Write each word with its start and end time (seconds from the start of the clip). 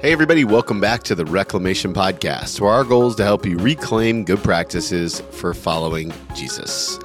Hey, 0.00 0.12
everybody, 0.12 0.44
welcome 0.44 0.80
back 0.80 1.02
to 1.04 1.16
the 1.16 1.24
Reclamation 1.24 1.92
Podcast, 1.92 2.60
where 2.60 2.70
our 2.70 2.84
goal 2.84 3.08
is 3.08 3.16
to 3.16 3.24
help 3.24 3.44
you 3.44 3.58
reclaim 3.58 4.22
good 4.22 4.40
practices 4.44 5.20
for 5.32 5.52
following 5.52 6.12
Jesus. 6.36 7.00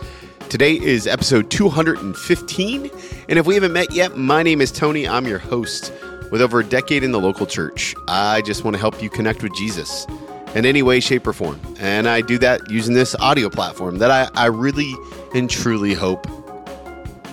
Today 0.50 0.80
is 0.80 1.08
episode 1.08 1.50
215, 1.50 2.92
and 3.30 3.40
if 3.40 3.48
we 3.48 3.56
haven't 3.56 3.74
met 3.74 3.92
yet, 3.92 4.16
my 4.16 4.44
name 4.44 4.62
is 4.62 4.72
Tony. 4.72 5.08
I'm 5.08 5.26
your 5.26 5.40
host. 5.40 5.92
With 6.30 6.40
over 6.40 6.60
a 6.60 6.64
decade 6.64 7.04
in 7.04 7.12
the 7.12 7.20
local 7.20 7.48
church, 7.48 7.96
I 8.08 8.42
just 8.42 8.64
want 8.64 8.76
to 8.76 8.80
help 8.80 9.02
you 9.02 9.10
connect 9.10 9.42
with 9.42 9.56
Jesus 9.56 10.06
in 10.54 10.64
any 10.64 10.84
way, 10.84 11.00
shape, 11.00 11.26
or 11.26 11.34
form. 11.34 11.60
And 11.80 12.08
I 12.08 12.22
do 12.22 12.38
that 12.38 12.70
using 12.70 12.94
this 12.94 13.16
audio 13.16 13.50
platform 13.50 13.98
that 13.98 14.12
I, 14.12 14.30
I 14.36 14.46
really 14.46 14.94
and 15.34 15.50
truly 15.50 15.96
hope 15.96 16.28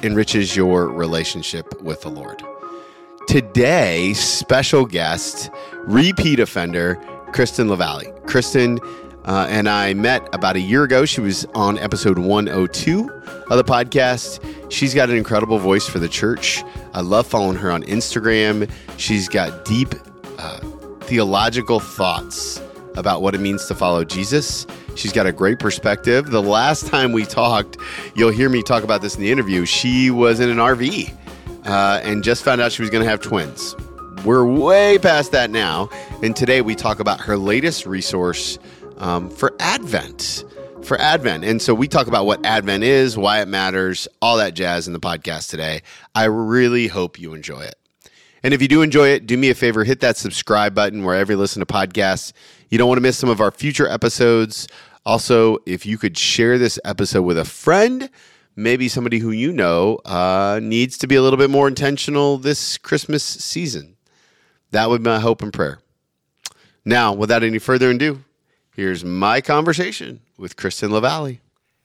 enriches 0.02 0.56
your 0.56 0.88
relationship 0.88 1.82
with 1.82 2.00
the 2.00 2.08
Lord. 2.08 2.42
Today, 3.30 4.12
special 4.12 4.84
guest, 4.84 5.50
repeat 5.84 6.40
offender, 6.40 6.96
Kristen 7.32 7.68
LaValley. 7.68 8.26
Kristen 8.26 8.80
uh, 9.24 9.46
and 9.48 9.68
I 9.68 9.94
met 9.94 10.28
about 10.34 10.56
a 10.56 10.60
year 10.60 10.82
ago. 10.82 11.04
She 11.04 11.20
was 11.20 11.44
on 11.54 11.78
episode 11.78 12.18
102 12.18 13.08
of 13.48 13.56
the 13.56 13.62
podcast. 13.62 14.42
She's 14.72 14.94
got 14.94 15.10
an 15.10 15.16
incredible 15.16 15.60
voice 15.60 15.86
for 15.86 16.00
the 16.00 16.08
church. 16.08 16.64
I 16.92 17.02
love 17.02 17.24
following 17.24 17.56
her 17.58 17.70
on 17.70 17.84
Instagram. 17.84 18.68
She's 18.96 19.28
got 19.28 19.64
deep 19.64 19.94
uh, 20.38 20.58
theological 21.02 21.78
thoughts 21.78 22.60
about 22.96 23.22
what 23.22 23.36
it 23.36 23.40
means 23.40 23.64
to 23.66 23.76
follow 23.76 24.02
Jesus. 24.02 24.66
She's 24.96 25.12
got 25.12 25.28
a 25.28 25.32
great 25.32 25.60
perspective. 25.60 26.32
The 26.32 26.42
last 26.42 26.88
time 26.88 27.12
we 27.12 27.24
talked, 27.24 27.76
you'll 28.16 28.32
hear 28.32 28.48
me 28.48 28.64
talk 28.64 28.82
about 28.82 29.02
this 29.02 29.14
in 29.14 29.20
the 29.20 29.30
interview, 29.30 29.66
she 29.66 30.10
was 30.10 30.40
in 30.40 30.50
an 30.50 30.56
RV 30.56 31.16
uh, 31.64 32.00
and 32.02 32.22
just 32.22 32.44
found 32.44 32.60
out 32.60 32.72
she 32.72 32.82
was 32.82 32.90
going 32.90 33.04
to 33.04 33.08
have 33.10 33.20
twins. 33.20 33.74
We're 34.24 34.44
way 34.44 34.98
past 34.98 35.32
that 35.32 35.50
now. 35.50 35.88
And 36.22 36.36
today 36.36 36.60
we 36.60 36.74
talk 36.74 37.00
about 37.00 37.20
her 37.20 37.36
latest 37.36 37.86
resource 37.86 38.58
um, 38.98 39.30
for 39.30 39.54
Advent. 39.60 40.44
For 40.82 40.98
Advent. 41.00 41.44
And 41.44 41.60
so 41.60 41.74
we 41.74 41.88
talk 41.88 42.06
about 42.06 42.26
what 42.26 42.44
Advent 42.44 42.84
is, 42.84 43.16
why 43.16 43.40
it 43.40 43.48
matters, 43.48 44.08
all 44.20 44.36
that 44.36 44.54
jazz 44.54 44.86
in 44.86 44.92
the 44.92 45.00
podcast 45.00 45.48
today. 45.48 45.82
I 46.14 46.24
really 46.24 46.86
hope 46.86 47.18
you 47.18 47.34
enjoy 47.34 47.62
it. 47.62 47.76
And 48.42 48.54
if 48.54 48.62
you 48.62 48.68
do 48.68 48.82
enjoy 48.82 49.08
it, 49.08 49.26
do 49.26 49.36
me 49.36 49.50
a 49.50 49.54
favor, 49.54 49.84
hit 49.84 50.00
that 50.00 50.16
subscribe 50.16 50.74
button 50.74 51.04
wherever 51.04 51.32
you 51.32 51.38
listen 51.38 51.60
to 51.60 51.66
podcasts. 51.66 52.32
You 52.70 52.78
don't 52.78 52.88
want 52.88 52.96
to 52.98 53.02
miss 53.02 53.18
some 53.18 53.28
of 53.28 53.40
our 53.40 53.50
future 53.50 53.88
episodes. 53.88 54.66
Also, 55.04 55.58
if 55.66 55.84
you 55.86 55.98
could 55.98 56.16
share 56.16 56.58
this 56.58 56.78
episode 56.84 57.22
with 57.22 57.38
a 57.38 57.44
friend, 57.44 58.10
maybe 58.60 58.88
somebody 58.88 59.18
who 59.18 59.30
you 59.30 59.52
know 59.52 59.96
uh, 60.04 60.60
needs 60.62 60.98
to 60.98 61.06
be 61.06 61.16
a 61.16 61.22
little 61.22 61.38
bit 61.38 61.50
more 61.50 61.66
intentional 61.66 62.36
this 62.36 62.78
Christmas 62.78 63.24
season. 63.24 63.96
That 64.70 64.88
would 64.88 65.02
be 65.02 65.10
my 65.10 65.18
hope 65.20 65.42
and 65.42 65.52
prayer. 65.52 65.80
Now, 66.84 67.12
without 67.12 67.42
any 67.42 67.58
further 67.58 67.90
ado, 67.90 68.22
here's 68.74 69.04
my 69.04 69.40
conversation 69.40 70.20
with 70.36 70.56
Kristen 70.56 70.90
LaValley. 70.90 71.38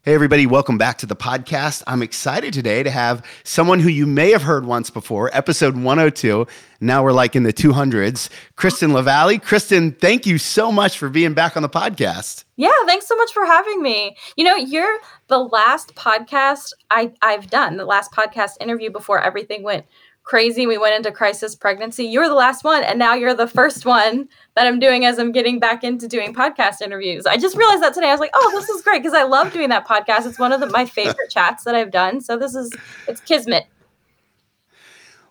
Hey, 0.06 0.14
everybody, 0.14 0.46
welcome 0.46 0.78
back 0.78 1.00
to 1.00 1.08
the 1.08 1.16
podcast. 1.16 1.82
I'm 1.88 2.04
excited 2.04 2.54
today 2.54 2.84
to 2.84 2.92
have 2.92 3.26
someone 3.44 3.80
who 3.80 3.90
you 3.90 4.06
may 4.06 4.30
have 4.34 4.44
heard 4.44 4.64
once 4.68 4.92
before, 4.92 5.36
episode 5.36 5.76
102. 5.76 6.46
Now 6.80 7.04
we're 7.04 7.12
like 7.12 7.36
in 7.36 7.42
the 7.42 7.52
200s. 7.52 8.30
Kristen 8.56 8.92
LaValley. 8.92 9.42
Kristen, 9.42 9.94
thank 9.94 10.28
you 10.28 10.38
so 10.38 10.72
much 10.72 11.00
for 11.00 11.10
being 11.10 11.34
back 11.34 11.58
on 11.58 11.64
the 11.64 11.70
podcast. 11.70 12.44
Yeah, 12.56 12.70
thanks 12.86 13.08
so 13.08 13.16
much 13.16 13.34
for 13.34 13.48
having 13.48 13.82
me. 13.82 14.16
You 14.38 14.44
know, 14.46 14.56
you're 14.56 15.00
the 15.26 15.40
last 15.40 15.96
podcast 15.96 16.74
I, 16.92 17.12
I've 17.24 17.50
done, 17.50 17.78
the 17.78 17.86
last 17.86 18.12
podcast 18.12 18.52
interview 18.62 18.92
before 18.92 19.20
everything 19.20 19.64
went 19.64 19.88
crazy. 20.26 20.68
We 20.68 20.78
went 20.78 20.96
into 20.96 21.12
crisis 21.12 21.56
pregnancy. 21.56 22.04
You 22.04 22.20
were 22.20 22.28
the 22.28 22.36
last 22.36 22.64
one, 22.64 22.84
and 22.84 23.00
now 23.00 23.14
you're 23.14 23.34
the 23.34 23.48
first 23.48 23.86
one 23.86 24.28
that 24.56 24.68
I'm 24.68 24.80
doing 24.80 25.06
as 25.06 25.18
I'm 25.18 25.32
getting 25.32 25.60
back 25.60 25.84
into 25.84 26.08
doing 26.08 26.34
podcast 26.34 26.82
interviews. 26.82 27.26
I 27.26 27.38
just 27.38 27.56
realized 27.56 27.84
that 27.84 27.94
today. 27.94 28.10
I 28.10 28.12
was 28.12 28.20
like, 28.20 28.32
oh, 28.34 28.52
this 28.52 28.68
is 28.68 28.82
great 28.82 29.02
because 29.02 29.14
I 29.14 29.24
love 29.24 29.54
doing 29.54 29.70
that 29.70 29.88
podcast. 29.88 30.26
It's 30.26 30.40
one 30.40 30.52
of 30.52 30.60
the, 30.60 30.68
my 30.68 30.86
favorite 30.86 31.30
chats 31.30 31.64
that 31.64 31.76
I've 31.76 31.92
done. 31.92 32.20
So 32.20 32.38
this 32.38 32.56
is 32.56 32.74
it's 33.08 33.22
kismet. 33.22 33.68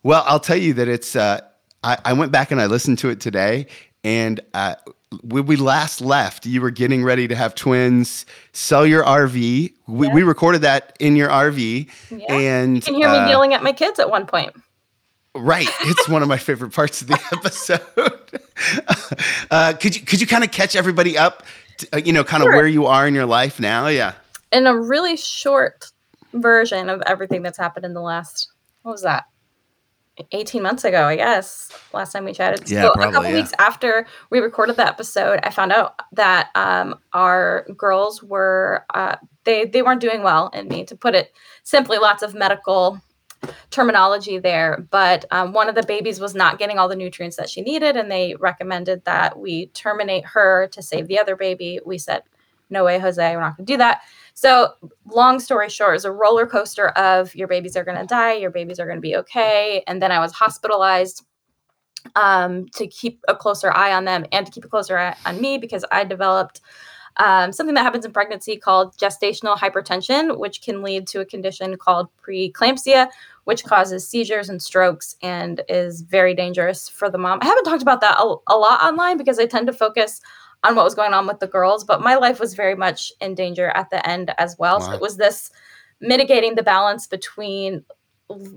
Well, 0.02 0.24
I'll 0.26 0.40
tell 0.40 0.56
you 0.56 0.72
that 0.74 0.88
it's. 0.88 1.14
Uh, 1.14 1.40
I, 1.82 1.98
I 2.06 2.12
went 2.14 2.32
back 2.32 2.50
and 2.50 2.62
I 2.62 2.66
listened 2.66 2.98
to 3.00 3.10
it 3.10 3.20
today, 3.20 3.66
and 4.04 4.40
uh, 4.54 4.76
when 5.22 5.44
we 5.46 5.56
last 5.56 6.00
left, 6.00 6.46
you 6.46 6.60
were 6.60 6.70
getting 6.70 7.04
ready 7.04 7.28
to 7.28 7.34
have 7.34 7.54
twins, 7.54 8.24
sell 8.52 8.86
your 8.86 9.04
RV. 9.04 9.72
We, 9.86 10.06
yeah. 10.06 10.14
we 10.14 10.22
recorded 10.22 10.62
that 10.62 10.96
in 10.98 11.16
your 11.16 11.28
RV, 11.28 11.90
yeah. 12.10 12.32
and 12.32 12.76
you 12.76 12.82
can 12.82 12.94
hear 12.94 13.08
uh, 13.08 13.24
me 13.24 13.30
yelling 13.30 13.54
at 13.54 13.62
my 13.62 13.72
kids 13.72 13.98
at 13.98 14.08
one 14.08 14.26
point. 14.26 14.54
Right, 15.34 15.68
it's 15.80 16.08
one 16.08 16.22
of 16.22 16.28
my 16.28 16.38
favorite 16.38 16.72
parts 16.72 17.02
of 17.02 17.08
the 17.08 17.20
episode. 17.32 17.80
uh, 19.50 19.72
could 19.74 19.96
you 19.96 20.02
could 20.02 20.20
you 20.20 20.26
kind 20.26 20.44
of 20.44 20.52
catch 20.52 20.76
everybody 20.76 21.18
up? 21.18 21.42
To, 21.78 21.96
uh, 21.96 21.98
you 21.98 22.12
know, 22.12 22.22
kind 22.22 22.42
of 22.42 22.46
sure. 22.46 22.56
where 22.56 22.68
you 22.68 22.86
are 22.86 23.06
in 23.08 23.14
your 23.14 23.26
life 23.26 23.58
now. 23.58 23.88
Yeah. 23.88 24.14
In 24.52 24.68
a 24.68 24.76
really 24.76 25.16
short 25.16 25.90
version 26.32 26.88
of 26.88 27.02
everything 27.06 27.42
that's 27.42 27.58
happened 27.58 27.84
in 27.84 27.94
the 27.94 28.00
last 28.00 28.48
what 28.82 28.92
was 28.92 29.02
that 29.02 29.24
18 30.30 30.62
months 30.62 30.84
ago, 30.84 31.06
I 31.06 31.16
guess, 31.16 31.70
last 31.92 32.12
time 32.12 32.24
we 32.24 32.32
chatted. 32.32 32.70
Yeah, 32.70 32.82
so 32.82 32.92
probably, 32.92 33.08
a 33.08 33.12
couple 33.12 33.30
yeah. 33.30 33.36
weeks 33.36 33.52
after 33.58 34.06
we 34.30 34.38
recorded 34.38 34.76
the 34.76 34.86
episode, 34.86 35.40
I 35.42 35.50
found 35.50 35.72
out 35.72 35.98
that 36.12 36.50
um, 36.54 36.94
our 37.12 37.66
girls 37.76 38.22
were 38.22 38.84
uh, 38.94 39.16
they 39.44 39.64
they 39.64 39.82
weren't 39.82 40.00
doing 40.00 40.22
well 40.22 40.48
in 40.54 40.68
me, 40.68 40.84
to 40.84 40.94
put 40.94 41.14
it 41.14 41.32
simply. 41.64 41.98
Lots 41.98 42.22
of 42.22 42.34
medical 42.34 43.00
terminology 43.70 44.38
there, 44.38 44.86
but 44.90 45.24
um, 45.30 45.52
one 45.52 45.68
of 45.68 45.74
the 45.74 45.82
babies 45.82 46.20
was 46.20 46.34
not 46.34 46.58
getting 46.58 46.78
all 46.78 46.88
the 46.88 46.96
nutrients 46.96 47.36
that 47.36 47.48
she 47.48 47.60
needed, 47.60 47.96
and 47.96 48.10
they 48.10 48.34
recommended 48.36 49.04
that 49.04 49.38
we 49.38 49.66
terminate 49.68 50.24
her 50.24 50.68
to 50.68 50.82
save 50.82 51.08
the 51.08 51.18
other 51.18 51.36
baby. 51.36 51.80
We 51.84 51.98
said, 51.98 52.22
"No 52.70 52.84
way, 52.84 52.98
Jose, 52.98 53.34
we're 53.34 53.40
not 53.40 53.56
going 53.56 53.66
to 53.66 53.72
do 53.72 53.78
that." 53.78 54.02
So, 54.34 54.74
long 55.06 55.38
story 55.40 55.68
short, 55.68 55.96
is 55.96 56.04
a 56.04 56.12
roller 56.12 56.46
coaster 56.46 56.88
of 56.90 57.34
your 57.34 57.48
babies 57.48 57.76
are 57.76 57.84
going 57.84 57.98
to 57.98 58.06
die, 58.06 58.34
your 58.34 58.50
babies 58.50 58.80
are 58.80 58.86
going 58.86 58.98
to 58.98 59.02
be 59.02 59.16
okay, 59.16 59.82
and 59.86 60.02
then 60.02 60.12
I 60.12 60.18
was 60.18 60.32
hospitalized 60.32 61.24
um, 62.16 62.68
to 62.70 62.86
keep 62.86 63.22
a 63.28 63.34
closer 63.34 63.72
eye 63.72 63.92
on 63.92 64.04
them 64.04 64.26
and 64.32 64.46
to 64.46 64.52
keep 64.52 64.64
a 64.64 64.68
closer 64.68 64.98
eye 64.98 65.16
on 65.24 65.40
me 65.40 65.58
because 65.58 65.84
I 65.90 66.04
developed 66.04 66.60
um, 67.18 67.52
something 67.52 67.74
that 67.74 67.82
happens 67.82 68.04
in 68.04 68.12
pregnancy 68.12 68.56
called 68.56 68.96
gestational 68.96 69.56
hypertension, 69.56 70.38
which 70.38 70.62
can 70.62 70.82
lead 70.82 71.06
to 71.08 71.20
a 71.20 71.24
condition 71.24 71.76
called 71.76 72.08
preeclampsia, 72.26 73.08
which 73.44 73.64
causes 73.64 74.08
seizures 74.08 74.48
and 74.48 74.60
strokes 74.60 75.16
and 75.22 75.62
is 75.68 76.00
very 76.02 76.34
dangerous 76.34 76.88
for 76.88 77.08
the 77.08 77.18
mom. 77.18 77.38
I 77.40 77.46
haven't 77.46 77.64
talked 77.64 77.82
about 77.82 78.00
that 78.00 78.18
a, 78.18 78.34
a 78.48 78.56
lot 78.56 78.82
online 78.82 79.16
because 79.16 79.38
I 79.38 79.46
tend 79.46 79.66
to 79.68 79.72
focus 79.72 80.20
on 80.64 80.74
what 80.74 80.84
was 80.84 80.94
going 80.94 81.12
on 81.12 81.26
with 81.26 81.40
the 81.40 81.46
girls, 81.46 81.84
but 81.84 82.00
my 82.00 82.16
life 82.16 82.40
was 82.40 82.54
very 82.54 82.74
much 82.74 83.12
in 83.20 83.34
danger 83.34 83.68
at 83.70 83.90
the 83.90 84.04
end 84.08 84.34
as 84.38 84.56
well. 84.58 84.80
Wow. 84.80 84.86
So 84.86 84.92
it 84.92 85.00
was 85.00 85.16
this 85.16 85.50
mitigating 86.00 86.54
the 86.54 86.62
balance 86.62 87.06
between 87.06 87.84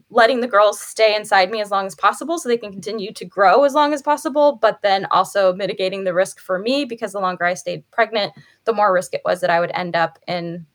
letting 0.10 0.42
the 0.42 0.48
girls 0.48 0.80
stay 0.80 1.16
inside 1.16 1.52
me 1.52 1.62
as 1.62 1.72
long 1.72 1.86
as 1.86 1.96
possible 1.96 2.38
so 2.38 2.48
they 2.48 2.58
can 2.58 2.72
continue 2.72 3.12
to 3.14 3.26
grow 3.26 3.64
as 3.64 3.74
long 3.74 3.94
as 3.94 4.02
possible, 4.02 4.58
but 4.62 4.82
then 4.82 5.06
also 5.12 5.54
mitigating 5.54 6.04
the 6.04 6.14
risk 6.14 6.40
for 6.40 6.60
me 6.60 6.86
because 6.86 7.14
the 7.14 7.20
longer 7.20 7.46
I 7.46 7.54
stayed 7.54 7.90
pregnant, 7.92 8.34
the 8.66 8.74
more 8.74 8.94
risk 8.94 9.14
it 9.14 9.22
was 9.26 9.42
that 9.42 9.50
I 9.50 9.60
would 9.60 9.72
end 9.74 9.96
up 9.96 10.20
in 10.28 10.66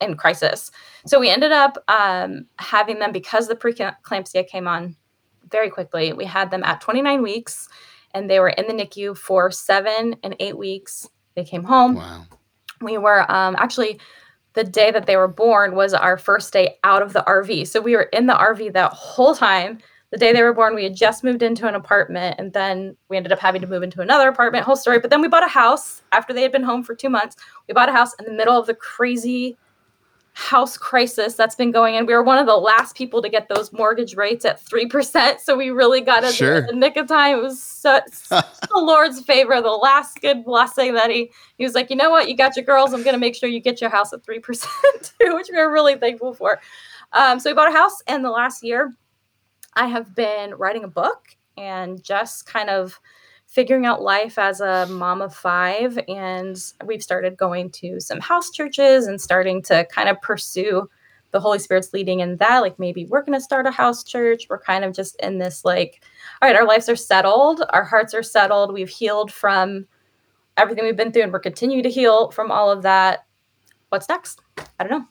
in 0.00 0.16
crisis. 0.16 0.70
So 1.06 1.20
we 1.20 1.30
ended 1.30 1.52
up 1.52 1.78
um, 1.88 2.46
having 2.58 2.98
them 2.98 3.12
because 3.12 3.48
the 3.48 3.54
preeclampsia 3.54 4.46
came 4.46 4.66
on 4.66 4.96
very 5.50 5.70
quickly. 5.70 6.12
We 6.12 6.24
had 6.24 6.50
them 6.50 6.64
at 6.64 6.80
29 6.80 7.22
weeks 7.22 7.68
and 8.12 8.30
they 8.30 8.40
were 8.40 8.50
in 8.50 8.66
the 8.66 8.72
NICU 8.72 9.16
for 9.16 9.50
seven 9.50 10.16
and 10.22 10.36
eight 10.40 10.56
weeks. 10.56 11.08
They 11.34 11.44
came 11.44 11.64
home. 11.64 11.96
Wow. 11.96 12.26
We 12.80 12.98
were 12.98 13.30
um, 13.30 13.56
actually 13.58 14.00
the 14.54 14.64
day 14.64 14.90
that 14.90 15.06
they 15.06 15.16
were 15.16 15.28
born 15.28 15.74
was 15.74 15.94
our 15.94 16.16
first 16.16 16.52
day 16.52 16.78
out 16.84 17.02
of 17.02 17.12
the 17.12 17.24
RV. 17.26 17.66
So 17.68 17.80
we 17.80 17.96
were 17.96 18.04
in 18.04 18.26
the 18.26 18.34
RV 18.34 18.72
that 18.72 18.92
whole 18.92 19.34
time. 19.34 19.78
The 20.10 20.18
day 20.18 20.32
they 20.32 20.42
were 20.42 20.54
born, 20.54 20.76
we 20.76 20.84
had 20.84 20.94
just 20.94 21.24
moved 21.24 21.42
into 21.42 21.66
an 21.66 21.74
apartment 21.74 22.36
and 22.38 22.52
then 22.52 22.96
we 23.08 23.16
ended 23.16 23.32
up 23.32 23.40
having 23.40 23.60
to 23.62 23.66
move 23.66 23.82
into 23.82 24.00
another 24.00 24.28
apartment, 24.28 24.64
whole 24.64 24.76
story. 24.76 25.00
But 25.00 25.10
then 25.10 25.20
we 25.20 25.26
bought 25.26 25.44
a 25.44 25.48
house 25.48 26.02
after 26.12 26.32
they 26.32 26.42
had 26.42 26.52
been 26.52 26.62
home 26.62 26.84
for 26.84 26.94
two 26.94 27.08
months. 27.08 27.34
We 27.66 27.74
bought 27.74 27.88
a 27.88 27.92
house 27.92 28.14
in 28.20 28.24
the 28.26 28.32
middle 28.32 28.56
of 28.56 28.66
the 28.66 28.74
crazy 28.74 29.56
house 30.34 30.76
crisis 30.76 31.34
that's 31.34 31.54
been 31.54 31.70
going 31.70 31.94
on. 31.94 32.06
We 32.06 32.12
were 32.12 32.22
one 32.22 32.38
of 32.38 32.46
the 32.46 32.56
last 32.56 32.96
people 32.96 33.22
to 33.22 33.28
get 33.28 33.48
those 33.48 33.72
mortgage 33.72 34.16
rates 34.16 34.44
at 34.44 34.62
3%. 34.62 35.38
So 35.38 35.56
we 35.56 35.70
really 35.70 36.00
got 36.00 36.24
it 36.24 36.34
sure. 36.34 36.56
in 36.56 36.66
the 36.66 36.72
nick 36.72 36.96
of 36.96 37.06
time. 37.06 37.38
It 37.38 37.42
was 37.42 37.62
such 37.84 38.28
the 38.28 38.44
Lord's 38.74 39.20
favor, 39.22 39.60
the 39.62 39.70
last 39.70 40.20
good 40.20 40.44
blessing 40.44 40.94
that 40.94 41.10
he, 41.10 41.30
he 41.56 41.64
was 41.64 41.74
like, 41.74 41.88
you 41.88 41.94
know 41.94 42.10
what? 42.10 42.28
You 42.28 42.36
got 42.36 42.56
your 42.56 42.64
girls. 42.64 42.92
I'm 42.92 43.04
going 43.04 43.14
to 43.14 43.20
make 43.20 43.36
sure 43.36 43.48
you 43.48 43.60
get 43.60 43.80
your 43.80 43.90
house 43.90 44.12
at 44.12 44.24
3% 44.24 44.42
too, 45.20 45.34
which 45.36 45.48
we 45.52 45.58
are 45.58 45.72
really 45.72 45.94
thankful 45.94 46.34
for. 46.34 46.60
Um, 47.12 47.38
so 47.38 47.48
we 47.48 47.54
bought 47.54 47.68
a 47.68 47.76
house 47.76 48.02
in 48.08 48.22
the 48.22 48.30
last 48.30 48.64
year. 48.64 48.92
I 49.74 49.86
have 49.86 50.16
been 50.16 50.54
writing 50.54 50.82
a 50.82 50.88
book 50.88 51.36
and 51.56 52.02
just 52.02 52.46
kind 52.46 52.70
of 52.70 52.98
figuring 53.54 53.86
out 53.86 54.02
life 54.02 54.36
as 54.36 54.60
a 54.60 54.84
mom 54.86 55.22
of 55.22 55.32
five. 55.32 55.96
And 56.08 56.60
we've 56.84 57.02
started 57.02 57.36
going 57.36 57.70
to 57.70 58.00
some 58.00 58.18
house 58.18 58.50
churches 58.50 59.06
and 59.06 59.20
starting 59.20 59.62
to 59.62 59.86
kind 59.92 60.08
of 60.08 60.20
pursue 60.20 60.90
the 61.30 61.38
Holy 61.38 61.60
Spirit's 61.60 61.92
leading 61.92 62.18
in 62.18 62.36
that. 62.38 62.58
Like 62.60 62.80
maybe 62.80 63.06
we're 63.06 63.22
going 63.22 63.38
to 63.38 63.40
start 63.40 63.66
a 63.66 63.70
house 63.70 64.02
church. 64.02 64.48
We're 64.50 64.58
kind 64.58 64.84
of 64.84 64.92
just 64.92 65.14
in 65.20 65.38
this 65.38 65.64
like, 65.64 66.02
all 66.42 66.48
right, 66.48 66.56
our 66.56 66.66
lives 66.66 66.88
are 66.88 66.96
settled, 66.96 67.62
our 67.72 67.84
hearts 67.84 68.12
are 68.12 68.24
settled, 68.24 68.72
we've 68.72 68.88
healed 68.88 69.32
from 69.32 69.86
everything 70.56 70.84
we've 70.84 70.96
been 70.96 71.12
through, 71.12 71.22
and 71.22 71.32
we're 71.32 71.38
continuing 71.38 71.84
to 71.84 71.90
heal 71.90 72.32
from 72.32 72.50
all 72.50 72.72
of 72.72 72.82
that. 72.82 73.24
What's 73.90 74.08
next? 74.08 74.40
I 74.58 74.84
don't 74.84 74.90
know. 74.90 75.06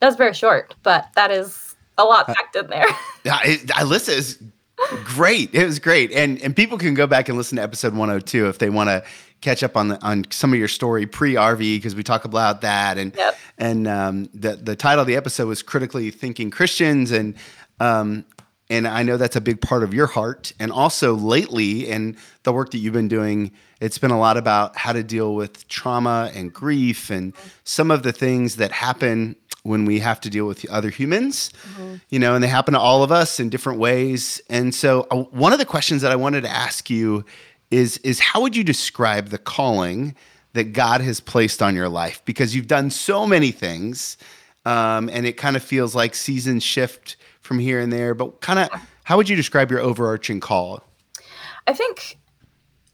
That's 0.00 0.16
very 0.16 0.34
short, 0.34 0.74
but 0.82 1.06
that 1.14 1.30
is 1.30 1.76
a 1.98 2.04
lot 2.04 2.28
uh, 2.28 2.34
packed 2.34 2.56
in 2.56 2.66
there. 2.66 2.86
Yeah, 3.24 3.38
I 3.74 3.82
listen. 3.84 4.52
Great. 5.04 5.54
It 5.54 5.64
was 5.64 5.78
great, 5.78 6.12
and 6.12 6.40
and 6.42 6.54
people 6.54 6.78
can 6.78 6.94
go 6.94 7.06
back 7.06 7.28
and 7.28 7.36
listen 7.36 7.56
to 7.56 7.62
episode 7.62 7.94
102 7.94 8.48
if 8.48 8.58
they 8.58 8.70
want 8.70 8.88
to 8.88 9.02
catch 9.40 9.62
up 9.62 9.76
on 9.76 9.88
the, 9.88 10.02
on 10.04 10.24
some 10.30 10.52
of 10.52 10.58
your 10.58 10.68
story 10.68 11.06
pre 11.06 11.34
RV 11.34 11.58
because 11.58 11.94
we 11.94 12.02
talk 12.02 12.24
about 12.24 12.60
that 12.62 12.98
and 12.98 13.14
yep. 13.16 13.36
and 13.56 13.86
um, 13.86 14.28
the 14.34 14.56
the 14.56 14.76
title 14.76 15.02
of 15.02 15.06
the 15.06 15.16
episode 15.16 15.46
was 15.46 15.62
critically 15.62 16.10
thinking 16.10 16.50
Christians 16.50 17.10
and 17.10 17.34
um, 17.80 18.24
and 18.70 18.86
I 18.86 19.02
know 19.02 19.16
that's 19.16 19.36
a 19.36 19.40
big 19.40 19.60
part 19.60 19.82
of 19.82 19.94
your 19.94 20.06
heart 20.06 20.52
and 20.58 20.72
also 20.72 21.14
lately 21.14 21.90
and 21.90 22.16
the 22.42 22.52
work 22.52 22.70
that 22.72 22.78
you've 22.78 22.94
been 22.94 23.08
doing 23.08 23.52
it's 23.80 23.98
been 23.98 24.10
a 24.10 24.18
lot 24.18 24.36
about 24.36 24.76
how 24.76 24.92
to 24.92 25.04
deal 25.04 25.34
with 25.34 25.68
trauma 25.68 26.32
and 26.34 26.52
grief 26.52 27.10
and 27.10 27.32
some 27.64 27.90
of 27.90 28.02
the 28.02 28.12
things 28.12 28.56
that 28.56 28.72
happen 28.72 29.36
when 29.68 29.84
we 29.84 29.98
have 29.98 30.20
to 30.20 30.30
deal 30.30 30.46
with 30.46 30.68
other 30.70 30.90
humans 30.90 31.50
mm-hmm. 31.74 31.96
you 32.08 32.18
know 32.18 32.34
and 32.34 32.42
they 32.42 32.48
happen 32.48 32.74
to 32.74 32.80
all 32.80 33.02
of 33.02 33.12
us 33.12 33.38
in 33.38 33.48
different 33.48 33.78
ways 33.78 34.40
and 34.48 34.74
so 34.74 35.06
uh, 35.10 35.16
one 35.16 35.52
of 35.52 35.58
the 35.58 35.64
questions 35.64 36.02
that 36.02 36.10
I 36.10 36.16
wanted 36.16 36.42
to 36.42 36.50
ask 36.50 36.90
you 36.90 37.24
is 37.70 37.98
is 37.98 38.20
how 38.20 38.40
would 38.40 38.56
you 38.56 38.64
describe 38.64 39.28
the 39.28 39.38
calling 39.38 40.14
that 40.54 40.72
God 40.72 41.00
has 41.00 41.20
placed 41.20 41.62
on 41.62 41.74
your 41.74 41.88
life? 41.88 42.22
Because 42.24 42.54
you've 42.54 42.66
done 42.66 42.90
so 42.90 43.26
many 43.26 43.50
things, 43.50 44.16
um, 44.64 45.08
and 45.10 45.26
it 45.26 45.36
kind 45.36 45.56
of 45.56 45.62
feels 45.62 45.94
like 45.94 46.14
seasons 46.14 46.62
shift 46.62 47.16
from 47.40 47.58
here 47.58 47.80
and 47.80 47.92
there. 47.92 48.14
But 48.14 48.40
kind 48.40 48.58
of, 48.58 48.68
how 49.04 49.16
would 49.16 49.28
you 49.28 49.36
describe 49.36 49.70
your 49.70 49.80
overarching 49.80 50.40
call? 50.40 50.82
I 51.66 51.72
think 51.74 52.18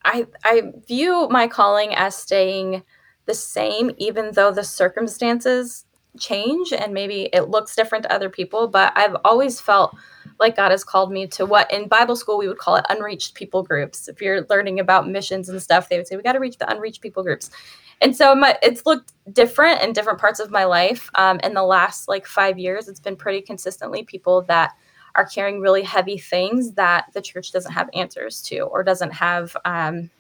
I 0.05 0.27
I 0.45 0.73
view 0.87 1.29
my 1.31 1.47
calling 1.49 1.95
as 1.95 2.17
staying 2.17 2.83
the 3.27 3.35
same, 3.35 3.93
even 3.97 4.33
though 4.33 4.51
the 4.51 4.65
circumstances 4.65 5.84
change 6.19 6.73
and 6.73 6.93
maybe 6.93 7.29
it 7.33 7.49
looks 7.49 7.75
different 7.75 8.05
to 8.05 8.13
other 8.13 8.29
people. 8.29 8.69
But 8.69 8.93
I've 8.97 9.17
always 9.25 9.61
felt 9.61 9.97
like 10.41 10.57
God 10.57 10.71
has 10.71 10.85
called 10.85 11.13
me 11.13 11.27
to 11.29 11.47
what 11.47 11.71
in 11.73 11.89
Bible 11.89 12.17
school 12.17 12.39
we 12.39 12.49
would 12.49 12.59
call 12.59 12.77
it 12.77 12.87
unreached 12.89 13.35
people 13.35 13.63
groups. 13.63 14.09
If 14.09 14.21
you're 14.21 14.47
learning 14.51 14.81
about 14.81 15.09
missions 15.09 15.49
and 15.49 15.63
stuff, 15.63 15.89
they 15.89 15.97
would 15.97 16.07
say 16.07 16.17
we 16.17 16.23
got 16.23 16.33
to 16.33 16.41
reach 16.41 16.59
the 16.59 16.71
unreached 16.71 17.01
people 17.01 17.23
groups. 17.23 17.51
And 18.01 18.17
so 18.17 18.35
my, 18.35 18.59
it's 18.63 18.85
looked 18.87 19.13
different 19.33 19.83
in 19.83 19.93
different 19.93 20.19
parts 20.19 20.41
of 20.41 20.51
my 20.51 20.65
life. 20.65 21.09
Um, 21.15 21.39
in 21.45 21.55
the 21.55 21.63
last 21.63 22.09
like 22.09 22.27
five 22.27 22.59
years, 22.59 22.89
it's 22.89 23.01
been 23.01 23.17
pretty 23.17 23.41
consistently 23.41 24.03
people 24.03 24.43
that 24.43 24.73
are 25.15 25.27
carrying 25.27 25.61
really 25.61 25.83
heavy 25.83 26.19
things 26.19 26.73
that 26.73 27.07
the 27.15 27.23
church 27.23 27.53
doesn't 27.53 27.73
have 27.73 27.89
answers 27.95 28.43
to 28.43 28.61
or 28.61 28.83
doesn't 28.83 29.13
have 29.13 29.57
um, 29.65 30.11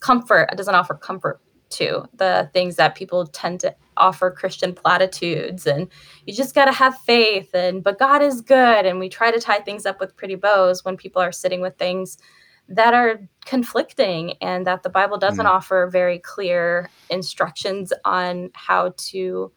comfort, 0.00 0.48
it 0.52 0.56
doesn't 0.56 0.74
offer 0.74 0.94
comfort 0.94 1.40
to 1.70 2.08
the 2.14 2.50
things 2.52 2.76
that 2.76 2.94
people 2.94 3.26
tend 3.26 3.60
to 3.60 3.74
offer 3.96 4.30
Christian 4.30 4.72
platitudes 4.72 5.66
and 5.66 5.88
you 6.26 6.32
just 6.32 6.54
got 6.54 6.66
to 6.66 6.72
have 6.72 6.98
faith 7.00 7.54
and 7.54 7.82
but 7.82 7.98
God 7.98 8.22
is 8.22 8.40
good 8.40 8.86
and 8.86 8.98
we 8.98 9.08
try 9.08 9.30
to 9.30 9.40
tie 9.40 9.58
things 9.58 9.86
up 9.86 10.00
with 10.00 10.16
pretty 10.16 10.36
bows 10.36 10.84
when 10.84 10.96
people 10.96 11.20
are 11.20 11.32
sitting 11.32 11.60
with 11.60 11.76
things 11.76 12.18
that 12.68 12.94
are 12.94 13.20
conflicting 13.46 14.34
and 14.40 14.66
that 14.66 14.82
the 14.82 14.90
Bible 14.90 15.16
doesn't 15.16 15.46
mm. 15.46 15.50
offer 15.50 15.88
very 15.90 16.18
clear 16.18 16.90
instructions 17.10 17.92
on 18.04 18.50
how 18.54 18.92
to 18.98 19.50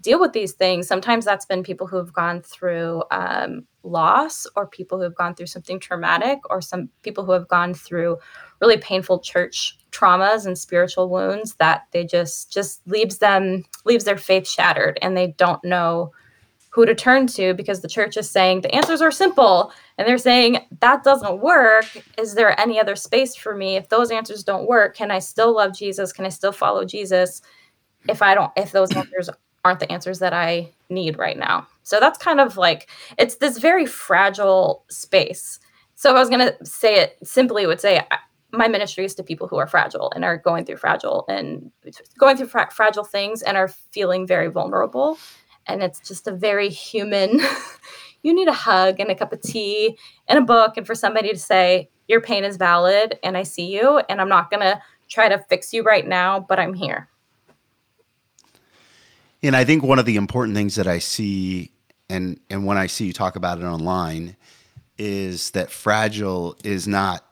deal 0.00 0.20
with 0.20 0.32
these 0.32 0.52
things. 0.52 0.86
Sometimes 0.86 1.24
that's 1.24 1.46
been 1.46 1.62
people 1.62 1.86
who 1.86 1.96
have 1.96 2.12
gone 2.12 2.42
through 2.42 3.02
um, 3.10 3.66
loss 3.82 4.46
or 4.56 4.66
people 4.66 4.98
who 4.98 5.04
have 5.04 5.14
gone 5.14 5.34
through 5.34 5.46
something 5.46 5.80
traumatic 5.80 6.38
or 6.50 6.60
some 6.60 6.88
people 7.02 7.24
who 7.24 7.32
have 7.32 7.48
gone 7.48 7.74
through 7.74 8.18
really 8.60 8.76
painful 8.76 9.18
church 9.18 9.76
traumas 9.94 10.46
and 10.46 10.58
spiritual 10.58 11.08
wounds 11.08 11.54
that 11.54 11.86
they 11.92 12.04
just 12.04 12.52
just 12.52 12.86
leaves 12.86 13.18
them 13.18 13.64
leaves 13.84 14.04
their 14.04 14.18
faith 14.18 14.48
shattered 14.48 14.98
and 15.00 15.16
they 15.16 15.28
don't 15.38 15.62
know 15.64 16.12
who 16.70 16.84
to 16.84 16.94
turn 16.94 17.28
to 17.28 17.54
because 17.54 17.82
the 17.82 17.88
church 17.88 18.16
is 18.16 18.28
saying 18.28 18.60
the 18.60 18.74
answers 18.74 19.00
are 19.00 19.12
simple 19.12 19.72
and 19.96 20.08
they're 20.08 20.18
saying 20.18 20.58
that 20.80 21.04
doesn't 21.04 21.40
work. 21.40 21.86
Is 22.18 22.34
there 22.34 22.60
any 22.60 22.80
other 22.80 22.96
space 22.96 23.36
for 23.36 23.54
me? 23.54 23.76
If 23.76 23.88
those 23.88 24.10
answers 24.10 24.42
don't 24.42 24.66
work 24.66 24.96
can 24.96 25.10
i 25.12 25.20
still 25.20 25.54
love 25.54 25.76
jesus? 25.76 26.12
Can 26.12 26.26
i 26.26 26.30
still 26.30 26.52
follow 26.52 26.84
jesus 26.84 27.42
if 28.08 28.22
i 28.22 28.34
don't 28.34 28.50
if 28.56 28.72
those 28.72 28.92
answers 28.96 29.30
aren't 29.64 29.80
the 29.80 29.90
answers 29.90 30.18
that 30.18 30.32
i 30.32 30.68
need 30.90 31.16
right 31.16 31.38
now? 31.38 31.66
So 31.84 32.00
that's 32.00 32.18
kind 32.18 32.40
of 32.40 32.56
like 32.56 32.88
it's 33.18 33.36
this 33.36 33.58
very 33.58 33.86
fragile 33.86 34.84
space. 34.88 35.60
So 35.94 36.10
if 36.10 36.16
i 36.16 36.18
was 36.18 36.28
going 36.28 36.40
to 36.48 36.66
say 36.66 36.96
it 36.96 37.16
simply 37.22 37.66
would 37.66 37.80
say 37.80 38.02
my 38.56 38.68
ministry 38.68 39.04
is 39.04 39.14
to 39.16 39.22
people 39.22 39.48
who 39.48 39.56
are 39.56 39.66
fragile 39.66 40.12
and 40.14 40.24
are 40.24 40.36
going 40.36 40.64
through 40.64 40.76
fragile 40.76 41.24
and 41.28 41.70
going 42.18 42.36
through 42.36 42.46
fra- 42.46 42.70
fragile 42.70 43.04
things 43.04 43.42
and 43.42 43.56
are 43.56 43.68
feeling 43.68 44.26
very 44.26 44.48
vulnerable. 44.48 45.18
And 45.66 45.82
it's 45.82 46.00
just 46.00 46.26
a 46.26 46.32
very 46.32 46.68
human 46.68 47.40
you 48.24 48.34
need 48.34 48.48
a 48.48 48.52
hug 48.52 48.98
and 48.98 49.10
a 49.10 49.14
cup 49.14 49.32
of 49.32 49.40
tea 49.40 49.96
and 50.26 50.38
a 50.38 50.42
book 50.42 50.76
and 50.76 50.86
for 50.86 50.96
somebody 50.96 51.30
to 51.30 51.38
say 51.38 51.88
your 52.08 52.20
pain 52.20 52.42
is 52.42 52.56
valid 52.56 53.18
and 53.22 53.36
i 53.36 53.44
see 53.44 53.66
you 53.66 53.98
and 54.08 54.20
i'm 54.20 54.28
not 54.28 54.50
going 54.50 54.62
to 54.62 54.80
try 55.08 55.28
to 55.28 55.38
fix 55.48 55.72
you 55.72 55.84
right 55.84 56.08
now 56.08 56.40
but 56.40 56.58
i'm 56.58 56.74
here. 56.74 57.08
And 59.42 59.54
i 59.54 59.64
think 59.64 59.84
one 59.84 60.00
of 60.00 60.06
the 60.06 60.16
important 60.16 60.56
things 60.56 60.74
that 60.74 60.88
i 60.88 60.98
see 60.98 61.70
and 62.08 62.40
and 62.50 62.66
when 62.66 62.78
i 62.78 62.88
see 62.88 63.06
you 63.06 63.12
talk 63.12 63.36
about 63.36 63.58
it 63.58 63.64
online 63.64 64.36
is 64.98 65.50
that 65.50 65.70
fragile 65.70 66.56
is 66.64 66.88
not 66.88 67.24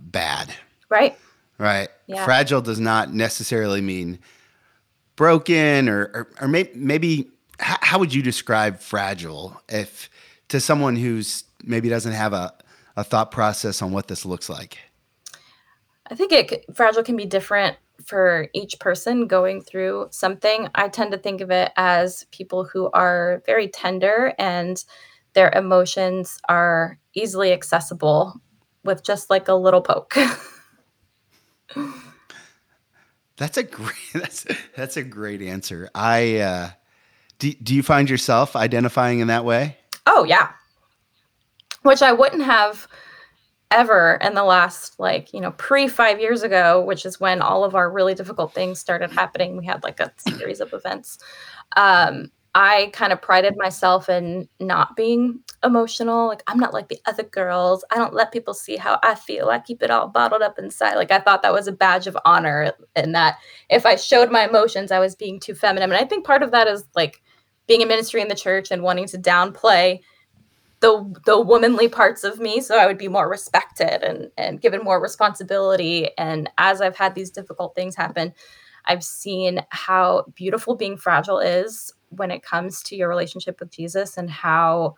bad 0.00 0.54
Right. 0.88 1.18
Right. 1.58 1.88
Yeah. 2.06 2.24
Fragile 2.24 2.60
does 2.60 2.80
not 2.80 3.12
necessarily 3.12 3.80
mean 3.80 4.18
broken 5.16 5.88
or, 5.88 6.02
or, 6.14 6.28
or 6.42 6.48
maybe, 6.48 6.70
maybe 6.74 7.30
how, 7.58 7.78
how 7.80 7.98
would 7.98 8.12
you 8.12 8.22
describe 8.22 8.80
fragile 8.80 9.60
if 9.68 10.10
to 10.48 10.60
someone 10.60 10.96
who's 10.96 11.44
maybe 11.64 11.88
doesn't 11.88 12.12
have 12.12 12.32
a, 12.32 12.52
a 12.96 13.04
thought 13.04 13.30
process 13.30 13.82
on 13.82 13.92
what 13.92 14.08
this 14.08 14.24
looks 14.24 14.48
like? 14.48 14.78
I 16.08 16.14
think 16.14 16.32
it 16.32 16.64
fragile 16.74 17.02
can 17.02 17.16
be 17.16 17.26
different 17.26 17.76
for 18.04 18.48
each 18.52 18.78
person 18.78 19.26
going 19.26 19.60
through 19.60 20.08
something. 20.10 20.68
I 20.74 20.88
tend 20.88 21.12
to 21.12 21.18
think 21.18 21.40
of 21.40 21.50
it 21.50 21.72
as 21.76 22.24
people 22.30 22.64
who 22.64 22.90
are 22.92 23.42
very 23.46 23.68
tender 23.68 24.34
and 24.38 24.82
their 25.32 25.50
emotions 25.50 26.38
are 26.48 26.98
easily 27.14 27.52
accessible 27.52 28.40
with 28.84 29.02
just 29.02 29.30
like 29.30 29.48
a 29.48 29.54
little 29.54 29.80
poke. 29.82 30.16
That's 33.36 33.56
a 33.56 33.62
great 33.62 33.96
that's 34.14 34.46
that's 34.74 34.96
a 34.96 35.02
great 35.02 35.42
answer. 35.42 35.90
I 35.94 36.38
uh 36.38 36.70
do, 37.38 37.52
do 37.52 37.74
you 37.74 37.82
find 37.82 38.08
yourself 38.08 38.56
identifying 38.56 39.20
in 39.20 39.28
that 39.28 39.44
way? 39.44 39.76
Oh 40.06 40.24
yeah. 40.24 40.50
Which 41.82 42.02
I 42.02 42.12
wouldn't 42.12 42.44
have 42.44 42.88
ever 43.70 44.18
in 44.22 44.34
the 44.34 44.44
last 44.44 44.98
like, 44.98 45.34
you 45.34 45.40
know, 45.40 45.50
pre 45.52 45.88
5 45.88 46.20
years 46.20 46.42
ago, 46.42 46.82
which 46.82 47.04
is 47.04 47.20
when 47.20 47.42
all 47.42 47.64
of 47.64 47.74
our 47.74 47.90
really 47.90 48.14
difficult 48.14 48.54
things 48.54 48.78
started 48.78 49.10
happening. 49.10 49.56
We 49.56 49.66
had 49.66 49.82
like 49.82 50.00
a 50.00 50.12
series 50.18 50.60
of 50.60 50.72
events. 50.72 51.18
Um 51.76 52.30
I 52.58 52.88
kind 52.94 53.12
of 53.12 53.20
prided 53.20 53.54
myself 53.58 54.08
in 54.08 54.48
not 54.58 54.96
being 54.96 55.40
emotional. 55.62 56.26
Like, 56.26 56.42
I'm 56.46 56.58
not 56.58 56.72
like 56.72 56.88
the 56.88 56.98
other 57.04 57.22
girls. 57.22 57.84
I 57.90 57.96
don't 57.96 58.14
let 58.14 58.32
people 58.32 58.54
see 58.54 58.78
how 58.78 58.98
I 59.02 59.14
feel. 59.14 59.50
I 59.50 59.58
keep 59.58 59.82
it 59.82 59.90
all 59.90 60.08
bottled 60.08 60.40
up 60.40 60.58
inside. 60.58 60.94
Like, 60.94 61.10
I 61.10 61.18
thought 61.18 61.42
that 61.42 61.52
was 61.52 61.68
a 61.68 61.72
badge 61.72 62.06
of 62.06 62.16
honor, 62.24 62.72
and 62.94 63.14
that 63.14 63.36
if 63.68 63.84
I 63.84 63.96
showed 63.96 64.30
my 64.30 64.48
emotions, 64.48 64.90
I 64.90 65.00
was 65.00 65.14
being 65.14 65.38
too 65.38 65.54
feminine. 65.54 65.90
And 65.92 66.00
I 66.00 66.06
think 66.06 66.24
part 66.24 66.42
of 66.42 66.50
that 66.52 66.66
is 66.66 66.86
like 66.94 67.20
being 67.66 67.82
a 67.82 67.86
ministry 67.86 68.22
in 68.22 68.28
the 68.28 68.34
church 68.34 68.70
and 68.70 68.82
wanting 68.82 69.06
to 69.08 69.18
downplay 69.18 70.00
the 70.80 71.14
the 71.26 71.38
womanly 71.38 71.88
parts 71.88 72.22
of 72.22 72.38
me 72.38 72.60
so 72.60 72.78
I 72.78 72.86
would 72.86 72.98
be 72.98 73.08
more 73.08 73.30
respected 73.30 74.02
and 74.02 74.30
and 74.36 74.60
given 74.60 74.82
more 74.84 75.00
responsibility 75.00 76.10
and 76.18 76.50
as 76.58 76.82
I've 76.82 76.96
had 76.98 77.14
these 77.14 77.30
difficult 77.30 77.74
things 77.74 77.96
happen 77.96 78.34
I've 78.84 79.02
seen 79.02 79.64
how 79.70 80.26
beautiful 80.34 80.76
being 80.76 80.98
fragile 80.98 81.38
is 81.38 81.92
when 82.16 82.30
it 82.30 82.42
comes 82.42 82.82
to 82.84 82.96
your 82.96 83.08
relationship 83.08 83.60
with 83.60 83.70
Jesus 83.70 84.16
and 84.16 84.30
how 84.30 84.96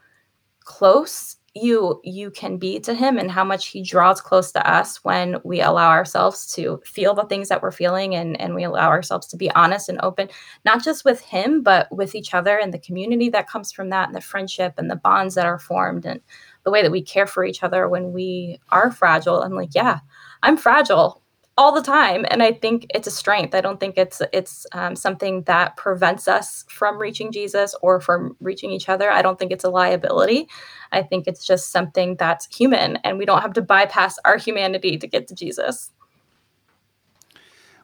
close 0.60 1.36
you 1.54 2.00
you 2.04 2.30
can 2.30 2.58
be 2.58 2.78
to 2.78 2.94
him 2.94 3.18
and 3.18 3.30
how 3.30 3.44
much 3.44 3.68
he 3.68 3.82
draws 3.82 4.20
close 4.20 4.52
to 4.52 4.70
us 4.70 5.02
when 5.02 5.36
we 5.44 5.60
allow 5.60 5.88
ourselves 5.88 6.46
to 6.54 6.80
feel 6.84 7.14
the 7.14 7.24
things 7.24 7.48
that 7.48 7.62
we're 7.62 7.70
feeling 7.70 8.14
and 8.14 8.38
and 8.40 8.54
we 8.54 8.64
allow 8.64 8.88
ourselves 8.88 9.26
to 9.26 9.36
be 9.36 9.50
honest 9.52 9.88
and 9.88 9.98
open 10.02 10.28
not 10.64 10.82
just 10.82 11.04
with 11.04 11.20
him 11.20 11.62
but 11.62 11.90
with 11.90 12.14
each 12.14 12.34
other 12.34 12.58
and 12.58 12.72
the 12.72 12.78
community 12.78 13.28
that 13.28 13.48
comes 13.48 13.72
from 13.72 13.88
that 13.88 14.08
and 14.08 14.14
the 14.14 14.20
friendship 14.20 14.74
and 14.76 14.90
the 14.90 14.96
bonds 14.96 15.34
that 15.34 15.46
are 15.46 15.58
formed 15.58 16.04
and 16.04 16.20
the 16.64 16.70
way 16.70 16.82
that 16.82 16.92
we 16.92 17.02
care 17.02 17.26
for 17.26 17.44
each 17.44 17.62
other 17.62 17.88
when 17.88 18.12
we 18.12 18.60
are 18.70 18.90
fragile. 18.90 19.42
I'm 19.42 19.54
like 19.54 19.74
yeah 19.74 20.00
i'm 20.42 20.56
fragile 20.56 21.17
all 21.58 21.72
the 21.72 21.82
time 21.82 22.24
and 22.30 22.40
i 22.40 22.52
think 22.52 22.86
it's 22.94 23.08
a 23.08 23.10
strength. 23.10 23.52
I 23.52 23.60
don't 23.60 23.80
think 23.80 23.98
it's 23.98 24.22
it's 24.32 24.64
um, 24.72 24.94
something 24.94 25.42
that 25.42 25.76
prevents 25.76 26.28
us 26.28 26.64
from 26.68 26.98
reaching 26.98 27.32
jesus 27.32 27.74
or 27.82 28.00
from 28.00 28.36
reaching 28.40 28.70
each 28.70 28.88
other. 28.88 29.10
I 29.10 29.22
don't 29.22 29.38
think 29.38 29.50
it's 29.50 29.64
a 29.64 29.68
liability. 29.68 30.48
I 30.92 31.02
think 31.02 31.26
it's 31.26 31.44
just 31.44 31.70
something 31.72 32.14
that's 32.16 32.46
human 32.56 32.96
and 32.98 33.18
we 33.18 33.26
don't 33.26 33.42
have 33.42 33.52
to 33.54 33.62
bypass 33.62 34.18
our 34.24 34.38
humanity 34.38 34.96
to 34.96 35.06
get 35.06 35.26
to 35.28 35.34
jesus. 35.34 35.90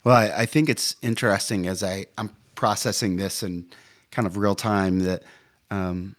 Well 0.04 0.16
i, 0.16 0.42
I 0.42 0.46
think 0.46 0.68
it's 0.68 0.94
interesting 1.02 1.66
as 1.66 1.82
i 1.82 2.06
i'm 2.16 2.30
processing 2.54 3.16
this 3.16 3.42
in 3.42 3.66
kind 4.12 4.26
of 4.26 4.36
real 4.36 4.54
time 4.54 5.00
that 5.00 5.24
um, 5.72 6.14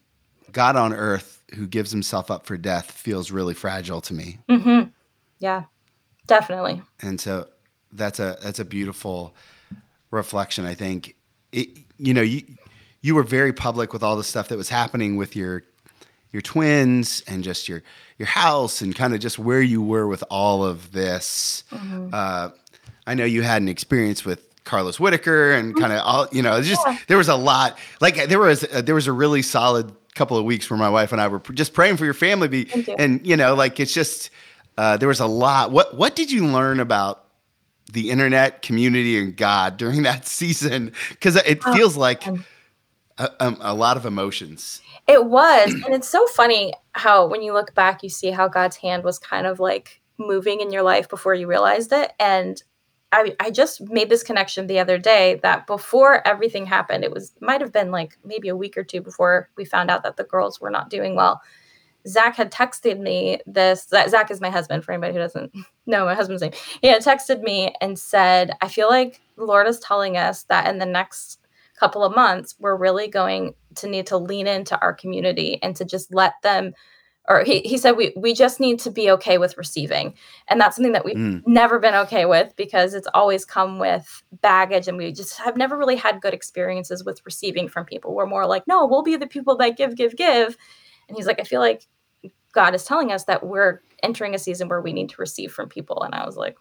god 0.51 0.75
on 0.75 0.91
earth 0.91 1.41
who 1.53 1.67
gives 1.67 1.91
himself 1.91 2.29
up 2.29 2.45
for 2.45 2.57
death 2.57 2.91
feels 2.91 3.31
really 3.31 3.53
fragile 3.53 4.01
to 4.01 4.13
me. 4.13 4.39
Mm-hmm. 4.49 4.89
yeah 5.39 5.63
Definitely. 6.27 6.81
And 7.01 7.19
so 7.19 7.47
that's 7.91 8.19
a 8.19 8.37
that's 8.41 8.59
a 8.59 8.65
beautiful 8.65 9.35
reflection. 10.11 10.65
I 10.65 10.73
think 10.73 11.15
it, 11.51 11.69
you 11.97 12.13
know 12.13 12.21
you 12.21 12.43
you 13.01 13.15
were 13.15 13.23
very 13.23 13.53
public 13.53 13.93
with 13.93 14.03
all 14.03 14.15
the 14.15 14.23
stuff 14.23 14.47
that 14.49 14.57
was 14.57 14.69
happening 14.69 15.15
with 15.15 15.35
your 15.35 15.63
your 16.31 16.41
twins 16.41 17.23
and 17.27 17.43
just 17.43 17.69
your 17.69 17.83
your 18.17 18.27
house 18.27 18.81
and 18.81 18.95
kind 18.95 19.13
of 19.13 19.19
just 19.19 19.39
where 19.39 19.61
you 19.61 19.81
were 19.81 20.07
with 20.07 20.23
all 20.29 20.65
of 20.65 20.91
this. 20.91 21.63
Mm-hmm. 21.71 22.09
Uh, 22.11 22.49
I 23.07 23.13
know 23.13 23.25
you 23.25 23.41
had 23.41 23.61
an 23.61 23.69
experience 23.69 24.25
with 24.25 24.41
Carlos 24.63 24.99
Whitaker 24.99 25.51
and 25.51 25.75
kind 25.75 25.93
of 25.93 26.01
all 26.03 26.27
you 26.31 26.41
know. 26.41 26.61
Just 26.61 26.81
yeah. 26.85 26.97
there 27.07 27.17
was 27.17 27.29
a 27.29 27.35
lot. 27.35 27.77
Like 28.01 28.27
there 28.27 28.39
was 28.39 28.63
uh, 28.65 28.81
there 28.81 28.95
was 28.95 29.07
a 29.07 29.13
really 29.13 29.41
solid 29.41 29.95
couple 30.15 30.37
of 30.37 30.45
weeks 30.45 30.69
where 30.69 30.79
my 30.79 30.89
wife 30.89 31.11
and 31.11 31.21
I 31.21 31.27
were 31.27 31.39
just 31.39 31.73
praying 31.73 31.97
for 31.97 32.05
your 32.05 32.13
family. 32.13 32.47
Be, 32.47 32.67
you. 32.73 32.95
And 32.97 33.25
you 33.25 33.37
know, 33.37 33.53
like 33.53 33.79
it's 33.79 33.93
just 33.93 34.31
uh, 34.77 34.97
there 34.97 35.07
was 35.07 35.19
a 35.19 35.27
lot. 35.27 35.71
What 35.71 35.95
what 35.95 36.15
did 36.15 36.31
you 36.31 36.45
learn 36.45 36.79
about 36.79 37.25
the 37.91 38.09
internet 38.09 38.61
community 38.61 39.17
and 39.17 39.35
God 39.35 39.77
during 39.77 40.03
that 40.03 40.27
season? 40.27 40.91
Because 41.09 41.35
it 41.35 41.59
oh, 41.65 41.73
feels 41.73 41.95
like 41.95 42.25
a, 42.27 42.37
a, 43.17 43.31
um, 43.39 43.57
a, 43.61 43.73
lot 43.73 43.97
of 43.97 44.05
emotions. 44.05 44.81
It 45.07 45.25
was, 45.25 45.71
and 45.71 45.93
it's 45.93 46.09
so 46.09 46.25
funny 46.27 46.73
how 46.93 47.27
when 47.27 47.41
you 47.41 47.53
look 47.53 47.73
back, 47.75 48.03
you 48.03 48.09
see 48.09 48.31
how 48.31 48.47
God's 48.47 48.75
hand 48.75 49.03
was 49.03 49.19
kind 49.19 49.45
of 49.45 49.59
like 49.59 50.01
moving 50.17 50.61
in 50.61 50.71
your 50.71 50.81
life 50.81 51.07
before 51.07 51.35
you 51.35 51.47
realized 51.47 51.91
it. 51.91 52.13
And 52.19 52.61
I, 53.11 53.35
I 53.39 53.51
just 53.51 53.81
made 53.81 54.09
this 54.09 54.23
connection 54.23 54.67
the 54.67 54.79
other 54.79 54.97
day 54.97 55.39
that 55.43 55.67
before 55.67 56.27
everything 56.27 56.65
happened, 56.65 57.03
it 57.03 57.11
was 57.11 57.33
might 57.39 57.61
have 57.61 57.71
been 57.71 57.91
like 57.91 58.17
maybe 58.25 58.49
a 58.49 58.55
week 58.55 58.77
or 58.77 58.83
two 58.83 58.99
before 58.99 59.49
we 59.55 59.63
found 59.63 59.91
out 59.91 60.03
that 60.03 60.17
the 60.17 60.23
girls 60.23 60.59
were 60.59 60.71
not 60.71 60.89
doing 60.89 61.15
well 61.15 61.41
Zach 62.07 62.35
had 62.35 62.51
texted 62.51 62.99
me 62.99 63.39
this. 63.45 63.87
Zach 63.87 64.29
is 64.29 64.41
my 64.41 64.49
husband, 64.49 64.83
for 64.83 64.91
anybody 64.91 65.13
who 65.13 65.19
doesn't 65.19 65.51
know 65.85 66.05
my 66.05 66.15
husband's 66.15 66.41
name. 66.41 66.53
He 66.81 66.87
had 66.87 67.01
texted 67.01 67.41
me 67.41 67.73
and 67.81 67.97
said, 67.97 68.51
I 68.61 68.67
feel 68.67 68.89
like 68.89 69.21
the 69.37 69.45
Lord 69.45 69.67
is 69.67 69.79
telling 69.79 70.17
us 70.17 70.43
that 70.43 70.67
in 70.67 70.79
the 70.79 70.85
next 70.85 71.39
couple 71.79 72.03
of 72.03 72.15
months, 72.15 72.55
we're 72.59 72.75
really 72.75 73.07
going 73.07 73.53
to 73.75 73.87
need 73.87 74.07
to 74.07 74.17
lean 74.17 74.47
into 74.47 74.79
our 74.81 74.93
community 74.93 75.59
and 75.61 75.75
to 75.75 75.83
just 75.83 76.13
let 76.13 76.33
them, 76.41 76.73
or 77.27 77.43
he, 77.43 77.59
he 77.61 77.77
said, 77.77 77.93
we, 77.97 78.13
we 78.15 78.33
just 78.33 78.59
need 78.59 78.79
to 78.79 78.91
be 78.91 79.11
okay 79.11 79.37
with 79.37 79.57
receiving. 79.57 80.13
And 80.47 80.61
that's 80.61 80.77
something 80.77 80.93
that 80.93 81.03
we've 81.03 81.17
mm. 81.17 81.43
never 81.45 81.79
been 81.79 81.95
okay 81.95 82.25
with 82.25 82.55
because 82.55 82.93
it's 82.93 83.09
always 83.13 83.43
come 83.43 83.77
with 83.77 84.23
baggage 84.41 84.87
and 84.87 84.97
we 84.97 85.11
just 85.11 85.37
have 85.39 85.57
never 85.57 85.77
really 85.77 85.97
had 85.97 86.21
good 86.21 86.33
experiences 86.33 87.03
with 87.03 87.21
receiving 87.25 87.67
from 87.67 87.83
people. 87.83 88.15
We're 88.15 88.25
more 88.25 88.45
like, 88.45 88.63
no, 88.67 88.85
we'll 88.85 89.03
be 89.03 89.17
the 89.17 89.27
people 89.27 89.57
that 89.57 89.75
give, 89.75 89.97
give, 89.97 90.15
give. 90.15 90.55
And 91.07 91.17
he's 91.17 91.27
like, 91.27 91.41
I 91.41 91.43
feel 91.43 91.61
like 91.61 91.87
God 92.55 92.73
is 92.73 92.85
telling 92.85 93.11
us 93.11 93.25
that 93.25 93.45
we're 93.45 93.81
entering 94.01 94.33
a 94.33 94.39
season 94.39 94.67
where 94.67 94.81
we 94.81 94.93
need 94.93 95.09
to 95.09 95.21
receive 95.21 95.51
from 95.51 95.69
people. 95.69 96.01
And 96.01 96.15
I 96.15 96.25
was 96.25 96.37
like, 96.37 96.57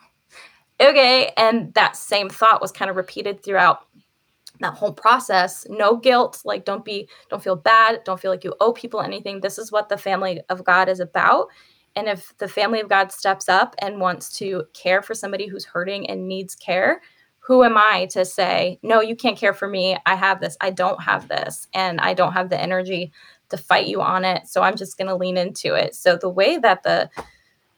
okay. 0.81 1.33
And 1.37 1.73
that 1.75 1.97
same 1.97 2.29
thought 2.29 2.61
was 2.61 2.73
kind 2.73 2.91
of 2.91 2.97
repeated 2.97 3.43
throughout 3.43 3.87
that 4.61 4.75
whole 4.75 4.93
process. 4.93 5.67
No 5.71 5.97
guilt. 5.97 6.43
Like, 6.45 6.65
don't 6.65 6.85
be, 6.85 7.09
don't 7.31 7.43
feel 7.43 7.57
bad. 7.57 8.03
Don't 8.05 8.21
feel 8.21 8.31
like 8.31 8.45
you 8.45 8.55
owe 8.61 8.73
people 8.73 9.01
anything. 9.01 9.41
This 9.41 9.59
is 9.59 9.73
what 9.73 9.89
the 9.89 9.97
family 9.97 10.43
of 10.49 10.65
God 10.65 10.89
is 10.89 11.01
about. 11.01 11.47
And 11.97 12.09
if 12.09 12.37
the 12.39 12.49
family 12.49 12.81
of 12.81 12.89
God 12.89 13.13
steps 13.13 13.49
up 13.49 13.77
and 13.79 14.01
wants 14.01 14.37
to 14.39 14.65
care 14.75 15.01
for 15.01 15.15
somebody 15.15 15.47
who's 15.47 15.65
hurting 15.65 16.11
and 16.11 16.27
needs 16.27 16.55
care, 16.57 17.01
who 17.39 17.63
am 17.63 17.77
I 17.77 18.07
to 18.13 18.25
say, 18.25 18.79
no, 18.83 19.01
you 19.01 19.15
can't 19.15 19.37
care 19.37 19.53
for 19.53 19.69
me? 19.69 19.97
I 20.07 20.15
have 20.15 20.41
this. 20.41 20.57
I 20.61 20.71
don't 20.71 21.03
have 21.03 21.29
this. 21.29 21.69
And 21.75 22.01
I 22.01 22.15
don't 22.15 22.33
have 22.33 22.49
the 22.49 22.61
energy 22.61 23.13
to 23.55 23.63
fight 23.63 23.87
you 23.87 24.01
on 24.01 24.25
it. 24.25 24.47
So 24.47 24.63
I'm 24.63 24.77
just 24.77 24.97
going 24.99 25.09
to 25.09 25.17
lean 25.17 25.37
into 25.37 25.75
it. 25.75 25.95
So 25.95 26.17
the 26.17 26.29
way 26.29 26.59
that 26.59 26.83
the 26.83 27.11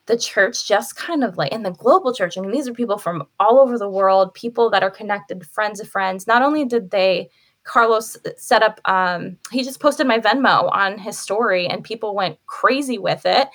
the 0.06 0.16
church 0.16 0.68
just 0.68 0.95
kind 0.95 1.25
of 1.25 1.37
like 1.37 1.50
in 1.50 1.64
the 1.64 1.73
global 1.73 2.14
church, 2.14 2.38
I 2.38 2.40
mean, 2.40 2.52
these 2.52 2.68
are 2.68 2.73
people 2.73 2.97
from 2.97 3.25
all 3.40 3.59
over 3.59 3.76
the 3.76 3.90
world, 3.90 4.33
people 4.35 4.71
that 4.71 4.85
are 4.85 4.90
connected, 4.90 5.45
friends 5.47 5.80
of 5.80 5.88
friends. 5.88 6.28
Not 6.28 6.42
only 6.42 6.64
did 6.64 6.92
they 6.92 7.28
Carlos 7.64 8.16
set 8.37 8.62
up, 8.62 8.80
um, 8.85 9.37
he 9.50 9.64
just 9.64 9.80
posted 9.80 10.06
my 10.06 10.21
Venmo 10.21 10.71
on 10.73 10.99
his 10.99 11.18
story, 11.18 11.66
and 11.66 11.83
people 11.83 12.14
went 12.14 12.38
crazy 12.47 12.99
with 12.99 13.26
it 13.26 13.49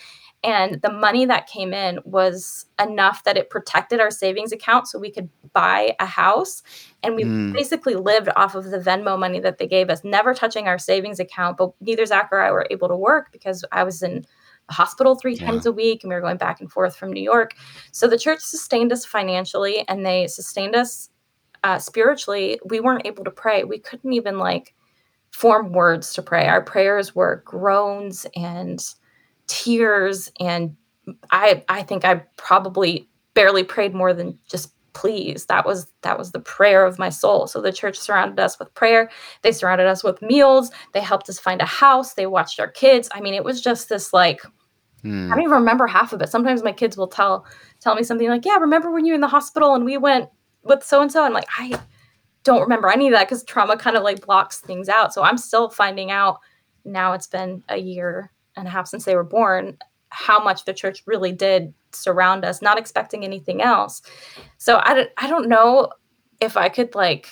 and 0.43 0.81
the 0.81 0.91
money 0.91 1.25
that 1.25 1.47
came 1.47 1.73
in 1.73 1.99
was 2.03 2.65
enough 2.79 3.23
that 3.25 3.37
it 3.37 3.51
protected 3.51 3.99
our 3.99 4.09
savings 4.09 4.51
account 4.51 4.87
so 4.87 4.97
we 4.97 5.11
could 5.11 5.29
buy 5.53 5.95
a 5.99 6.05
house. 6.05 6.63
And 7.03 7.15
we 7.15 7.23
mm. 7.23 7.53
basically 7.53 7.95
lived 7.95 8.29
off 8.35 8.55
of 8.55 8.65
the 8.65 8.79
venmo 8.79 9.19
money 9.19 9.39
that 9.39 9.59
they 9.59 9.67
gave 9.67 9.89
us 9.89 10.03
never 10.03 10.33
touching 10.33 10.67
our 10.67 10.79
savings 10.79 11.19
account. 11.19 11.57
But 11.57 11.71
neither 11.79 12.05
zach 12.05 12.29
or 12.31 12.41
i 12.41 12.51
were 12.51 12.67
able 12.71 12.87
to 12.87 12.95
work 12.95 13.31
because 13.31 13.63
i 13.71 13.83
was 13.83 14.01
in 14.01 14.25
the 14.67 14.73
hospital 14.73 15.15
three 15.15 15.35
yeah. 15.35 15.45
times 15.45 15.65
a 15.65 15.71
week 15.71 16.03
and 16.03 16.09
we 16.09 16.15
were 16.15 16.21
going 16.21 16.37
back 16.37 16.59
and 16.59 16.71
forth 16.71 16.95
from 16.95 17.13
new 17.13 17.21
york. 17.21 17.53
So 17.91 18.07
the 18.07 18.17
church 18.17 18.39
sustained 18.39 18.91
us 18.91 19.05
financially 19.05 19.87
and 19.87 20.03
they 20.05 20.27
sustained 20.27 20.75
us 20.75 21.09
uh, 21.63 21.77
spiritually. 21.77 22.59
We 22.65 22.79
weren't 22.79 23.05
able 23.05 23.23
to 23.25 23.31
pray. 23.31 23.63
We 23.63 23.77
couldn't 23.77 24.13
even 24.13 24.39
like 24.39 24.73
form 25.29 25.71
words 25.71 26.13
to 26.13 26.23
pray. 26.23 26.47
Our 26.47 26.63
prayers 26.63 27.13
were 27.13 27.43
groans 27.45 28.25
and 28.35 28.83
tears 29.51 30.31
and 30.39 30.75
I 31.29 31.63
I 31.67 31.83
think 31.83 32.05
I 32.05 32.23
probably 32.37 33.09
barely 33.33 33.63
prayed 33.63 33.93
more 33.93 34.13
than 34.13 34.39
just 34.49 34.73
please. 34.93 35.45
That 35.45 35.65
was 35.65 35.87
that 36.03 36.17
was 36.17 36.31
the 36.31 36.39
prayer 36.39 36.85
of 36.85 36.97
my 36.97 37.09
soul. 37.09 37.47
So 37.47 37.61
the 37.61 37.73
church 37.73 37.99
surrounded 37.99 38.39
us 38.39 38.57
with 38.57 38.73
prayer. 38.73 39.09
They 39.41 39.51
surrounded 39.51 39.87
us 39.87 40.03
with 40.03 40.21
meals. 40.21 40.71
They 40.93 41.01
helped 41.01 41.29
us 41.29 41.37
find 41.37 41.61
a 41.61 41.65
house. 41.65 42.13
They 42.13 42.27
watched 42.27 42.59
our 42.59 42.69
kids. 42.69 43.09
I 43.13 43.19
mean 43.19 43.33
it 43.33 43.43
was 43.43 43.61
just 43.61 43.89
this 43.89 44.13
like 44.13 44.41
hmm. 45.01 45.27
i 45.31 45.35
don't 45.35 45.43
even 45.43 45.55
remember 45.55 45.85
half 45.85 46.13
of 46.13 46.21
it. 46.21 46.29
Sometimes 46.29 46.63
my 46.63 46.71
kids 46.71 46.95
will 46.95 47.07
tell 47.07 47.45
tell 47.81 47.95
me 47.95 48.03
something 48.03 48.29
like 48.29 48.45
yeah 48.45 48.57
remember 48.57 48.89
when 48.89 49.05
you 49.05 49.11
were 49.11 49.15
in 49.15 49.21
the 49.21 49.27
hospital 49.27 49.75
and 49.75 49.83
we 49.83 49.97
went 49.97 50.29
with 50.63 50.83
so 50.83 51.01
and 51.01 51.11
so 51.11 51.25
and 51.25 51.33
like 51.33 51.47
i 51.57 51.77
don't 52.43 52.61
remember. 52.61 52.89
Any 52.89 53.07
of 53.07 53.13
that 53.13 53.27
because 53.27 53.43
trauma 53.43 53.75
kind 53.75 53.97
of 53.97 54.03
like 54.03 54.25
blocks 54.25 54.59
things 54.59 54.87
out. 54.87 55.13
So 55.13 55.23
i'm 55.23 55.37
still 55.37 55.69
finding 55.69 56.09
out 56.09 56.39
now 56.85 57.13
it's 57.13 57.27
been 57.27 57.63
a 57.69 57.77
year 57.77 58.31
and 58.61 58.67
a 58.67 58.71
half 58.71 58.87
since 58.87 59.03
they 59.03 59.15
were 59.15 59.23
born 59.23 59.77
how 60.09 60.43
much 60.43 60.65
the 60.65 60.73
church 60.73 61.03
really 61.05 61.31
did 61.31 61.73
surround 61.93 62.45
us 62.45 62.61
not 62.61 62.77
expecting 62.77 63.23
anything 63.23 63.61
else. 63.61 64.01
So 64.57 64.79
i 64.83 64.93
don't, 64.93 65.09
I 65.17 65.27
don't 65.27 65.49
know 65.49 65.89
if 66.39 66.57
i 66.57 66.69
could 66.69 66.95
like 66.95 67.27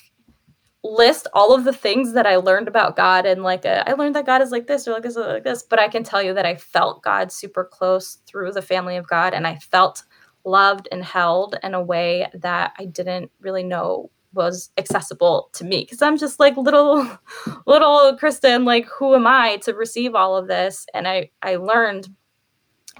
list 0.83 1.27
all 1.33 1.53
of 1.53 1.65
the 1.65 1.73
things 1.73 2.13
that 2.13 2.25
i 2.25 2.37
learned 2.37 2.67
about 2.69 2.95
god 2.95 3.25
and 3.25 3.43
like 3.43 3.65
a, 3.65 3.87
I 3.89 3.93
learned 3.93 4.15
that 4.15 4.25
god 4.25 4.41
is 4.41 4.51
like 4.51 4.67
this 4.67 4.87
or 4.87 4.93
like 4.93 5.03
this 5.03 5.17
or 5.17 5.33
like 5.33 5.43
this 5.43 5.61
but 5.61 5.79
i 5.79 5.89
can 5.89 6.03
tell 6.03 6.23
you 6.23 6.33
that 6.33 6.45
i 6.45 6.55
felt 6.55 7.03
god 7.03 7.31
super 7.31 7.65
close 7.65 8.19
through 8.25 8.53
the 8.53 8.61
family 8.61 8.95
of 8.95 9.07
god 9.07 9.33
and 9.33 9.45
i 9.45 9.55
felt 9.55 10.03
loved 10.45 10.87
and 10.91 11.03
held 11.03 11.57
in 11.63 11.73
a 11.73 11.83
way 11.83 12.27
that 12.33 12.73
i 12.79 12.85
didn't 12.85 13.29
really 13.41 13.63
know 13.63 14.09
was 14.33 14.71
accessible 14.77 15.49
to 15.53 15.63
me 15.63 15.81
because 15.81 16.01
I'm 16.01 16.17
just 16.17 16.39
like 16.39 16.55
little, 16.57 17.09
little 17.65 18.15
Kristen, 18.17 18.65
like 18.65 18.85
who 18.85 19.15
am 19.15 19.27
I 19.27 19.57
to 19.63 19.73
receive 19.73 20.15
all 20.15 20.35
of 20.35 20.47
this? 20.47 20.85
And 20.93 21.07
I, 21.07 21.31
I 21.41 21.55
learned 21.55 22.09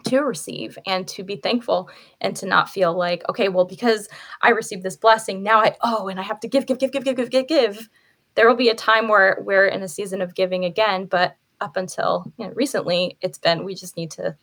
to 0.06 0.20
receive 0.22 0.78
and 0.86 1.08
to 1.08 1.24
be 1.24 1.36
thankful 1.36 1.90
and 2.22 2.36
to 2.38 2.46
not 2.46 2.70
feel 2.70 2.98
like, 2.98 3.28
okay, 3.30 3.50
well, 3.50 3.66
because 3.66 4.08
I 4.42 4.50
received 4.50 4.84
this 4.84 4.96
blessing, 4.96 5.44
now 5.44 5.60
I, 5.60 5.76
oh, 5.84 6.08
and 6.08 6.20
I 6.20 6.24
have 6.24 6.40
to 6.42 6.48
give, 6.48 6.66
give, 6.66 6.80
give, 6.80 6.92
give, 6.92 7.04
give, 7.04 7.16
give, 7.16 7.30
give, 7.30 7.48
give. 7.48 7.90
There 8.36 8.48
will 8.48 8.56
be 8.56 8.70
a 8.70 8.76
time 8.76 9.08
where 9.08 9.40
we're 9.42 9.68
in 9.68 9.82
a 9.82 9.88
season 9.88 10.22
of 10.22 10.36
giving 10.36 10.64
again, 10.64 11.06
but 11.06 11.36
up 11.62 11.76
until 11.76 12.32
you 12.38 12.46
know, 12.46 12.54
recently, 12.54 13.18
it's 13.22 13.38
been 13.38 13.66
we 13.66 13.76
just 13.76 13.98
need 13.98 14.12
to 14.12 14.36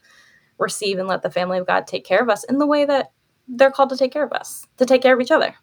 receive 0.59 0.99
and 0.99 1.09
let 1.09 1.23
the 1.23 1.31
family 1.31 1.59
of 1.59 1.67
God 1.67 1.87
take 1.87 2.05
care 2.05 2.21
of 2.21 2.29
us 2.29 2.45
in 2.45 2.59
the 2.59 2.67
way 2.67 2.85
that 2.85 3.13
they're 3.49 3.71
called 3.71 3.91
to 3.91 3.97
take 3.97 4.13
care 4.13 4.25
of 4.25 4.33
us, 4.33 4.67
to 4.77 4.85
take 4.85 5.03
care 5.03 5.15
of 5.15 5.21
each 5.21 5.31
other 5.31 5.55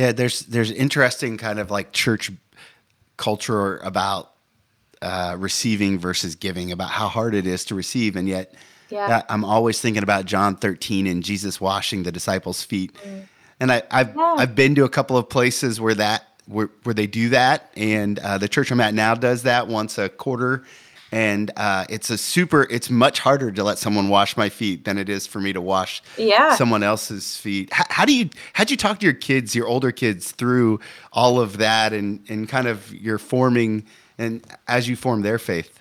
yeah, 0.00 0.12
there's 0.12 0.40
there's 0.40 0.70
interesting 0.70 1.36
kind 1.36 1.58
of 1.58 1.70
like 1.70 1.92
church 1.92 2.32
culture 3.18 3.76
about 3.78 4.32
uh, 5.02 5.36
receiving 5.38 5.98
versus 5.98 6.36
giving, 6.36 6.72
about 6.72 6.88
how 6.88 7.06
hard 7.08 7.34
it 7.34 7.46
is 7.46 7.66
to 7.66 7.74
receive, 7.74 8.16
and 8.16 8.26
yet 8.26 8.54
yeah. 8.88 9.22
I'm 9.28 9.44
always 9.44 9.78
thinking 9.78 10.02
about 10.02 10.24
John 10.24 10.56
13 10.56 11.06
and 11.06 11.22
Jesus 11.22 11.60
washing 11.60 12.02
the 12.02 12.10
disciples' 12.10 12.62
feet. 12.62 12.94
Mm. 12.94 13.28
And 13.60 13.72
I, 13.72 13.82
have 13.90 14.14
yeah. 14.16 14.36
I've 14.38 14.54
been 14.54 14.74
to 14.76 14.84
a 14.84 14.88
couple 14.88 15.18
of 15.18 15.28
places 15.28 15.82
where 15.82 15.94
that 15.94 16.26
where, 16.46 16.70
where 16.84 16.94
they 16.94 17.06
do 17.06 17.28
that, 17.28 17.70
and 17.76 18.18
uh, 18.20 18.38
the 18.38 18.48
church 18.48 18.70
I'm 18.70 18.80
at 18.80 18.94
now 18.94 19.14
does 19.14 19.42
that 19.42 19.68
once 19.68 19.98
a 19.98 20.08
quarter. 20.08 20.64
And 21.12 21.50
uh, 21.56 21.86
it's 21.88 22.10
a 22.10 22.16
super. 22.18 22.62
It's 22.70 22.90
much 22.90 23.18
harder 23.18 23.50
to 23.50 23.64
let 23.64 23.78
someone 23.78 24.08
wash 24.08 24.36
my 24.36 24.48
feet 24.48 24.84
than 24.84 24.96
it 24.98 25.08
is 25.08 25.26
for 25.26 25.40
me 25.40 25.52
to 25.52 25.60
wash 25.60 26.02
Yeah. 26.16 26.54
someone 26.54 26.82
else's 26.82 27.36
feet. 27.36 27.72
How, 27.72 27.84
how 27.88 28.04
do 28.04 28.14
you 28.14 28.30
how'd 28.52 28.70
you 28.70 28.76
talk 28.76 29.00
to 29.00 29.06
your 29.06 29.14
kids, 29.14 29.54
your 29.54 29.66
older 29.66 29.92
kids, 29.92 30.30
through 30.32 30.80
all 31.12 31.40
of 31.40 31.58
that 31.58 31.92
and 31.92 32.24
and 32.28 32.48
kind 32.48 32.68
of 32.68 32.92
your 32.94 33.18
forming 33.18 33.84
and 34.18 34.44
as 34.68 34.88
you 34.88 34.96
form 34.96 35.22
their 35.22 35.38
faith? 35.38 35.78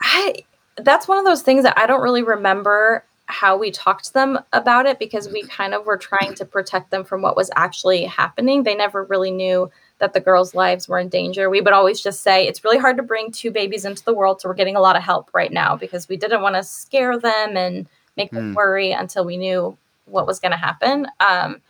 I 0.00 0.44
that's 0.76 1.08
one 1.08 1.18
of 1.18 1.24
those 1.24 1.42
things 1.42 1.64
that 1.64 1.76
I 1.76 1.86
don't 1.86 2.02
really 2.02 2.22
remember 2.22 3.04
how 3.26 3.58
we 3.58 3.70
talked 3.70 4.06
to 4.06 4.12
them 4.14 4.38
about 4.52 4.86
it 4.86 4.98
because 4.98 5.28
we 5.28 5.42
kind 5.42 5.74
of 5.74 5.84
were 5.84 5.98
trying 5.98 6.34
to 6.34 6.44
protect 6.46 6.90
them 6.90 7.04
from 7.04 7.20
what 7.20 7.36
was 7.36 7.50
actually 7.56 8.04
happening. 8.04 8.62
They 8.62 8.74
never 8.74 9.04
really 9.04 9.30
knew 9.30 9.70
that 9.98 10.12
the 10.12 10.20
girls' 10.20 10.54
lives 10.54 10.88
were 10.88 10.98
in 10.98 11.08
danger. 11.08 11.50
We 11.50 11.60
would 11.60 11.72
always 11.72 12.00
just 12.00 12.22
say 12.22 12.46
it's 12.46 12.64
really 12.64 12.78
hard 12.78 12.96
to 12.96 13.02
bring 13.02 13.32
two 13.32 13.50
babies 13.50 13.84
into 13.84 14.04
the 14.04 14.14
world, 14.14 14.40
so 14.40 14.48
we're 14.48 14.54
getting 14.54 14.76
a 14.76 14.80
lot 14.80 14.96
of 14.96 15.02
help 15.02 15.30
right 15.32 15.52
now 15.52 15.76
because 15.76 16.08
we 16.08 16.16
didn't 16.16 16.42
want 16.42 16.54
to 16.54 16.62
scare 16.62 17.18
them 17.18 17.56
and 17.56 17.86
make 18.16 18.30
them 18.30 18.52
Mm. 18.52 18.56
worry 18.56 18.92
until 18.92 19.24
we 19.24 19.36
knew 19.36 19.76
what 20.06 20.26
was 20.26 20.40
going 20.40 20.52
to 20.52 20.58
happen. 20.58 21.06
Um, 21.20 21.60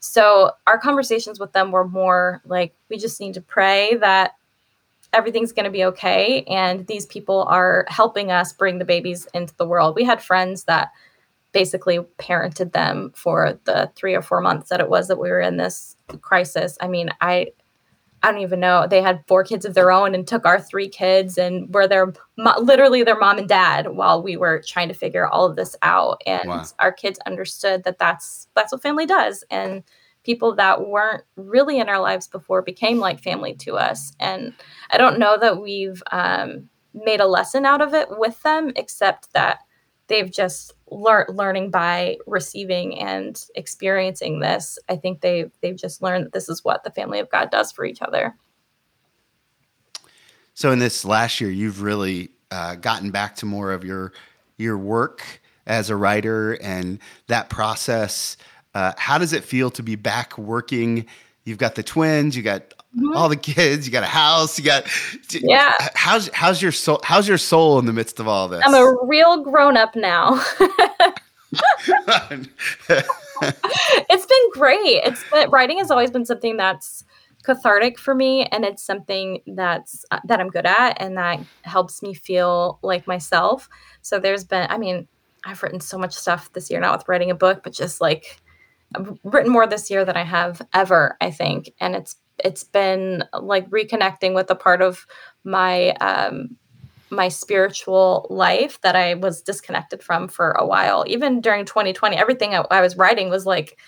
so 0.00 0.50
our 0.66 0.78
conversations 0.78 1.38
with 1.38 1.52
them 1.52 1.70
were 1.70 1.86
more 1.86 2.40
like 2.44 2.74
we 2.88 2.98
just 2.98 3.20
need 3.20 3.34
to 3.34 3.40
pray 3.40 3.94
that 3.96 4.34
everything's 5.12 5.52
going 5.52 5.64
to 5.64 5.70
be 5.70 5.84
okay 5.84 6.42
and 6.48 6.86
these 6.86 7.06
people 7.06 7.44
are 7.44 7.84
helping 7.88 8.32
us 8.32 8.52
bring 8.52 8.78
the 8.78 8.84
babies 8.84 9.28
into 9.34 9.54
the 9.58 9.66
world 9.66 9.94
we 9.94 10.02
had 10.04 10.22
friends 10.22 10.64
that 10.64 10.90
basically 11.52 11.98
parented 12.18 12.72
them 12.72 13.12
for 13.14 13.58
the 13.64 13.90
three 13.94 14.14
or 14.14 14.22
four 14.22 14.40
months 14.40 14.70
that 14.70 14.80
it 14.80 14.88
was 14.88 15.06
that 15.08 15.18
we 15.18 15.28
were 15.28 15.40
in 15.40 15.58
this 15.58 15.94
crisis 16.22 16.78
i 16.80 16.88
mean 16.88 17.10
i 17.20 17.46
i 18.22 18.30
don't 18.30 18.40
even 18.40 18.60
know 18.60 18.86
they 18.86 19.02
had 19.02 19.24
four 19.26 19.44
kids 19.44 19.64
of 19.64 19.74
their 19.74 19.90
own 19.90 20.14
and 20.14 20.26
took 20.26 20.46
our 20.46 20.60
three 20.60 20.88
kids 20.88 21.38
and 21.38 21.72
were 21.74 21.88
their 21.88 22.12
literally 22.60 23.02
their 23.02 23.18
mom 23.18 23.38
and 23.38 23.48
dad 23.48 23.88
while 23.94 24.22
we 24.22 24.36
were 24.36 24.62
trying 24.66 24.88
to 24.88 24.94
figure 24.94 25.26
all 25.26 25.46
of 25.46 25.56
this 25.56 25.76
out. 25.82 26.20
And 26.26 26.48
Wow. 26.48 26.64
our 26.78 26.92
kids 26.92 27.18
understood 27.26 27.84
that 27.84 27.98
that's 27.98 28.48
that's 28.54 28.72
what 28.72 28.82
family 28.82 29.06
does. 29.06 29.44
And 29.50 29.82
people 30.24 30.54
that 30.54 30.88
weren't 30.88 31.24
really 31.36 31.78
in 31.78 31.88
our 31.88 32.00
lives 32.00 32.28
before 32.28 32.62
became 32.62 32.98
like 32.98 33.20
family 33.20 33.54
to 33.54 33.76
us. 33.76 34.12
And 34.20 34.52
I 34.90 34.98
don't 34.98 35.18
know 35.18 35.36
that 35.38 35.60
we've 35.60 36.02
um, 36.12 36.68
made 36.94 37.20
a 37.20 37.26
lesson 37.26 37.66
out 37.66 37.80
of 37.82 37.92
it 37.92 38.08
with 38.18 38.40
them, 38.42 38.72
except 38.76 39.32
that 39.32 39.58
they've 40.06 40.30
just 40.30 40.74
learned 40.92 41.36
learning 41.36 41.70
by 41.70 42.18
receiving 42.26 42.98
and 42.98 43.44
experiencing 43.54 44.40
this. 44.40 44.78
I 44.88 44.96
think 44.96 45.20
they 45.20 45.50
they've 45.60 45.76
just 45.76 46.02
learned 46.02 46.26
that 46.26 46.32
this 46.32 46.48
is 46.48 46.64
what 46.64 46.84
the 46.84 46.90
family 46.90 47.18
of 47.18 47.30
God 47.30 47.50
does 47.50 47.72
for 47.72 47.84
each 47.84 48.02
other. 48.02 48.34
So 50.54 50.70
in 50.70 50.78
this 50.78 51.04
last 51.04 51.40
year, 51.40 51.50
you've 51.50 51.82
really 51.82 52.30
uh, 52.50 52.76
gotten 52.76 53.10
back 53.10 53.36
to 53.36 53.46
more 53.46 53.72
of 53.72 53.84
your 53.84 54.12
your 54.58 54.76
work 54.76 55.22
as 55.66 55.90
a 55.90 55.96
writer 55.96 56.54
and 56.54 56.98
that 57.28 57.48
process. 57.48 58.36
Uh, 58.74 58.92
how 58.96 59.18
does 59.18 59.32
it 59.32 59.44
feel 59.44 59.70
to 59.70 59.82
be 59.82 59.96
back 59.96 60.36
working? 60.36 61.06
You've 61.44 61.58
got 61.58 61.74
the 61.74 61.82
twins, 61.82 62.36
you 62.36 62.42
got 62.42 62.74
Mhm. 62.96 63.16
all 63.16 63.28
the 63.28 63.36
kids, 63.36 63.86
you 63.86 63.92
got 63.92 64.02
a 64.02 64.06
house, 64.06 64.58
you 64.58 64.64
got 64.64 64.84
Yeah. 65.32 65.72
How's 65.94 66.28
how's 66.34 66.60
your 66.60 66.72
soul? 66.72 67.00
How's 67.02 67.26
your 67.26 67.38
soul 67.38 67.78
in 67.78 67.86
the 67.86 67.92
midst 67.92 68.20
of 68.20 68.28
all 68.28 68.48
this? 68.48 68.62
I'm 68.64 68.74
a 68.74 68.94
real 69.04 69.42
grown 69.42 69.76
up 69.78 69.96
now. 69.96 70.44
it's 72.90 74.26
been 74.26 74.50
great. 74.52 75.00
It's 75.04 75.24
been 75.30 75.50
writing 75.50 75.78
has 75.78 75.90
always 75.90 76.10
been 76.10 76.26
something 76.26 76.56
that's 76.56 77.04
cathartic 77.44 77.98
for 77.98 78.14
me 78.14 78.44
and 78.46 78.64
it's 78.64 78.84
something 78.84 79.40
that's 79.48 80.04
uh, 80.10 80.20
that 80.26 80.38
I'm 80.38 80.48
good 80.48 80.66
at 80.66 81.00
and 81.00 81.16
that 81.16 81.40
helps 81.62 82.02
me 82.02 82.14
feel 82.14 82.78
like 82.82 83.06
myself. 83.06 83.68
So 84.02 84.18
there's 84.18 84.44
been 84.44 84.66
I 84.70 84.76
mean, 84.78 85.08
I've 85.44 85.62
written 85.62 85.80
so 85.80 85.98
much 85.98 86.14
stuff 86.14 86.52
this 86.52 86.70
year 86.70 86.78
not 86.80 86.98
with 86.98 87.08
writing 87.08 87.30
a 87.30 87.34
book, 87.34 87.62
but 87.64 87.72
just 87.72 88.00
like 88.00 88.40
I've 88.94 89.18
written 89.24 89.50
more 89.50 89.66
this 89.66 89.90
year 89.90 90.04
than 90.04 90.16
I 90.16 90.24
have 90.24 90.60
ever, 90.74 91.16
I 91.20 91.30
think. 91.30 91.72
And 91.80 91.96
it's 91.96 92.16
it's 92.42 92.64
been 92.64 93.24
like 93.40 93.68
reconnecting 93.70 94.34
with 94.34 94.50
a 94.50 94.54
part 94.54 94.82
of 94.82 95.06
my 95.44 95.90
um 96.00 96.56
my 97.10 97.28
spiritual 97.28 98.26
life 98.30 98.80
that 98.80 98.96
I 98.96 99.14
was 99.14 99.42
disconnected 99.42 100.02
from 100.02 100.28
for 100.28 100.52
a 100.52 100.66
while. 100.66 101.04
Even 101.06 101.42
during 101.42 101.66
2020, 101.66 102.16
everything 102.16 102.54
I, 102.54 102.64
I 102.70 102.80
was 102.80 102.96
writing 102.96 103.28
was 103.28 103.44
like 103.44 103.78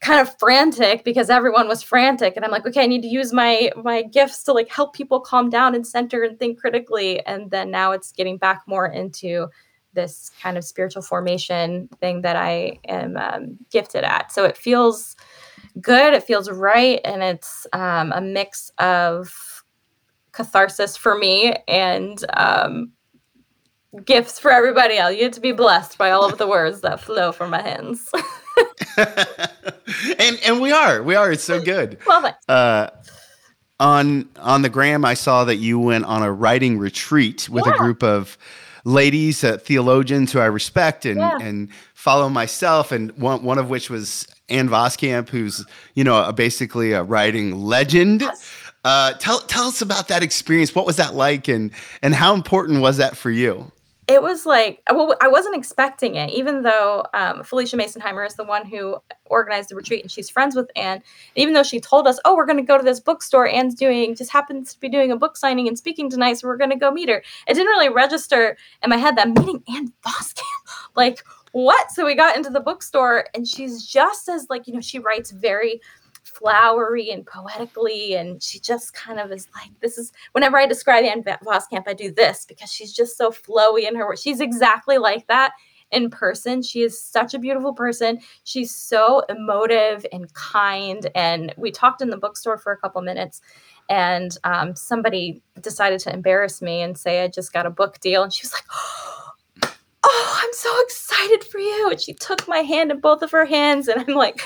kind 0.00 0.20
of 0.20 0.38
frantic 0.38 1.04
because 1.04 1.28
everyone 1.28 1.68
was 1.68 1.82
frantic 1.82 2.34
and 2.36 2.44
I'm 2.44 2.50
like, 2.50 2.66
okay, 2.66 2.82
I 2.82 2.86
need 2.86 3.02
to 3.02 3.08
use 3.08 3.32
my 3.32 3.70
my 3.82 4.02
gifts 4.02 4.44
to 4.44 4.52
like 4.52 4.70
help 4.70 4.94
people 4.94 5.20
calm 5.20 5.50
down 5.50 5.74
and 5.74 5.86
center 5.86 6.22
and 6.22 6.38
think 6.38 6.58
critically. 6.58 7.24
And 7.26 7.50
then 7.50 7.70
now 7.70 7.92
it's 7.92 8.12
getting 8.12 8.38
back 8.38 8.62
more 8.66 8.86
into 8.86 9.48
this 9.92 10.30
kind 10.40 10.56
of 10.56 10.64
spiritual 10.64 11.02
formation 11.02 11.88
thing 12.00 12.22
that 12.22 12.36
I 12.36 12.78
am 12.88 13.16
um, 13.16 13.58
gifted 13.70 14.04
at. 14.04 14.32
So 14.32 14.44
it 14.44 14.56
feels 14.56 15.16
good, 15.80 16.14
it 16.14 16.24
feels 16.24 16.50
right, 16.50 17.00
and 17.04 17.22
it's 17.22 17.66
um, 17.72 18.12
a 18.12 18.20
mix 18.20 18.72
of 18.78 19.62
catharsis 20.32 20.96
for 20.96 21.16
me 21.16 21.54
and 21.68 22.24
um, 22.34 22.92
gifts 24.04 24.38
for 24.38 24.50
everybody 24.50 24.96
else. 24.96 25.12
You 25.12 25.20
get 25.20 25.32
to 25.34 25.40
be 25.40 25.52
blessed 25.52 25.98
by 25.98 26.10
all 26.10 26.24
of 26.24 26.38
the 26.38 26.46
words 26.46 26.80
that 26.82 27.00
flow 27.00 27.32
from 27.32 27.50
my 27.50 27.62
hands. 27.62 28.10
and 28.96 30.38
and 30.44 30.60
we 30.60 30.72
are 30.72 31.02
we 31.02 31.14
are. 31.14 31.32
It's 31.32 31.44
so 31.44 31.60
good. 31.60 31.98
well, 32.06 32.22
thanks. 32.22 32.48
Uh, 32.48 32.90
on 33.78 34.28
on 34.36 34.62
the 34.62 34.68
gram, 34.68 35.04
I 35.04 35.14
saw 35.14 35.44
that 35.44 35.56
you 35.56 35.78
went 35.78 36.04
on 36.04 36.22
a 36.22 36.32
writing 36.32 36.78
retreat 36.78 37.48
with 37.48 37.66
a 37.66 37.76
group 37.78 38.02
of 38.02 38.36
ladies, 38.84 39.44
uh, 39.44 39.58
theologians 39.58 40.32
who 40.32 40.38
I 40.40 40.46
respect 40.46 41.04
and 41.06 41.18
Yeah. 41.18 41.38
and 41.40 41.68
follow 41.94 42.28
myself, 42.28 42.92
and 42.92 43.10
one 43.18 43.42
one 43.42 43.58
of 43.58 43.68
which 43.70 43.90
was 43.90 44.26
Ann 44.48 44.68
Voskamp, 44.68 45.28
who's 45.28 45.64
you 45.94 46.04
know 46.04 46.22
a, 46.24 46.32
basically 46.32 46.92
a 46.92 47.02
writing 47.02 47.60
legend. 47.64 48.22
Uh, 48.84 49.12
tell 49.14 49.40
tell 49.40 49.64
us 49.68 49.82
about 49.82 50.08
that 50.08 50.22
experience. 50.22 50.74
What 50.74 50.86
was 50.86 50.96
that 50.96 51.14
like, 51.14 51.48
and 51.48 51.70
and 52.02 52.14
how 52.14 52.34
important 52.34 52.80
was 52.80 52.96
that 52.96 53.16
for 53.16 53.30
you? 53.30 53.70
It 54.10 54.22
was 54.22 54.44
like 54.44 54.82
well 54.90 55.14
i 55.20 55.28
wasn't 55.28 55.54
expecting 55.54 56.16
it 56.16 56.30
even 56.30 56.62
though 56.62 57.04
um, 57.14 57.44
felicia 57.44 57.76
masonheimer 57.76 58.26
is 58.26 58.34
the 58.34 58.42
one 58.42 58.66
who 58.66 58.96
organized 59.26 59.68
the 59.68 59.76
retreat 59.76 60.02
and 60.02 60.10
she's 60.10 60.28
friends 60.28 60.56
with 60.56 60.68
Ann 60.74 61.00
even 61.36 61.54
though 61.54 61.62
she 61.62 61.78
told 61.78 62.08
us 62.08 62.18
oh 62.24 62.34
we're 62.34 62.44
going 62.44 62.56
to 62.56 62.64
go 62.64 62.76
to 62.76 62.82
this 62.82 62.98
bookstore 62.98 63.46
Ann's 63.46 63.76
doing 63.76 64.16
just 64.16 64.32
happens 64.32 64.74
to 64.74 64.80
be 64.80 64.88
doing 64.88 65.12
a 65.12 65.16
book 65.16 65.36
signing 65.36 65.68
and 65.68 65.78
speaking 65.78 66.10
tonight 66.10 66.38
so 66.38 66.48
we're 66.48 66.56
going 66.56 66.70
to 66.70 66.76
go 66.76 66.90
meet 66.90 67.08
her 67.08 67.22
it 67.46 67.54
didn't 67.54 67.68
really 67.68 67.88
register 67.88 68.56
in 68.82 68.90
my 68.90 68.96
head 68.96 69.16
that 69.16 69.28
I'm 69.28 69.34
meeting 69.34 69.62
Ann 69.72 69.92
Voskamp. 70.04 70.44
like 70.96 71.22
what 71.52 71.92
so 71.92 72.04
we 72.04 72.16
got 72.16 72.36
into 72.36 72.50
the 72.50 72.60
bookstore 72.60 73.26
and 73.34 73.46
she's 73.46 73.86
just 73.86 74.28
as 74.28 74.46
like 74.50 74.66
you 74.66 74.74
know 74.74 74.80
she 74.80 74.98
writes 74.98 75.30
very 75.30 75.80
flowery 76.40 77.10
and 77.10 77.26
poetically 77.26 78.14
and 78.14 78.42
she 78.42 78.58
just 78.58 78.94
kind 78.94 79.20
of 79.20 79.30
is 79.30 79.46
like 79.54 79.70
this 79.80 79.98
is 79.98 80.10
whenever 80.32 80.56
i 80.56 80.66
describe 80.66 81.04
Ann 81.04 81.22
Voskamp 81.22 81.84
i 81.86 81.94
do 81.94 82.10
this 82.10 82.46
because 82.46 82.72
she's 82.72 82.92
just 82.92 83.16
so 83.18 83.30
flowy 83.30 83.86
in 83.86 83.94
her 83.94 84.06
work 84.06 84.18
she's 84.18 84.40
exactly 84.40 84.98
like 84.98 85.26
that 85.28 85.52
in 85.92 86.08
person. 86.08 86.62
She 86.62 86.82
is 86.82 87.02
such 87.02 87.34
a 87.34 87.38
beautiful 87.40 87.74
person. 87.74 88.20
She's 88.44 88.72
so 88.72 89.24
emotive 89.28 90.06
and 90.12 90.32
kind 90.34 91.10
and 91.16 91.52
we 91.56 91.72
talked 91.72 92.00
in 92.00 92.10
the 92.10 92.16
bookstore 92.16 92.58
for 92.58 92.72
a 92.72 92.76
couple 92.76 93.02
minutes 93.02 93.40
and 93.90 94.38
um, 94.44 94.76
somebody 94.76 95.42
decided 95.60 95.98
to 96.00 96.14
embarrass 96.14 96.62
me 96.62 96.80
and 96.80 96.96
say 96.96 97.22
i 97.22 97.28
just 97.28 97.52
got 97.52 97.66
a 97.66 97.70
book 97.70 97.98
deal 98.00 98.22
and 98.22 98.32
she 98.32 98.44
was 98.44 98.52
like 98.52 98.64
oh 100.04 100.40
i'm 100.42 100.52
so 100.52 100.70
excited 100.82 101.44
for 101.44 101.58
you 101.58 101.90
and 101.90 102.00
she 102.00 102.14
took 102.14 102.48
my 102.48 102.58
hand 102.58 102.90
in 102.90 103.00
both 103.00 103.20
of 103.20 103.30
her 103.30 103.44
hands 103.44 103.88
and 103.88 104.00
i'm 104.00 104.14
like 104.14 104.40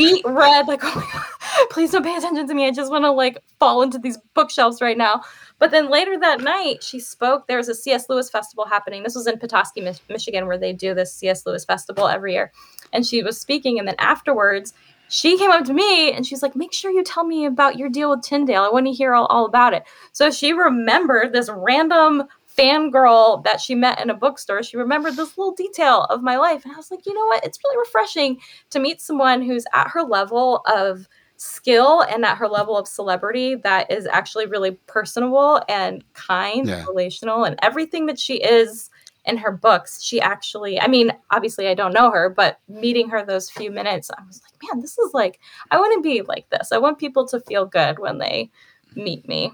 beet 0.00 0.24
red 0.24 0.66
like 0.66 0.80
oh 0.84 1.66
please 1.70 1.90
don't 1.90 2.04
pay 2.04 2.16
attention 2.16 2.46
to 2.48 2.54
me. 2.54 2.66
I 2.66 2.70
just 2.70 2.90
want 2.90 3.04
to 3.04 3.10
like 3.10 3.38
fall 3.58 3.82
into 3.82 3.98
these 3.98 4.18
bookshelves 4.34 4.80
right 4.80 4.96
now. 4.96 5.22
But 5.58 5.70
then 5.70 5.90
later 5.90 6.18
that 6.18 6.40
night 6.40 6.82
she 6.82 7.00
spoke. 7.00 7.46
There 7.46 7.58
was 7.58 7.68
a 7.68 7.74
cs 7.74 8.08
lewis 8.08 8.30
festival 8.30 8.66
happening. 8.66 9.02
This 9.02 9.14
was 9.14 9.26
in 9.26 9.38
petoskey 9.38 9.80
Mich- 9.80 10.00
michigan 10.08 10.46
where 10.46 10.58
they 10.58 10.72
do 10.72 10.94
this 10.94 11.14
cs 11.14 11.44
lewis 11.46 11.64
festival 11.64 12.08
every 12.08 12.32
year. 12.32 12.52
And 12.92 13.06
she 13.06 13.22
was 13.22 13.40
speaking 13.40 13.78
and 13.78 13.86
then 13.86 13.96
afterwards 13.98 14.72
she 15.08 15.36
came 15.36 15.50
up 15.50 15.64
to 15.64 15.72
me 15.72 16.12
and 16.12 16.24
she's 16.24 16.42
like 16.42 16.54
make 16.54 16.72
sure 16.72 16.90
you 16.90 17.02
tell 17.02 17.24
me 17.24 17.44
about 17.44 17.76
your 17.76 17.88
deal 17.88 18.10
with 18.10 18.22
tyndale. 18.22 18.62
I 18.62 18.70
want 18.70 18.86
to 18.86 18.92
hear 18.92 19.12
all, 19.14 19.26
all 19.26 19.44
about 19.44 19.74
it. 19.74 19.82
So 20.12 20.30
she 20.30 20.52
remembered 20.52 21.32
this 21.32 21.50
random 21.52 22.24
fangirl 22.60 23.42
that 23.44 23.60
she 23.60 23.74
met 23.74 24.00
in 24.00 24.10
a 24.10 24.14
bookstore 24.14 24.62
she 24.62 24.76
remembered 24.76 25.16
this 25.16 25.38
little 25.38 25.54
detail 25.54 26.02
of 26.10 26.22
my 26.22 26.36
life. 26.36 26.64
And 26.64 26.72
i 26.74 26.76
was 26.76 26.90
like 26.90 27.06
you 27.06 27.14
know 27.14 27.26
what? 27.26 27.44
It's 27.44 27.58
really 27.64 27.78
refreshing 27.78 28.38
to 28.70 28.78
meet 28.78 29.00
someone 29.00 29.42
who's 29.42 29.64
at 29.72 29.88
her 29.88 30.02
level 30.02 30.62
of 30.66 31.08
skill 31.36 32.02
and 32.02 32.24
at 32.24 32.36
her 32.36 32.48
level 32.48 32.76
of 32.76 32.86
celebrity 32.86 33.54
that 33.54 33.90
is 33.90 34.06
actually 34.06 34.46
really 34.46 34.72
personable 34.86 35.62
and 35.68 36.04
kind 36.12 36.68
Yeah. 36.68 36.80
and 36.80 36.88
relational 36.88 37.44
and 37.44 37.58
everything 37.62 38.04
that 38.06 38.18
she 38.18 38.34
is 38.42 38.90
in 39.24 39.36
her 39.38 39.50
books 39.52 40.02
she 40.02 40.20
actually 40.20 40.78
i 40.80 40.86
mean 40.86 41.12
obviously 41.30 41.66
i 41.68 41.74
don't 41.74 41.92
know 41.94 42.10
her 42.10 42.28
but 42.28 42.58
meeting 42.68 43.08
her 43.08 43.24
those 43.24 43.50
few 43.50 43.70
minutes 43.70 44.10
i 44.10 44.22
was 44.26 44.40
like 44.42 44.70
man 44.72 44.80
this 44.82 44.98
is 44.98 45.12
like 45.14 45.38
i 45.70 45.78
want 45.78 45.92
to 45.94 46.02
be 46.02 46.20
like 46.22 46.48
this. 46.50 46.72
I 46.72 46.78
want 46.78 46.98
people 46.98 47.26
to 47.28 47.40
feel 47.40 47.64
good 47.64 47.98
when 47.98 48.18
they 48.18 48.50
meet 48.94 49.26
me 49.28 49.52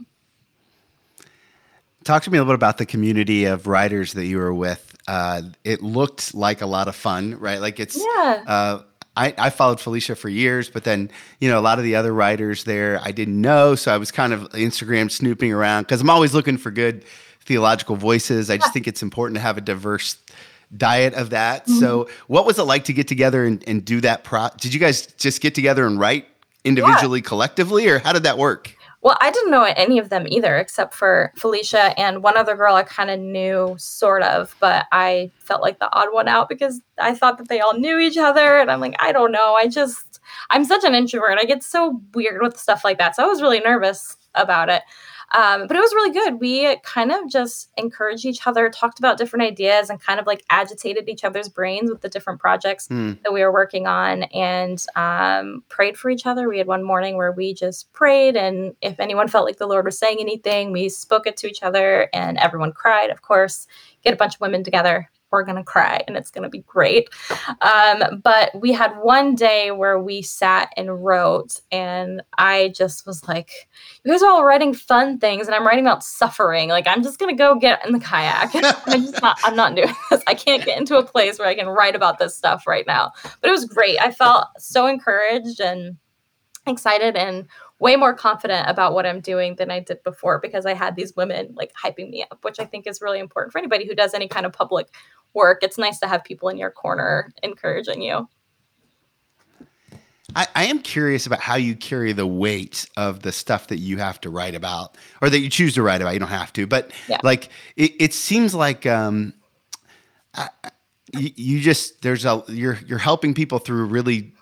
talk 2.06 2.22
to 2.22 2.30
me 2.30 2.38
a 2.38 2.40
little 2.40 2.52
bit 2.52 2.58
about 2.58 2.78
the 2.78 2.86
community 2.86 3.44
of 3.44 3.66
writers 3.66 4.14
that 4.14 4.24
you 4.26 4.38
were 4.38 4.54
with. 4.54 4.82
Uh, 5.08 5.42
it 5.64 5.82
looked 5.82 6.34
like 6.34 6.62
a 6.62 6.66
lot 6.66 6.88
of 6.88 6.96
fun, 6.96 7.38
right? 7.38 7.60
Like 7.60 7.78
it's 7.80 7.96
Yeah. 7.96 8.42
uh, 8.46 8.82
I, 9.18 9.34
I 9.38 9.50
followed 9.50 9.80
Felicia 9.80 10.14
for 10.14 10.28
years, 10.28 10.68
but 10.68 10.84
then 10.84 11.10
you 11.40 11.48
know 11.48 11.58
a 11.58 11.62
lot 11.62 11.78
of 11.78 11.84
the 11.84 11.96
other 11.96 12.12
writers 12.12 12.64
there 12.64 13.00
I 13.02 13.12
didn't 13.12 13.40
know, 13.40 13.74
so 13.74 13.92
I 13.94 13.96
was 13.98 14.10
kind 14.10 14.32
of 14.32 14.42
Instagram 14.50 15.10
snooping 15.10 15.52
around 15.52 15.84
because 15.84 16.00
I'm 16.00 16.10
always 16.10 16.34
looking 16.34 16.58
for 16.58 16.70
good 16.70 17.04
theological 17.40 17.96
voices. 17.96 18.50
I 18.50 18.56
just 18.58 18.72
think 18.72 18.86
it's 18.86 19.02
important 19.02 19.36
to 19.36 19.40
have 19.40 19.56
a 19.56 19.60
diverse 19.62 20.16
diet 20.76 21.14
of 21.14 21.30
that. 21.30 21.62
Mm-hmm. 21.66 21.78
So, 21.80 22.08
what 22.26 22.44
was 22.44 22.58
it 22.58 22.64
like 22.64 22.84
to 22.84 22.92
get 22.92 23.08
together 23.08 23.44
and, 23.44 23.62
and 23.66 23.84
do 23.84 24.00
that? 24.02 24.22
Pro- 24.24 24.50
Did 24.60 24.74
you 24.74 24.80
guys 24.80 25.06
just 25.16 25.40
get 25.40 25.54
together 25.54 25.86
and 25.86 25.98
write 25.98 26.26
individually, 26.64 27.22
collectively, 27.22 27.88
or 27.88 28.00
how 28.00 28.12
did 28.12 28.24
that 28.24 28.36
work? 28.36 28.75
Well, 29.06 29.16
I 29.20 29.30
didn't 29.30 29.52
know 29.52 29.62
any 29.62 30.00
of 30.00 30.08
them 30.08 30.26
either, 30.28 30.56
except 30.56 30.92
for 30.92 31.32
Felicia 31.36 31.96
and 31.96 32.24
one 32.24 32.36
other 32.36 32.56
girl 32.56 32.74
I 32.74 32.82
kind 32.82 33.08
of 33.08 33.20
knew, 33.20 33.76
sort 33.78 34.24
of, 34.24 34.56
but 34.58 34.86
I 34.90 35.30
felt 35.38 35.62
like 35.62 35.78
the 35.78 35.88
odd 35.92 36.08
one 36.12 36.26
out 36.26 36.48
because 36.48 36.80
I 36.98 37.14
thought 37.14 37.38
that 37.38 37.48
they 37.48 37.60
all 37.60 37.78
knew 37.78 38.00
each 38.00 38.16
other. 38.16 38.58
And 38.58 38.68
I'm 38.68 38.80
like, 38.80 38.96
I 38.98 39.12
don't 39.12 39.30
know. 39.30 39.54
I 39.54 39.68
just, 39.68 40.18
I'm 40.50 40.64
such 40.64 40.82
an 40.82 40.96
introvert. 40.96 41.38
I 41.38 41.44
get 41.44 41.62
so 41.62 42.00
weird 42.14 42.42
with 42.42 42.58
stuff 42.58 42.82
like 42.82 42.98
that. 42.98 43.14
So 43.14 43.22
I 43.22 43.28
was 43.28 43.40
really 43.40 43.60
nervous 43.60 44.16
about 44.34 44.70
it. 44.70 44.82
Um, 45.32 45.66
but 45.66 45.76
it 45.76 45.80
was 45.80 45.92
really 45.92 46.12
good. 46.12 46.40
We 46.40 46.76
kind 46.84 47.10
of 47.10 47.28
just 47.28 47.70
encouraged 47.76 48.24
each 48.24 48.46
other, 48.46 48.70
talked 48.70 48.98
about 49.00 49.18
different 49.18 49.44
ideas, 49.44 49.90
and 49.90 50.00
kind 50.00 50.20
of 50.20 50.26
like 50.26 50.44
agitated 50.50 51.08
each 51.08 51.24
other's 51.24 51.48
brains 51.48 51.90
with 51.90 52.00
the 52.00 52.08
different 52.08 52.40
projects 52.40 52.86
Hmm. 52.86 53.14
that 53.24 53.32
we 53.32 53.42
were 53.42 53.52
working 53.52 53.86
on 53.86 54.22
and 54.24 54.84
um, 54.94 55.64
prayed 55.68 55.98
for 55.98 56.10
each 56.10 56.26
other. 56.26 56.48
We 56.48 56.58
had 56.58 56.68
one 56.68 56.84
morning 56.84 57.16
where 57.16 57.32
we 57.32 57.54
just 57.54 57.92
prayed, 57.92 58.36
and 58.36 58.74
if 58.80 59.00
anyone 59.00 59.26
felt 59.28 59.44
like 59.46 59.56
the 59.58 59.66
Lord 59.66 59.84
was 59.84 59.98
saying 59.98 60.18
anything, 60.20 60.70
we 60.70 60.88
spoke 60.88 61.26
it 61.26 61.36
to 61.38 61.48
each 61.48 61.62
other, 61.62 62.08
and 62.14 62.38
everyone 62.38 62.72
cried, 62.72 63.10
of 63.10 63.22
course. 63.22 63.66
Get 64.04 64.14
a 64.14 64.16
bunch 64.16 64.36
of 64.36 64.40
women 64.40 64.62
together. 64.62 65.10
We're 65.30 65.44
going 65.44 65.56
to 65.56 65.64
cry, 65.64 66.02
and 66.06 66.16
it's 66.16 66.30
going 66.30 66.44
to 66.44 66.48
be 66.48 66.60
great. 66.60 67.08
Um, 67.60 68.20
but 68.22 68.50
we 68.60 68.72
had 68.72 68.92
one 69.02 69.34
day 69.34 69.70
where 69.70 69.98
we 69.98 70.22
sat 70.22 70.72
and 70.76 71.04
wrote, 71.04 71.60
and 71.70 72.22
I 72.38 72.72
just 72.76 73.06
was 73.06 73.26
like, 73.28 73.68
You 74.04 74.12
guys 74.12 74.22
are 74.22 74.30
all 74.30 74.44
writing 74.44 74.74
fun 74.74 75.18
things, 75.18 75.46
and 75.46 75.54
I'm 75.54 75.66
writing 75.66 75.86
about 75.86 76.04
suffering. 76.04 76.68
Like, 76.68 76.86
I'm 76.86 77.02
just 77.02 77.18
going 77.18 77.34
to 77.34 77.38
go 77.38 77.54
get 77.56 77.84
in 77.86 77.92
the 77.92 78.00
kayak. 78.00 78.50
I'm 78.86 79.02
just 79.02 79.22
not, 79.22 79.38
I'm 79.44 79.56
not 79.56 79.74
doing 79.74 79.94
this. 80.10 80.22
I 80.26 80.34
can't 80.34 80.64
get 80.64 80.78
into 80.78 80.96
a 80.96 81.04
place 81.04 81.38
where 81.38 81.48
I 81.48 81.54
can 81.54 81.68
write 81.68 81.94
about 81.94 82.18
this 82.18 82.36
stuff 82.36 82.66
right 82.66 82.86
now 82.86 83.12
but 83.40 83.48
it 83.48 83.52
was 83.52 83.64
great. 83.64 84.00
I 84.00 84.10
felt 84.10 84.46
so 84.58 84.86
encouraged 84.86 85.60
and 85.60 85.96
excited 86.66 87.16
and 87.16 87.46
way 87.78 87.96
more 87.96 88.14
confident 88.14 88.68
about 88.68 88.94
what 88.94 89.04
I'm 89.06 89.20
doing 89.20 89.56
than 89.56 89.70
I 89.70 89.80
did 89.80 90.02
before 90.02 90.38
because 90.40 90.64
I 90.64 90.74
had 90.74 90.96
these 90.96 91.14
women 91.14 91.54
like 91.54 91.72
hyping 91.74 92.10
me 92.10 92.24
up, 92.30 92.38
which 92.42 92.58
I 92.58 92.64
think 92.64 92.86
is 92.86 93.02
really 93.02 93.18
important 93.18 93.52
for 93.52 93.58
anybody 93.58 93.86
who 93.86 93.94
does 93.94 94.14
any 94.14 94.28
kind 94.28 94.46
of 94.46 94.52
public 94.52 94.88
work. 95.34 95.62
It's 95.62 95.76
nice 95.76 95.98
to 96.00 96.06
have 96.06 96.24
people 96.24 96.48
in 96.48 96.56
your 96.56 96.70
corner 96.70 97.32
encouraging 97.42 98.00
you. 98.00 98.28
I, 100.34 100.46
I 100.54 100.64
am 100.66 100.80
curious 100.80 101.26
about 101.26 101.40
how 101.40 101.54
you 101.56 101.76
carry 101.76 102.12
the 102.12 102.26
weight 102.26 102.88
of 102.96 103.22
the 103.22 103.32
stuff 103.32 103.68
that 103.68 103.78
you 103.78 103.98
have 103.98 104.20
to 104.22 104.30
write 104.30 104.54
about 104.54 104.96
or 105.22 105.30
that 105.30 105.38
you 105.38 105.48
choose 105.48 105.74
to 105.74 105.82
write 105.82 106.00
about. 106.00 106.14
You 106.14 106.18
don't 106.18 106.28
have 106.28 106.52
to, 106.54 106.66
but 106.66 106.92
Yeah. 107.08 107.18
like 107.22 107.50
it, 107.76 107.92
it 108.00 108.14
seems 108.14 108.54
like 108.54 108.86
um, 108.86 109.34
I, 110.34 110.48
you, 111.12 111.30
you 111.36 111.60
just 111.60 112.02
there's 112.02 112.24
a 112.24 112.42
you're 112.48 112.78
you're 112.86 112.98
helping 112.98 113.34
people 113.34 113.58
through 113.58 113.86
really 113.86 114.34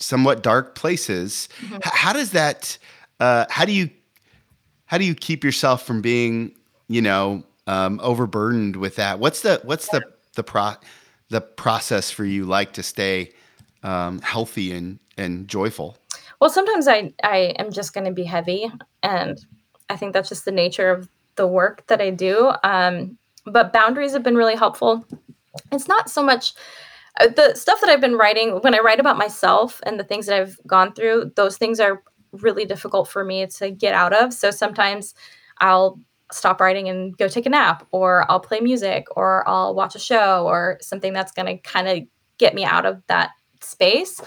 somewhat 0.00 0.42
dark 0.42 0.74
places. 0.74 1.48
H- 1.72 1.80
how 1.84 2.12
does 2.12 2.32
that? 2.32 2.78
Uh, 3.20 3.46
how 3.50 3.64
do 3.64 3.72
you 3.72 3.90
how 4.86 4.98
do 4.98 5.04
you 5.04 5.14
keep 5.14 5.44
yourself 5.44 5.86
from 5.86 6.00
being 6.00 6.56
you 6.88 7.02
know 7.02 7.44
um, 7.66 8.00
overburdened 8.02 8.76
with 8.76 8.96
that? 8.96 9.18
What's 9.18 9.42
the 9.42 9.60
what's 9.64 9.88
the 9.88 10.02
the 10.34 10.42
pro 10.42 10.72
the 11.28 11.40
process 11.40 12.10
for 12.10 12.24
you 12.24 12.44
like 12.44 12.72
to 12.72 12.82
stay 12.82 13.32
um, 13.82 14.20
healthy 14.20 14.72
and 14.72 14.98
and 15.16 15.46
joyful? 15.46 15.96
Well, 16.40 16.50
sometimes 16.50 16.88
I 16.88 17.12
I 17.22 17.54
am 17.58 17.70
just 17.70 17.92
going 17.92 18.06
to 18.06 18.12
be 18.12 18.24
heavy, 18.24 18.70
and 19.02 19.38
I 19.88 19.96
think 19.96 20.12
that's 20.12 20.28
just 20.28 20.44
the 20.44 20.52
nature 20.52 20.90
of 20.90 21.08
the 21.36 21.46
work 21.46 21.86
that 21.86 22.00
I 22.00 22.10
do. 22.10 22.52
Um, 22.64 23.18
but 23.46 23.72
boundaries 23.72 24.12
have 24.12 24.22
been 24.22 24.36
really 24.36 24.56
helpful. 24.56 25.06
It's 25.72 25.88
not 25.88 26.10
so 26.10 26.22
much 26.22 26.54
the 27.18 27.54
stuff 27.54 27.80
that 27.80 27.90
I've 27.90 28.00
been 28.00 28.16
writing 28.16 28.60
when 28.62 28.74
I 28.74 28.78
write 28.78 29.00
about 29.00 29.18
myself 29.18 29.80
and 29.84 29.98
the 29.98 30.04
things 30.04 30.26
that 30.26 30.40
I've 30.40 30.58
gone 30.66 30.92
through. 30.92 31.32
Those 31.36 31.56
things 31.56 31.80
are 31.80 32.02
really 32.32 32.64
difficult 32.64 33.08
for 33.08 33.24
me 33.24 33.46
to 33.46 33.70
get 33.70 33.94
out 33.94 34.12
of. 34.12 34.32
So 34.32 34.50
sometimes 34.50 35.14
I'll 35.58 36.00
stop 36.32 36.60
writing 36.60 36.88
and 36.88 37.16
go 37.18 37.28
take 37.28 37.46
a 37.46 37.50
nap, 37.50 37.86
or 37.90 38.30
I'll 38.30 38.40
play 38.40 38.60
music, 38.60 39.06
or 39.16 39.46
I'll 39.48 39.74
watch 39.74 39.94
a 39.96 39.98
show, 39.98 40.46
or 40.46 40.78
something 40.80 41.12
that's 41.12 41.32
going 41.32 41.46
to 41.46 41.58
kind 41.58 41.88
of 41.88 42.06
get 42.38 42.54
me 42.54 42.64
out 42.64 42.86
of 42.86 43.02
that 43.08 43.30
space. 43.60 44.20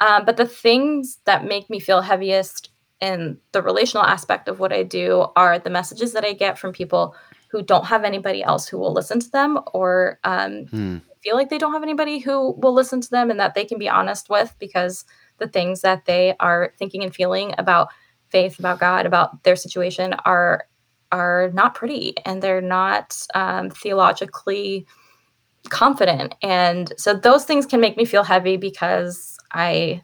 Um, 0.00 0.24
but 0.24 0.36
the 0.36 0.46
things 0.46 1.18
that 1.26 1.44
make 1.44 1.68
me 1.68 1.78
feel 1.78 2.00
heaviest 2.00 2.70
in 3.00 3.38
the 3.52 3.62
relational 3.62 4.04
aspect 4.06 4.48
of 4.48 4.60
what 4.60 4.72
I 4.72 4.82
do 4.82 5.26
are 5.36 5.58
the 5.58 5.70
messages 5.70 6.12
that 6.12 6.24
I 6.24 6.32
get 6.32 6.58
from 6.58 6.72
people 6.72 7.14
who 7.48 7.62
don't 7.62 7.84
have 7.84 8.04
anybody 8.04 8.42
else 8.42 8.66
who 8.66 8.78
will 8.78 8.92
listen 8.92 9.20
to 9.20 9.30
them 9.30 9.58
or 9.74 10.18
um, 10.24 10.66
Hmm. 10.66 10.96
Feel 11.22 11.36
like 11.36 11.50
they 11.50 11.58
don't 11.58 11.72
have 11.72 11.82
anybody 11.82 12.18
who 12.18 12.52
will 12.52 12.72
listen 12.72 13.00
to 13.00 13.10
them 13.10 13.30
and 13.30 13.38
that 13.38 13.54
they 13.54 13.64
can 13.64 13.78
be 13.78 13.88
honest 13.88 14.28
with 14.28 14.54
because 14.58 15.04
the 15.38 15.48
things 15.48 15.80
that 15.80 16.04
they 16.04 16.34
are 16.40 16.72
thinking 16.78 17.02
and 17.02 17.14
feeling 17.14 17.54
about 17.58 17.88
faith, 18.28 18.58
about 18.58 18.80
God, 18.80 19.06
about 19.06 19.42
their 19.44 19.56
situation 19.56 20.14
are 20.24 20.66
are 21.12 21.50
not 21.52 21.74
pretty 21.74 22.14
and 22.24 22.42
they're 22.42 22.62
not 22.62 23.26
um, 23.34 23.68
theologically 23.68 24.86
confident. 25.68 26.34
And 26.42 26.90
so 26.96 27.12
those 27.12 27.44
things 27.44 27.66
can 27.66 27.80
make 27.80 27.98
me 27.98 28.06
feel 28.06 28.24
heavy 28.24 28.56
because 28.56 29.36
I 29.52 30.02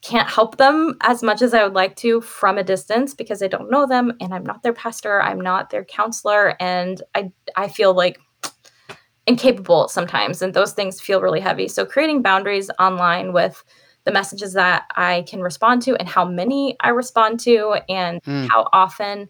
can't 0.00 0.28
help 0.28 0.56
them 0.56 0.96
as 1.02 1.22
much 1.22 1.42
as 1.42 1.54
I 1.54 1.62
would 1.62 1.74
like 1.74 1.96
to 1.96 2.20
from 2.22 2.58
a 2.58 2.64
distance 2.64 3.14
because 3.14 3.42
I 3.42 3.46
don't 3.46 3.70
know 3.70 3.86
them 3.86 4.12
and 4.20 4.34
I'm 4.34 4.44
not 4.44 4.62
their 4.62 4.72
pastor, 4.72 5.22
I'm 5.22 5.40
not 5.40 5.70
their 5.70 5.84
counselor, 5.84 6.56
and 6.60 7.00
I 7.14 7.30
I 7.56 7.68
feel 7.68 7.94
like 7.94 8.18
incapable 9.26 9.88
sometimes 9.88 10.42
and 10.42 10.54
those 10.54 10.72
things 10.72 11.00
feel 11.00 11.20
really 11.20 11.40
heavy. 11.40 11.68
So 11.68 11.84
creating 11.86 12.22
boundaries 12.22 12.70
online 12.78 13.32
with 13.32 13.62
the 14.04 14.12
messages 14.12 14.52
that 14.54 14.84
I 14.96 15.24
can 15.28 15.40
respond 15.40 15.82
to 15.82 15.94
and 15.96 16.08
how 16.08 16.24
many 16.24 16.76
I 16.80 16.88
respond 16.88 17.38
to 17.40 17.76
and 17.88 18.20
Hmm. 18.24 18.46
how 18.46 18.68
often 18.72 19.28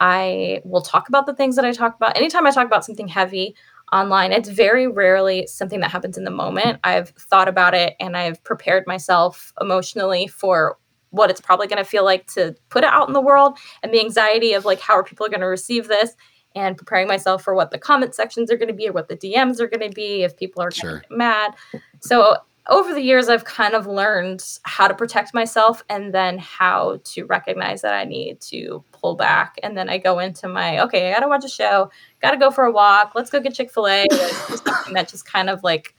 I 0.00 0.60
will 0.64 0.80
talk 0.80 1.08
about 1.08 1.26
the 1.26 1.34
things 1.34 1.56
that 1.56 1.64
I 1.64 1.72
talk 1.72 1.96
about. 1.96 2.16
Anytime 2.16 2.46
I 2.46 2.50
talk 2.50 2.66
about 2.66 2.84
something 2.84 3.08
heavy 3.08 3.54
online, 3.92 4.32
it's 4.32 4.48
very 4.48 4.86
rarely 4.86 5.46
something 5.46 5.80
that 5.80 5.90
happens 5.90 6.16
in 6.16 6.24
the 6.24 6.30
moment. 6.30 6.80
I've 6.84 7.10
thought 7.10 7.48
about 7.48 7.74
it 7.74 7.94
and 8.00 8.16
I've 8.16 8.42
prepared 8.42 8.86
myself 8.86 9.52
emotionally 9.60 10.26
for 10.26 10.78
what 11.10 11.30
it's 11.30 11.40
probably 11.40 11.66
going 11.66 11.82
to 11.82 11.88
feel 11.88 12.04
like 12.04 12.26
to 12.34 12.54
put 12.68 12.84
it 12.84 12.90
out 12.90 13.08
in 13.08 13.14
the 13.14 13.20
world 13.20 13.58
and 13.82 13.92
the 13.92 14.00
anxiety 14.00 14.52
of 14.54 14.64
like 14.64 14.80
how 14.80 14.94
are 14.94 15.04
people 15.04 15.28
going 15.28 15.40
to 15.40 15.46
receive 15.46 15.88
this 15.88 16.14
and 16.56 16.76
preparing 16.76 17.06
myself 17.06 17.44
for 17.44 17.54
what 17.54 17.70
the 17.70 17.78
comment 17.78 18.14
sections 18.14 18.50
are 18.50 18.56
going 18.56 18.66
to 18.68 18.74
be 18.74 18.88
or 18.88 18.92
what 18.92 19.08
the 19.08 19.16
DMs 19.16 19.60
are 19.60 19.68
going 19.68 19.88
to 19.88 19.94
be 19.94 20.24
if 20.24 20.36
people 20.36 20.60
are 20.62 20.72
Sure. 20.72 21.04
mad. 21.10 21.54
So 22.00 22.38
over 22.68 22.92
the 22.92 23.00
years 23.02 23.28
I've 23.28 23.44
kind 23.44 23.74
of 23.74 23.86
learned 23.86 24.42
how 24.64 24.88
to 24.88 24.94
protect 24.94 25.32
myself 25.32 25.84
and 25.88 26.12
then 26.12 26.38
how 26.38 26.98
to 27.04 27.24
recognize 27.26 27.82
that 27.82 27.94
I 27.94 28.04
need 28.04 28.40
to 28.40 28.82
pull 28.90 29.14
back 29.14 29.54
and 29.62 29.76
then 29.76 29.88
I 29.88 29.98
go 29.98 30.18
into 30.18 30.48
my 30.48 30.80
okay, 30.80 31.08
I 31.10 31.12
got 31.12 31.20
to 31.20 31.28
watch 31.28 31.44
a 31.44 31.48
show, 31.48 31.90
got 32.20 32.32
to 32.32 32.38
go 32.38 32.50
for 32.50 32.64
a 32.64 32.72
walk, 32.72 33.12
let's 33.14 33.30
go 33.30 33.38
get 33.38 33.54
Chick-fil-A, 33.54 34.06
like, 34.10 34.32
something 34.64 34.94
that 34.94 35.08
just 35.08 35.30
kind 35.30 35.48
of 35.48 35.62
like 35.62 35.94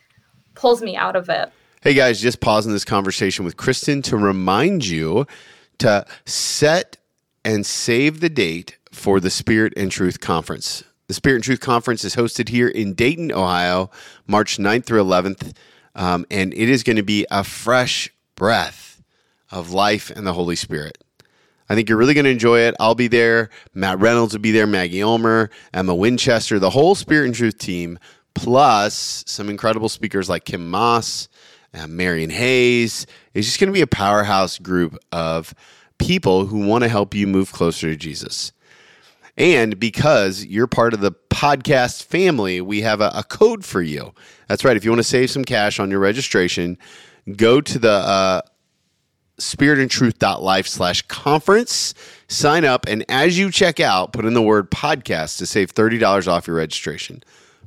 pulls 0.56 0.82
me 0.82 0.98
out 0.98 1.15
of 1.15 1.30
it. 1.30 1.50
Hey 1.82 1.93
guys, 1.93 2.20
just 2.20 2.41
pausing 2.41 2.74
this 2.74 2.84
conversation 2.84 3.46
with 3.46 3.56
Kristen 3.56 4.02
to 4.02 4.17
remind 4.17 4.86
you 4.86 5.26
to 5.78 6.06
set 6.26 6.98
and 7.46 7.65
save 7.65 8.20
the 8.20 8.30
date 8.30 8.78
for 8.97 9.19
the 9.19 9.29
Spirit 9.29 9.73
and 9.77 9.91
Truth 9.91 10.19
Conference. 10.19 10.83
The 11.07 11.13
Spirit 11.13 11.36
and 11.36 11.43
Truth 11.43 11.62
Conference 11.62 12.03
is 12.03 12.15
hosted 12.15 12.49
here 12.49 12.67
in 12.67 12.93
Dayton, 12.93 13.31
Ohio, 13.31 13.89
March 14.25 14.57
9th 14.57 14.86
through 14.86 15.03
11th. 15.03 15.55
Um, 15.95 16.25
and 16.29 16.53
it 16.53 16.69
is 16.69 16.83
going 16.83 16.97
to 16.97 17.03
be 17.03 17.25
a 17.31 17.43
fresh 17.43 18.10
breath 18.36 19.01
of 19.49 19.71
life 19.71 20.10
and 20.10 20.27
the 20.27 20.33
Holy 20.33 20.55
Spirit. 20.55 20.97
I 21.69 21.75
think 21.75 21.89
you're 21.89 21.97
really 21.97 22.13
going 22.13 22.25
to 22.25 22.31
enjoy 22.31 22.60
it. 22.60 22.75
I'll 22.79 22.95
be 22.95 23.07
there. 23.07 23.49
Matt 23.73 23.99
Reynolds 23.99 24.33
will 24.33 24.41
be 24.41 24.51
there. 24.51 24.67
Maggie 24.67 25.03
Ulmer, 25.03 25.49
Emma 25.73 25.95
Winchester, 25.95 26.60
the 26.60 26.69
whole 26.69 26.95
Spirit 26.95 27.27
and 27.27 27.36
Truth 27.36 27.57
team, 27.57 27.99
plus 28.33 29.23
some 29.27 29.49
incredible 29.49 29.89
speakers 29.89 30.29
like 30.29 30.45
Kim 30.45 30.69
Moss, 30.69 31.29
Marion 31.88 32.29
Hayes. 32.29 33.05
It's 33.33 33.47
just 33.47 33.60
going 33.60 33.67
to 33.67 33.73
be 33.73 33.81
a 33.81 33.88
powerhouse 33.88 34.57
group 34.57 34.97
of 35.12 35.53
people 35.97 36.45
who 36.47 36.65
want 36.65 36.83
to 36.83 36.89
help 36.89 37.13
you 37.13 37.27
move 37.27 37.51
closer 37.51 37.88
to 37.88 37.95
Jesus. 37.95 38.51
And 39.38 39.80
because 39.80 40.45
you're 40.45 40.67
part 40.67 40.93
of 40.93 41.02
the 41.02 41.12
podcast 41.12 42.04
family, 42.04 42.60
we 42.60 42.82
have 42.82 43.02
a, 43.02 43.12
a 43.13 43.23
code 43.23 43.63
for 43.63 43.82
you. 43.82 44.13
That's 44.47 44.65
right. 44.65 44.76
If 44.76 44.84
you 44.84 44.89
want 44.91 45.00
to 45.00 45.08
save 45.08 45.30
some 45.30 45.45
cash 45.45 45.80
on 45.80 45.91
your 45.91 46.00
registration, 46.00 46.78
go 47.36 47.62
to 47.62 47.78
the 47.78 47.91
uh, 47.91 48.41
spiritandtruth.life 49.39 50.67
slash 50.67 51.04
conference. 51.04 51.93
Sign 52.28 52.65
up, 52.65 52.88
and 52.88 53.06
as 53.10 53.38
you 53.38 53.52
check 53.52 53.80
out, 53.80 54.12
put 54.12 54.26
in 54.26 54.34
the 54.34 54.41
word 54.41 54.71
podcast 54.71 55.38
to 55.38 55.45
save 55.45 55.73
$30 55.73 56.28
off 56.28 56.47
your 56.47 56.56
registration. 56.56 57.23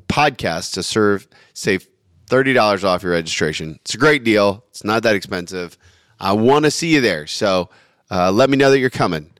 Podcast 0.09 0.73
to 0.75 0.83
serve 0.83 1.29
save 1.55 1.87
$30 2.27 2.85
off 2.85 3.03
your 3.03 3.13
registration. 3.13 3.79
It's 3.83 3.95
a 3.95 3.99
great 3.99 4.25
deal. 4.25 4.65
It's 4.71 4.85
not 4.85 5.03
that 5.05 5.15
expensive. 5.17 5.79
I 6.19 6.33
want 6.33 6.65
to 6.65 6.71
see 6.71 6.95
you 6.95 7.01
there. 7.01 7.27
So 7.27 7.71
uh, 8.11 8.31
let 8.33 8.51
me 8.51 8.57
know 8.57 8.71
that 8.71 8.79
you're 8.79 8.91
coming. 8.91 9.33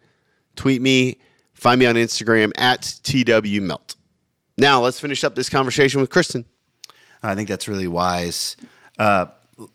Tweet 0.57 0.81
me, 0.81 1.19
find 1.61 1.79
me 1.79 1.87
on 1.87 1.95
Instagram 1.95 2.53
at 2.57 2.81
TWMelt. 2.81 3.95
Now 4.57 4.81
let's 4.81 4.99
finish 4.99 5.23
up 5.25 5.35
this 5.35 5.51
conversation 5.51 6.01
with 6.01 6.09
Kristen. 6.09 6.47
I 7.23 7.35
think 7.35 7.49
that's 7.49 7.69
really 7.69 7.87
wise. 7.87 8.57
Uh, 8.99 9.27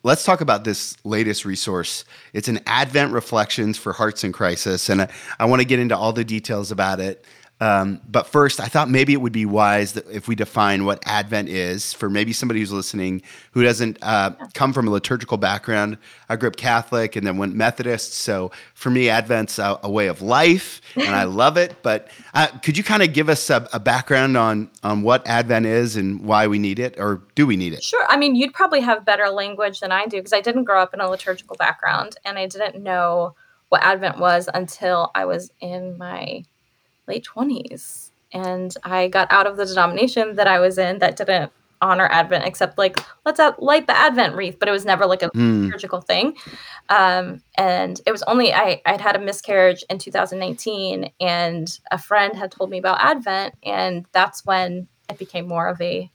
let's 0.01 0.23
talk 0.23 0.41
about 0.41 0.63
this 0.63 0.97
latest 1.03 1.45
resource. 1.45 2.03
It's 2.33 2.47
an 2.47 2.59
Advent 2.65 3.13
Reflections 3.13 3.77
for 3.77 3.93
Hearts 3.93 4.23
in 4.23 4.31
Crisis, 4.31 4.89
and 4.89 5.03
I, 5.03 5.09
I 5.39 5.45
want 5.45 5.61
to 5.61 5.65
get 5.67 5.77
into 5.79 5.95
all 5.95 6.11
the 6.11 6.25
details 6.25 6.71
about 6.71 6.99
it. 6.99 7.23
Um, 7.61 8.01
but 8.09 8.27
first, 8.27 8.59
I 8.59 8.65
thought 8.65 8.89
maybe 8.89 9.13
it 9.13 9.21
would 9.21 9.31
be 9.31 9.45
wise 9.45 9.93
that 9.93 10.05
if 10.11 10.27
we 10.27 10.35
define 10.35 10.83
what 10.83 11.01
Advent 11.05 11.47
is 11.47 11.93
for 11.93 12.09
maybe 12.09 12.33
somebody 12.33 12.59
who's 12.59 12.71
listening 12.71 13.21
who 13.51 13.63
doesn't 13.63 13.97
uh, 14.01 14.31
come 14.53 14.73
from 14.73 14.89
a 14.89 14.91
liturgical 14.91 15.37
background. 15.37 15.97
I 16.27 16.35
grew 16.35 16.49
up 16.49 16.57
Catholic 16.57 17.15
and 17.15 17.25
then 17.25 17.37
went 17.37 17.55
Methodist. 17.55 18.13
So 18.13 18.51
for 18.73 18.89
me, 18.89 19.09
Advent's 19.09 19.57
a, 19.57 19.79
a 19.83 19.89
way 19.89 20.07
of 20.07 20.21
life 20.21 20.81
and 20.95 21.15
I 21.15 21.23
love 21.23 21.55
it. 21.55 21.81
But 21.81 22.09
uh, 22.33 22.47
could 22.47 22.77
you 22.77 22.83
kind 22.83 23.01
of 23.01 23.13
give 23.13 23.29
us 23.29 23.49
a, 23.49 23.67
a, 23.71 23.79
background 23.79 24.35
on, 24.35 24.69
on 24.83 25.03
what 25.03 25.25
Advent 25.25 25.65
is 25.65 25.95
and 25.95 26.25
why 26.25 26.47
we 26.47 26.59
need 26.59 26.79
it 26.79 26.95
or 26.99 27.21
do 27.35 27.47
we 27.47 27.55
need 27.55 27.71
it? 27.71 27.83
Sure. 27.83 28.05
I 28.09 28.17
mean, 28.17 28.35
you'd 28.35 28.53
probably 28.53 28.81
have 28.81 29.05
better 29.05 29.29
language 29.29 29.79
than 29.79 29.93
I 29.93 30.07
do 30.07 30.17
because 30.17 30.33
I 30.33 30.41
didn't 30.41 30.65
grow 30.65 30.81
up 30.81 30.93
in 30.93 30.99
a 30.99 31.09
liturgical 31.09 31.55
background 31.55 32.17
and 32.25 32.37
I 32.37 32.47
didn't 32.47 32.83
know 32.83 33.35
what 33.69 33.81
Advent 33.81 34.19
was 34.19 34.49
until 34.53 35.11
I 35.15 35.25
was 35.25 35.51
in 35.61 35.97
my 35.97 36.43
late 37.07 37.25
20s 37.25 38.11
and 38.31 38.75
I 38.83 39.07
got 39.07 39.31
out 39.31 39.47
of 39.47 39.57
the 39.57 39.65
denomination 39.65 40.35
that 40.35 40.47
I 40.47 40.59
was 40.59 40.77
in 40.77 40.99
that 40.99 41.15
didn't 41.15 41.51
honor 41.81 42.07
Advent 42.07 42.45
except 42.45 42.77
like 42.77 42.99
let's 43.25 43.39
light 43.59 43.87
the 43.87 43.95
Advent 43.95 44.35
wreath, 44.35 44.57
but 44.59 44.67
it 44.67 44.71
was 44.71 44.85
never 44.85 45.05
like 45.05 45.23
a 45.23 45.29
mm. 45.29 45.65
liturgical 45.65 46.01
thing. 46.01 46.35
Um, 46.89 47.41
and 47.55 47.99
it 48.05 48.11
was 48.11 48.23
only 48.23 48.53
I 48.53 48.81
I'd 48.85 49.01
had 49.01 49.15
a 49.15 49.19
miscarriage 49.19 49.83
in 49.89 49.99
2019, 49.99 51.11
and 51.19 51.79
a 51.91 51.97
friend 51.97 52.35
had 52.35 52.51
told 52.51 52.69
me 52.69 52.77
about 52.77 53.01
Advent, 53.01 53.55
and 53.63 54.05
that's 54.11 54.45
when 54.45 54.87
it 55.09 55.17
became 55.17 55.47
more 55.47 55.67
of 55.67 55.79
a 55.81 56.11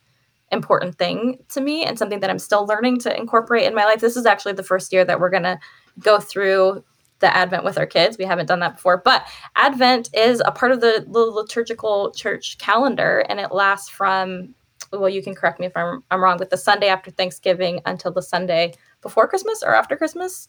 important 0.52 0.98
thing 0.98 1.38
to 1.48 1.60
me 1.60 1.84
and 1.84 1.96
something 1.96 2.18
that 2.20 2.28
I'm 2.28 2.40
still 2.40 2.66
learning 2.66 2.98
to 3.00 3.16
incorporate 3.16 3.64
in 3.64 3.74
my 3.74 3.84
life. 3.84 4.00
This 4.00 4.16
is 4.16 4.26
actually 4.26 4.54
the 4.54 4.64
first 4.64 4.92
year 4.92 5.04
that 5.04 5.20
we're 5.20 5.30
gonna 5.30 5.60
go 6.00 6.18
through 6.18 6.84
the 7.20 7.34
Advent 7.34 7.64
with 7.64 7.78
our 7.78 7.86
kids. 7.86 8.18
We 8.18 8.24
haven't 8.24 8.46
done 8.46 8.60
that 8.60 8.76
before, 8.76 8.98
but 8.98 9.26
Advent 9.56 10.10
is 10.14 10.42
a 10.44 10.52
part 10.52 10.72
of 10.72 10.80
the, 10.80 11.06
the 11.08 11.18
liturgical 11.20 12.12
church 12.12 12.58
calendar, 12.58 13.24
and 13.28 13.38
it 13.38 13.52
lasts 13.52 13.88
from 13.88 14.54
well, 14.92 15.08
you 15.08 15.22
can 15.22 15.34
correct 15.34 15.60
me 15.60 15.66
if 15.66 15.76
I'm, 15.76 16.02
I'm 16.10 16.22
wrong, 16.22 16.38
but 16.38 16.50
the 16.50 16.56
Sunday 16.56 16.88
after 16.88 17.10
Thanksgiving 17.10 17.80
until 17.86 18.10
the 18.10 18.22
Sunday 18.22 18.74
before 19.02 19.28
Christmas 19.28 19.62
or 19.62 19.74
after 19.74 19.96
Christmas. 19.96 20.48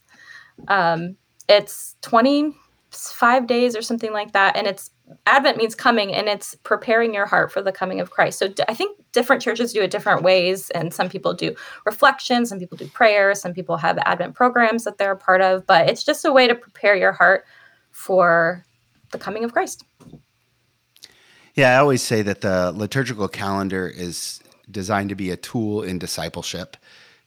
Um, 0.67 1.15
it's 1.47 1.95
25 2.01 3.47
days 3.47 3.75
or 3.75 3.81
something 3.81 4.11
like 4.13 4.31
that, 4.33 4.55
and 4.55 4.67
it's 4.67 4.91
Advent 5.25 5.57
means 5.57 5.75
coming, 5.75 6.13
and 6.13 6.27
it's 6.27 6.55
preparing 6.63 7.13
your 7.13 7.25
heart 7.25 7.51
for 7.51 7.61
the 7.61 7.71
coming 7.71 7.99
of 7.99 8.11
Christ. 8.11 8.39
So 8.39 8.49
I 8.67 8.73
think 8.73 8.99
different 9.11 9.41
churches 9.41 9.73
do 9.73 9.81
it 9.81 9.91
different 9.91 10.23
ways, 10.23 10.69
and 10.71 10.93
some 10.93 11.09
people 11.09 11.33
do 11.33 11.55
reflection, 11.85 12.45
some 12.45 12.59
people 12.59 12.77
do 12.77 12.87
prayer, 12.87 13.33
some 13.35 13.53
people 13.53 13.77
have 13.77 13.97
Advent 13.99 14.35
programs 14.35 14.83
that 14.83 14.97
they're 14.97 15.11
a 15.11 15.17
part 15.17 15.41
of, 15.41 15.65
but 15.65 15.89
it's 15.89 16.03
just 16.03 16.25
a 16.25 16.31
way 16.31 16.47
to 16.47 16.55
prepare 16.55 16.95
your 16.95 17.11
heart 17.11 17.45
for 17.91 18.65
the 19.11 19.19
coming 19.19 19.43
of 19.43 19.53
Christ. 19.53 19.83
Yeah, 21.53 21.75
I 21.75 21.79
always 21.79 22.01
say 22.01 22.21
that 22.21 22.41
the 22.41 22.71
liturgical 22.71 23.27
calendar 23.27 23.87
is 23.87 24.39
designed 24.69 25.09
to 25.09 25.15
be 25.15 25.29
a 25.29 25.37
tool 25.37 25.83
in 25.83 25.99
discipleship 25.99 26.77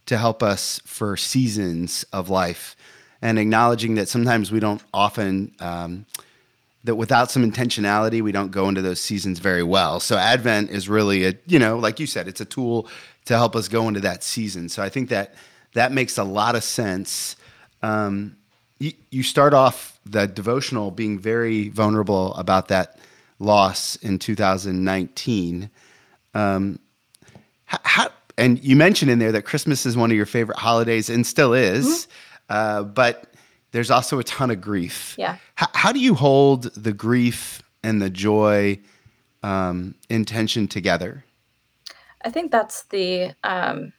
to 0.06 0.18
help 0.18 0.42
us 0.42 0.80
for 0.84 1.16
seasons 1.16 2.04
of 2.12 2.30
life 2.30 2.76
and 3.20 3.38
acknowledging 3.38 3.94
that 3.94 4.08
sometimes 4.08 4.52
we 4.52 4.60
don't 4.60 4.82
often 4.92 5.54
um, 5.60 6.06
that 6.84 6.96
without 6.96 7.30
some 7.30 7.50
intentionality, 7.50 8.20
we 8.20 8.30
don't 8.30 8.50
go 8.50 8.68
into 8.68 8.82
those 8.82 9.00
seasons 9.00 9.38
very 9.38 9.62
well. 9.62 10.00
So 10.00 10.16
Advent 10.16 10.70
is 10.70 10.88
really 10.88 11.24
a, 11.24 11.34
you 11.46 11.58
know, 11.58 11.78
like 11.78 11.98
you 11.98 12.06
said, 12.06 12.28
it's 12.28 12.40
a 12.40 12.44
tool 12.44 12.88
to 13.24 13.36
help 13.36 13.56
us 13.56 13.68
go 13.68 13.88
into 13.88 14.00
that 14.00 14.22
season. 14.22 14.68
So 14.68 14.82
I 14.82 14.90
think 14.90 15.08
that 15.08 15.34
that 15.72 15.92
makes 15.92 16.18
a 16.18 16.24
lot 16.24 16.54
of 16.54 16.62
sense. 16.62 17.36
Um, 17.82 18.36
you, 18.78 18.92
you 19.10 19.22
start 19.22 19.54
off 19.54 19.98
the 20.04 20.26
devotional 20.26 20.90
being 20.90 21.18
very 21.18 21.70
vulnerable 21.70 22.34
about 22.34 22.68
that 22.68 22.98
loss 23.38 23.96
in 23.96 24.18
2019. 24.18 25.70
Um, 26.34 26.78
how, 27.64 28.10
and 28.36 28.62
you 28.62 28.76
mentioned 28.76 29.10
in 29.10 29.18
there 29.18 29.32
that 29.32 29.42
Christmas 29.42 29.86
is 29.86 29.96
one 29.96 30.10
of 30.10 30.16
your 30.16 30.26
favorite 30.26 30.58
holidays 30.58 31.08
and 31.08 31.26
still 31.26 31.54
is, 31.54 31.86
mm-hmm. 31.86 32.10
uh, 32.50 32.82
but 32.82 33.33
there's 33.74 33.90
also 33.90 34.20
a 34.20 34.24
ton 34.24 34.52
of 34.52 34.60
grief. 34.60 35.16
Yeah. 35.18 35.36
How, 35.56 35.66
how 35.74 35.92
do 35.92 35.98
you 35.98 36.14
hold 36.14 36.72
the 36.74 36.92
grief 36.92 37.60
and 37.82 38.00
the 38.00 38.08
joy 38.08 38.78
um, 39.42 39.96
intention 40.08 40.68
together? 40.68 41.24
I 42.24 42.30
think 42.30 42.52
that's 42.52 42.84
the 42.84 43.32
um, 43.42 43.92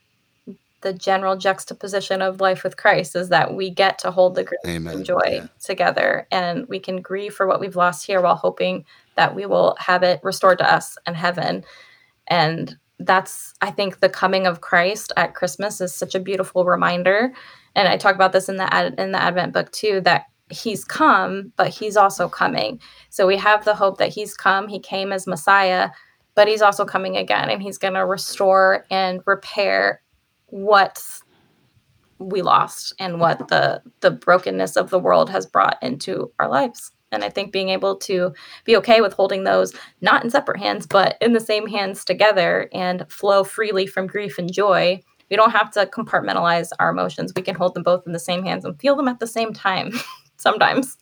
the 0.79 0.93
general 0.93 1.35
juxtaposition 1.35 2.21
of 2.21 2.39
life 2.39 2.63
with 2.63 2.77
Christ 2.77 3.17
is 3.17 3.27
that 3.29 3.53
we 3.53 3.69
get 3.69 3.99
to 3.99 4.11
hold 4.11 4.35
the 4.35 4.45
grief 4.45 4.61
Amen. 4.65 4.95
and 4.95 5.05
joy 5.05 5.19
yeah. 5.25 5.47
together, 5.61 6.25
and 6.31 6.69
we 6.69 6.79
can 6.79 7.01
grieve 7.01 7.33
for 7.33 7.45
what 7.45 7.59
we've 7.59 7.75
lost 7.75 8.07
here 8.07 8.21
while 8.21 8.35
hoping 8.35 8.85
that 9.15 9.35
we 9.35 9.45
will 9.45 9.75
have 9.77 10.03
it 10.03 10.21
restored 10.23 10.59
to 10.59 10.73
us 10.73 10.97
in 11.05 11.15
heaven. 11.15 11.65
And 12.27 12.77
that's 12.97 13.53
I 13.61 13.71
think 13.71 13.99
the 13.99 14.07
coming 14.07 14.47
of 14.47 14.61
Christ 14.61 15.11
at 15.17 15.35
Christmas 15.35 15.81
is 15.81 15.93
such 15.93 16.15
a 16.15 16.19
beautiful 16.19 16.63
reminder 16.63 17.33
and 17.75 17.88
I 17.88 17.97
talk 17.97 18.15
about 18.15 18.31
this 18.31 18.49
in 18.49 18.57
the 18.57 18.73
ad, 18.73 18.95
in 18.99 19.11
the 19.11 19.21
Advent 19.21 19.53
book 19.53 19.71
too 19.71 20.01
that 20.01 20.23
he's 20.49 20.85
come, 20.85 21.51
but 21.55 21.69
he's 21.69 21.97
also 21.97 22.29
coming. 22.29 22.79
So 23.09 23.27
we 23.27 23.38
have 23.38 23.65
the 23.65 23.75
hope 23.75 23.97
that 23.97 24.13
he's 24.13 24.33
come. 24.35 24.67
He 24.67 24.79
came 24.79 25.11
as 25.11 25.27
Messiah, 25.27 25.89
but 26.35 26.47
he's 26.47 26.61
also 26.61 26.85
coming 26.85 27.17
again, 27.17 27.49
and 27.49 27.61
he's 27.61 27.77
going 27.77 27.93
to 27.93 28.05
restore 28.05 28.85
and 28.91 29.21
repair 29.25 30.01
what 30.47 31.03
we 32.17 32.41
lost 32.41 32.93
and 32.99 33.19
what 33.19 33.49
the 33.49 33.81
the 33.99 34.11
brokenness 34.11 34.77
of 34.77 34.89
the 34.89 34.99
world 34.99 35.29
has 35.29 35.45
brought 35.45 35.77
into 35.81 36.31
our 36.39 36.49
lives. 36.49 36.91
And 37.11 37.23
I 37.23 37.29
think 37.29 37.51
being 37.51 37.69
able 37.69 37.95
to 37.97 38.33
be 38.65 38.75
okay 38.77 38.99
with 39.01 39.13
holding 39.13 39.43
those 39.43 39.73
not 40.01 40.23
in 40.23 40.29
separate 40.29 40.59
hands, 40.59 40.85
but 40.88 41.17
in 41.21 41.33
the 41.33 41.39
same 41.39 41.67
hands 41.67 42.03
together 42.03 42.69
and 42.73 43.05
flow 43.09 43.43
freely 43.43 43.85
from 43.85 44.07
grief 44.07 44.38
and 44.38 44.51
joy 44.51 45.01
we 45.29 45.35
don't 45.35 45.51
have 45.51 45.71
to 45.71 45.85
compartmentalize 45.85 46.69
our 46.79 46.89
emotions. 46.89 47.33
We 47.35 47.41
can 47.41 47.55
hold 47.55 47.73
them 47.73 47.83
both 47.83 48.05
in 48.05 48.13
the 48.13 48.19
same 48.19 48.43
hands 48.43 48.65
and 48.65 48.79
feel 48.79 48.95
them 48.95 49.07
at 49.07 49.19
the 49.19 49.27
same 49.27 49.53
time 49.53 49.91
sometimes. 50.38 50.97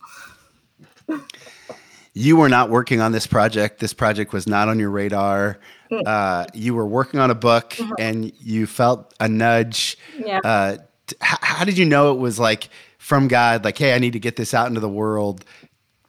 you 2.14 2.38
were 2.38 2.50
not 2.50 2.70
working 2.70 3.02
on 3.02 3.12
this 3.12 3.28
project. 3.28 3.80
This 3.80 3.94
project 3.94 4.34
was 4.34 4.48
not 4.48 4.70
on 4.70 4.80
your 4.80 4.90
radar. 4.90 5.60
Mm. 5.92 6.04
Uh, 6.06 6.46
you 6.54 6.74
were 6.74 6.88
working 6.88 7.20
on 7.20 7.30
a 7.30 7.36
book 7.36 7.72
mm-hmm. 7.72 7.94
and 8.00 8.32
you 8.40 8.66
felt 8.66 9.14
a 9.20 9.28
nudge. 9.28 9.98
Yeah. 10.18 10.40
Uh, 10.44 10.78
t- 11.08 11.18
how 11.20 11.66
did 11.66 11.78
you 11.78 11.86
know 11.86 12.12
it 12.12 12.20
was 12.20 12.40
like 12.40 12.70
from 12.98 13.28
God, 13.28 13.66
like, 13.66 13.78
hey, 13.78 13.94
I 13.94 14.00
need 14.00 14.14
to 14.14 14.20
get 14.20 14.36
this 14.36 14.54
out 14.54 14.68
into 14.68 14.80
the 14.80 14.90
world? 14.90 15.44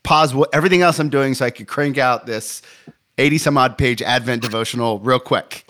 Pause 0.05 0.35
what, 0.35 0.51
everything 0.53 0.83
else 0.83 0.99
I'm 0.99 1.09
doing 1.09 1.35
so 1.35 1.47
I 1.47 1.51
could 1.51 1.67
crank 1.67 1.99
out 1.99 2.27
this 2.27 2.63
80 3.19 3.39
some 3.39 3.59
odd 3.59 3.79
page 3.79 4.03
Advent 4.03 4.43
devotional 4.43 5.01
real 5.01 5.19
quick. 5.19 5.67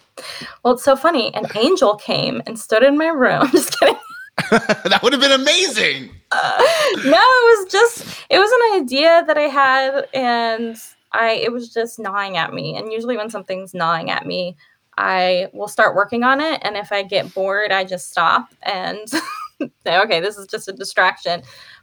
Well, 0.62 0.74
it's 0.74 0.84
so 0.84 0.96
funny. 0.96 1.34
An 1.34 1.46
angel 1.56 1.96
came 1.96 2.42
and 2.46 2.58
stood 2.58 2.82
in 2.82 2.96
my 2.96 3.08
room. 3.08 3.48
Just 3.52 3.78
kidding. 3.78 3.96
that 4.50 5.00
would 5.02 5.12
have 5.12 5.22
been 5.22 5.40
amazing. 5.40 6.10
Uh, 6.32 6.56
no, 7.04 7.20
it 7.20 7.58
was 7.58 7.72
just 7.72 8.24
it 8.28 8.38
was 8.40 8.50
an 8.50 8.82
idea 8.82 9.22
that 9.28 9.38
I 9.38 9.42
had 9.42 10.08
and 10.12 10.76
I 11.12 11.34
it 11.34 11.52
was 11.52 11.72
just 11.72 12.00
gnawing 12.00 12.36
at 12.36 12.52
me. 12.52 12.76
And 12.76 12.92
usually 12.92 13.16
when 13.16 13.30
something's 13.30 13.74
gnawing 13.74 14.10
at 14.10 14.26
me, 14.26 14.56
I 14.98 15.48
will 15.52 15.68
start 15.68 15.94
working 15.94 16.24
on 16.24 16.40
it 16.40 16.60
and 16.62 16.76
if 16.76 16.90
I 16.90 17.04
get 17.04 17.32
bored, 17.32 17.70
I 17.70 17.84
just 17.84 18.10
stop 18.10 18.52
and 18.62 19.08
say, 19.86 20.00
okay, 20.00 20.20
this 20.20 20.36
is 20.36 20.48
just 20.48 20.68
a 20.68 20.72
distraction. 20.72 21.42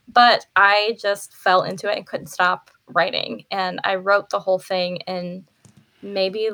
But 0.09 0.45
I 0.57 0.97
just 1.01 1.33
fell 1.33 1.63
into 1.63 1.89
it 1.89 1.95
and 1.95 2.05
couldn't 2.05 2.27
stop 2.27 2.69
writing. 2.87 3.45
And 3.49 3.79
I 3.85 3.95
wrote 3.95 4.29
the 4.29 4.41
whole 4.41 4.59
thing 4.59 4.97
in 5.07 5.45
maybe 6.01 6.49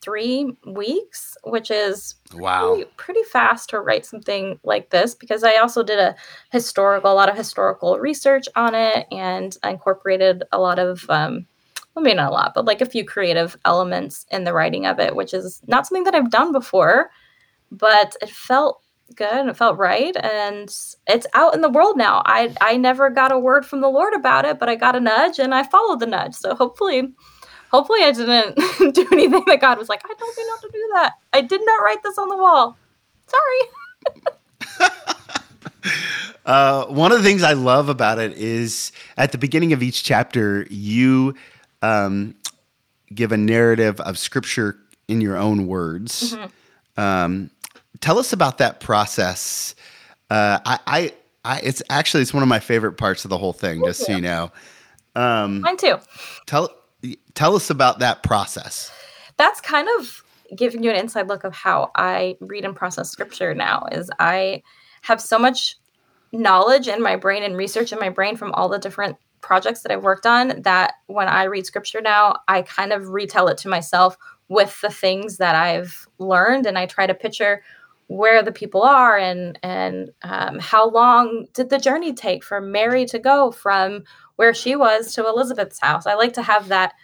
three 0.00 0.56
weeks, 0.66 1.36
which 1.44 1.70
is 1.70 2.14
wow 2.34 2.74
pretty, 2.74 2.90
pretty, 2.96 3.22
fast 3.24 3.70
to 3.70 3.80
write 3.80 4.06
something 4.06 4.58
like 4.62 4.90
this 4.90 5.14
because 5.14 5.42
I 5.42 5.56
also 5.56 5.82
did 5.82 5.98
a 5.98 6.14
historical, 6.50 7.10
a 7.10 7.14
lot 7.14 7.28
of 7.28 7.36
historical 7.36 7.98
research 7.98 8.46
on 8.54 8.74
it 8.74 9.06
and 9.10 9.56
I 9.62 9.70
incorporated 9.70 10.44
a 10.52 10.58
lot 10.58 10.78
of, 10.78 11.08
um, 11.10 11.46
well, 11.94 12.02
maybe 12.02 12.14
not 12.14 12.30
a 12.30 12.34
lot, 12.34 12.54
but 12.54 12.64
like 12.64 12.80
a 12.80 12.86
few 12.86 13.04
creative 13.04 13.56
elements 13.64 14.24
in 14.30 14.44
the 14.44 14.52
writing 14.52 14.86
of 14.86 15.00
it, 15.00 15.16
which 15.16 15.34
is 15.34 15.60
not 15.66 15.86
something 15.86 16.04
that 16.04 16.14
I've 16.14 16.30
done 16.30 16.52
before, 16.52 17.10
but 17.70 18.16
it 18.22 18.30
felt 18.30 18.82
good 19.14 19.32
and 19.32 19.48
it 19.48 19.56
felt 19.56 19.78
right 19.78 20.14
and 20.22 20.68
it's 21.06 21.26
out 21.34 21.54
in 21.54 21.60
the 21.60 21.70
world 21.70 21.96
now. 21.96 22.22
I 22.26 22.54
I 22.60 22.76
never 22.76 23.10
got 23.10 23.32
a 23.32 23.38
word 23.38 23.64
from 23.64 23.80
the 23.80 23.88
Lord 23.88 24.14
about 24.14 24.44
it, 24.44 24.58
but 24.58 24.68
I 24.68 24.74
got 24.74 24.96
a 24.96 25.00
nudge 25.00 25.38
and 25.38 25.54
I 25.54 25.62
followed 25.62 26.00
the 26.00 26.06
nudge. 26.06 26.34
So 26.34 26.54
hopefully 26.54 27.14
hopefully 27.70 28.02
I 28.02 28.12
didn't 28.12 28.56
do 28.94 29.06
anything 29.12 29.44
that 29.46 29.60
God 29.60 29.78
was 29.78 29.88
like, 29.88 30.02
I 30.04 30.14
told 30.14 30.36
you 30.36 30.46
not 30.46 30.60
to 30.62 30.68
do 30.72 30.90
that. 30.94 31.12
I 31.32 31.40
did 31.40 31.60
not 31.64 31.82
write 31.82 32.02
this 32.02 32.18
on 32.18 32.28
the 32.28 32.36
wall. 32.36 32.76
Sorry. 33.26 34.90
uh, 36.46 36.86
one 36.86 37.12
of 37.12 37.18
the 37.18 37.24
things 37.24 37.42
I 37.42 37.52
love 37.52 37.88
about 37.88 38.18
it 38.18 38.32
is 38.32 38.92
at 39.16 39.32
the 39.32 39.38
beginning 39.38 39.72
of 39.72 39.82
each 39.82 40.04
chapter, 40.04 40.66
you 40.70 41.34
um, 41.82 42.34
give 43.14 43.32
a 43.32 43.36
narrative 43.36 44.00
of 44.00 44.18
scripture 44.18 44.78
in 45.08 45.20
your 45.20 45.36
own 45.36 45.66
words. 45.66 46.34
Mm-hmm. 46.34 47.00
Um, 47.00 47.50
tell 48.00 48.18
us 48.18 48.32
about 48.32 48.58
that 48.58 48.80
process. 48.80 49.74
Uh, 50.30 50.58
I, 50.64 50.78
I, 50.86 51.12
I, 51.44 51.60
it's 51.60 51.82
actually 51.88 52.22
it's 52.22 52.34
one 52.34 52.42
of 52.42 52.48
my 52.48 52.60
favorite 52.60 52.92
parts 52.92 53.24
of 53.24 53.30
the 53.30 53.38
whole 53.38 53.52
thing. 53.52 53.80
Thank 53.80 53.86
just 53.86 54.00
you. 54.00 54.06
so 54.06 54.12
you 54.12 54.20
know. 54.22 54.52
Um, 55.14 55.62
Mine 55.62 55.76
too. 55.76 55.96
Tell 56.46 56.70
tell 57.34 57.54
us 57.56 57.70
about 57.70 57.98
that 58.00 58.22
process. 58.22 58.92
That's 59.36 59.60
kind 59.60 59.88
of 59.98 60.24
giving 60.56 60.82
you 60.82 60.90
an 60.90 60.96
inside 60.96 61.28
look 61.28 61.44
of 61.44 61.54
how 61.54 61.90
I 61.94 62.36
read 62.40 62.64
and 62.64 62.74
process 62.74 63.10
scripture 63.10 63.54
now. 63.54 63.86
Is 63.92 64.10
I 64.18 64.62
have 65.02 65.20
so 65.20 65.38
much 65.38 65.76
knowledge 66.32 66.88
in 66.88 67.02
my 67.02 67.16
brain 67.16 67.42
and 67.42 67.56
research 67.56 67.92
in 67.92 67.98
my 67.98 68.10
brain 68.10 68.36
from 68.36 68.52
all 68.52 68.68
the 68.68 68.78
different 68.78 69.16
projects 69.40 69.82
that 69.82 69.92
I've 69.92 70.02
worked 70.02 70.26
on 70.26 70.62
that 70.62 70.94
when 71.06 71.28
I 71.28 71.44
read 71.44 71.64
scripture 71.64 72.00
now, 72.00 72.36
I 72.48 72.62
kind 72.62 72.92
of 72.92 73.08
retell 73.08 73.48
it 73.48 73.58
to 73.58 73.68
myself 73.68 74.16
with 74.48 74.80
the 74.80 74.90
things 74.90 75.36
that 75.36 75.54
I've 75.54 76.08
learned 76.18 76.66
and 76.66 76.78
I 76.78 76.86
try 76.86 77.06
to 77.06 77.14
picture 77.14 77.62
where 78.08 78.42
the 78.42 78.52
people 78.52 78.82
are 78.82 79.18
and 79.18 79.58
and 79.62 80.10
um, 80.22 80.58
how 80.58 80.88
long 80.88 81.46
did 81.52 81.68
the 81.68 81.78
journey 81.78 82.14
take 82.14 82.42
for 82.42 82.60
Mary 82.60 83.04
to 83.06 83.18
go 83.18 83.50
from 83.50 84.02
where 84.38 84.54
she 84.54 84.76
was 84.76 85.12
to 85.14 85.26
Elizabeth's 85.26 85.80
house. 85.80 86.06
I 86.06 86.14
like 86.14 86.34
to 86.34 86.42
have 86.42 86.68
that. 86.68 86.94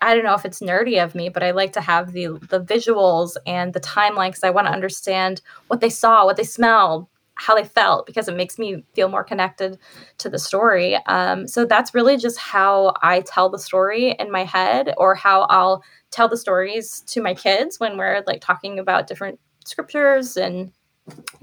I 0.00 0.14
don't 0.14 0.24
know 0.24 0.34
if 0.34 0.44
it's 0.44 0.60
nerdy 0.60 1.02
of 1.02 1.14
me, 1.14 1.28
but 1.28 1.44
I 1.44 1.52
like 1.52 1.72
to 1.74 1.80
have 1.80 2.12
the 2.12 2.26
the 2.50 2.60
visuals 2.60 3.36
and 3.46 3.72
the 3.72 3.80
timeline 3.80 4.30
because 4.30 4.42
I 4.42 4.50
want 4.50 4.66
to 4.66 4.72
understand 4.72 5.42
what 5.68 5.80
they 5.80 5.90
saw, 5.90 6.24
what 6.24 6.36
they 6.36 6.42
smelled, 6.44 7.06
how 7.36 7.54
they 7.54 7.64
felt, 7.64 8.04
because 8.04 8.26
it 8.26 8.34
makes 8.36 8.58
me 8.58 8.84
feel 8.94 9.08
more 9.08 9.22
connected 9.22 9.78
to 10.18 10.28
the 10.28 10.40
story. 10.40 10.96
Um, 11.06 11.46
so 11.46 11.64
that's 11.64 11.94
really 11.94 12.16
just 12.16 12.38
how 12.38 12.94
I 13.00 13.20
tell 13.20 13.48
the 13.48 13.60
story 13.60 14.16
in 14.18 14.32
my 14.32 14.42
head, 14.42 14.92
or 14.96 15.14
how 15.14 15.42
I'll 15.42 15.84
tell 16.10 16.28
the 16.28 16.36
stories 16.36 17.02
to 17.06 17.22
my 17.22 17.34
kids 17.34 17.78
when 17.78 17.96
we're 17.96 18.24
like 18.26 18.40
talking 18.40 18.80
about 18.80 19.06
different 19.06 19.38
scriptures 19.64 20.36
and 20.36 20.72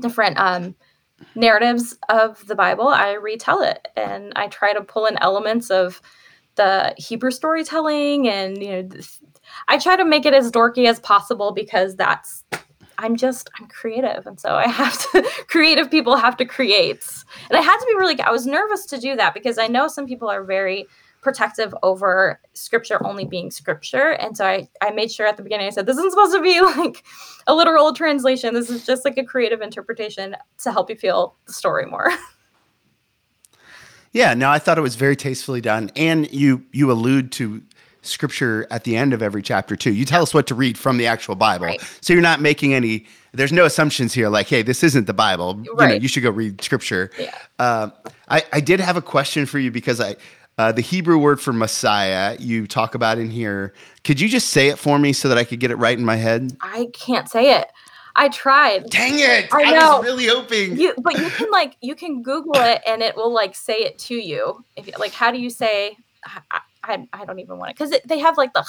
different 0.01 0.37
um, 0.37 0.75
narratives 1.35 1.97
of 2.09 2.45
the 2.47 2.55
Bible, 2.55 2.87
I 2.87 3.13
retell 3.13 3.61
it 3.61 3.87
and 3.95 4.33
I 4.35 4.47
try 4.47 4.73
to 4.73 4.81
pull 4.81 5.05
in 5.05 5.17
elements 5.19 5.69
of 5.69 6.01
the 6.55 6.93
Hebrew 6.97 7.31
storytelling 7.31 8.27
and 8.27 8.61
you 8.61 8.83
know 8.83 8.89
I 9.67 9.77
try 9.77 9.95
to 9.95 10.05
make 10.05 10.25
it 10.25 10.33
as 10.33 10.51
dorky 10.51 10.87
as 10.87 10.99
possible 10.99 11.53
because 11.53 11.95
that's 11.95 12.43
I'm 12.97 13.15
just 13.15 13.49
I'm 13.59 13.67
creative 13.67 14.27
and 14.27 14.39
so 14.39 14.55
I 14.55 14.67
have 14.67 15.11
to 15.11 15.23
creative 15.47 15.89
people 15.89 16.17
have 16.17 16.37
to 16.37 16.45
create. 16.45 17.07
And 17.49 17.57
I 17.57 17.61
had 17.61 17.77
to 17.77 17.85
be 17.85 17.95
really 17.95 18.19
I 18.21 18.31
was 18.31 18.45
nervous 18.45 18.85
to 18.87 18.99
do 18.99 19.15
that 19.15 19.33
because 19.33 19.57
I 19.57 19.67
know 19.67 19.87
some 19.87 20.05
people 20.05 20.29
are 20.29 20.43
very 20.43 20.85
protective 21.21 21.73
over 21.83 22.39
scripture 22.53 23.05
only 23.05 23.25
being 23.25 23.51
scripture. 23.51 24.11
And 24.11 24.37
so 24.37 24.45
I, 24.45 24.69
I 24.81 24.91
made 24.91 25.11
sure 25.11 25.27
at 25.27 25.37
the 25.37 25.43
beginning 25.43 25.67
I 25.67 25.71
said, 25.71 25.85
this 25.85 25.97
isn't 25.97 26.11
supposed 26.11 26.33
to 26.33 26.41
be 26.41 26.61
like 26.77 27.03
a 27.47 27.53
literal 27.53 27.93
translation. 27.93 28.53
This 28.53 28.69
is 28.69 28.85
just 28.85 29.05
like 29.05 29.17
a 29.17 29.23
creative 29.23 29.61
interpretation 29.61 30.35
to 30.59 30.71
help 30.71 30.89
you 30.89 30.95
feel 30.95 31.35
the 31.45 31.53
story 31.53 31.85
more. 31.85 32.09
Yeah, 34.11 34.33
no, 34.33 34.49
I 34.49 34.59
thought 34.59 34.77
it 34.77 34.81
was 34.81 34.95
very 34.95 35.15
tastefully 35.15 35.61
done. 35.61 35.91
And 35.95 36.31
you 36.31 36.65
you 36.71 36.91
allude 36.91 37.31
to 37.33 37.61
scripture 38.01 38.65
at 38.71 38.83
the 38.83 38.95
end 38.95 39.13
of 39.13 39.21
every 39.21 39.41
chapter 39.41 39.75
too. 39.75 39.93
You 39.93 40.05
tell 40.05 40.23
us 40.23 40.33
what 40.33 40.47
to 40.47 40.55
read 40.55 40.77
from 40.77 40.97
the 40.97 41.05
actual 41.05 41.35
Bible. 41.35 41.67
Right. 41.67 41.81
So 42.01 42.13
you're 42.13 42.21
not 42.21 42.41
making 42.41 42.73
any 42.73 43.05
there's 43.33 43.51
no 43.51 43.65
assumptions 43.65 44.13
here 44.13 44.29
like, 44.29 44.47
hey, 44.47 44.63
this 44.63 44.83
isn't 44.83 45.05
the 45.05 45.13
Bible. 45.13 45.55
Right. 45.55 45.65
You 45.67 45.95
know, 45.95 46.01
you 46.01 46.07
should 46.07 46.23
go 46.23 46.31
read 46.31 46.61
scripture. 46.63 47.11
Yeah. 47.19 47.35
Uh, 47.59 47.89
I, 48.29 48.43
I 48.53 48.59
did 48.59 48.79
have 48.79 48.97
a 48.97 49.01
question 49.01 49.45
for 49.45 49.59
you 49.59 49.69
because 49.69 50.01
I 50.01 50.15
uh, 50.59 50.73
the 50.73 50.81
Hebrew 50.81 51.17
word 51.17 51.39
for 51.39 51.53
Messiah 51.53 52.35
you 52.37 52.67
talk 52.67 52.93
about 52.93 53.17
in 53.17 53.29
here. 53.29 53.73
Could 54.03 54.19
you 54.19 54.27
just 54.27 54.49
say 54.49 54.67
it 54.67 54.77
for 54.77 54.99
me 54.99 55.13
so 55.13 55.29
that 55.29 55.37
I 55.37 55.45
could 55.45 55.61
get 55.61 55.71
it 55.71 55.77
right 55.77 55.97
in 55.97 56.03
my 56.03 56.17
head? 56.17 56.55
I 56.59 56.89
can't 56.93 57.29
say 57.29 57.57
it. 57.57 57.67
I 58.17 58.27
tried. 58.27 58.89
Dang 58.89 59.13
it! 59.19 59.47
I, 59.53 59.71
know. 59.71 59.79
I 59.79 59.97
was 59.99 60.05
really 60.05 60.27
hoping. 60.27 60.77
You, 60.77 60.93
but 60.97 61.17
you 61.17 61.29
can 61.29 61.49
like 61.49 61.77
you 61.79 61.95
can 61.95 62.21
Google 62.21 62.57
it 62.57 62.81
and 62.85 63.01
it 63.01 63.15
will 63.15 63.33
like 63.33 63.55
say 63.55 63.75
it 63.75 63.97
to 63.99 64.15
you. 64.15 64.65
If 64.75 64.99
like, 64.99 65.13
how 65.13 65.31
do 65.31 65.39
you 65.39 65.49
say? 65.49 65.95
I, 66.25 66.59
I, 66.83 67.07
I 67.13 67.23
don't 67.23 67.39
even 67.39 67.57
want 67.57 67.71
it 67.71 67.77
because 67.77 67.97
they 68.05 68.19
have 68.19 68.35
like 68.35 68.51
the, 68.51 68.65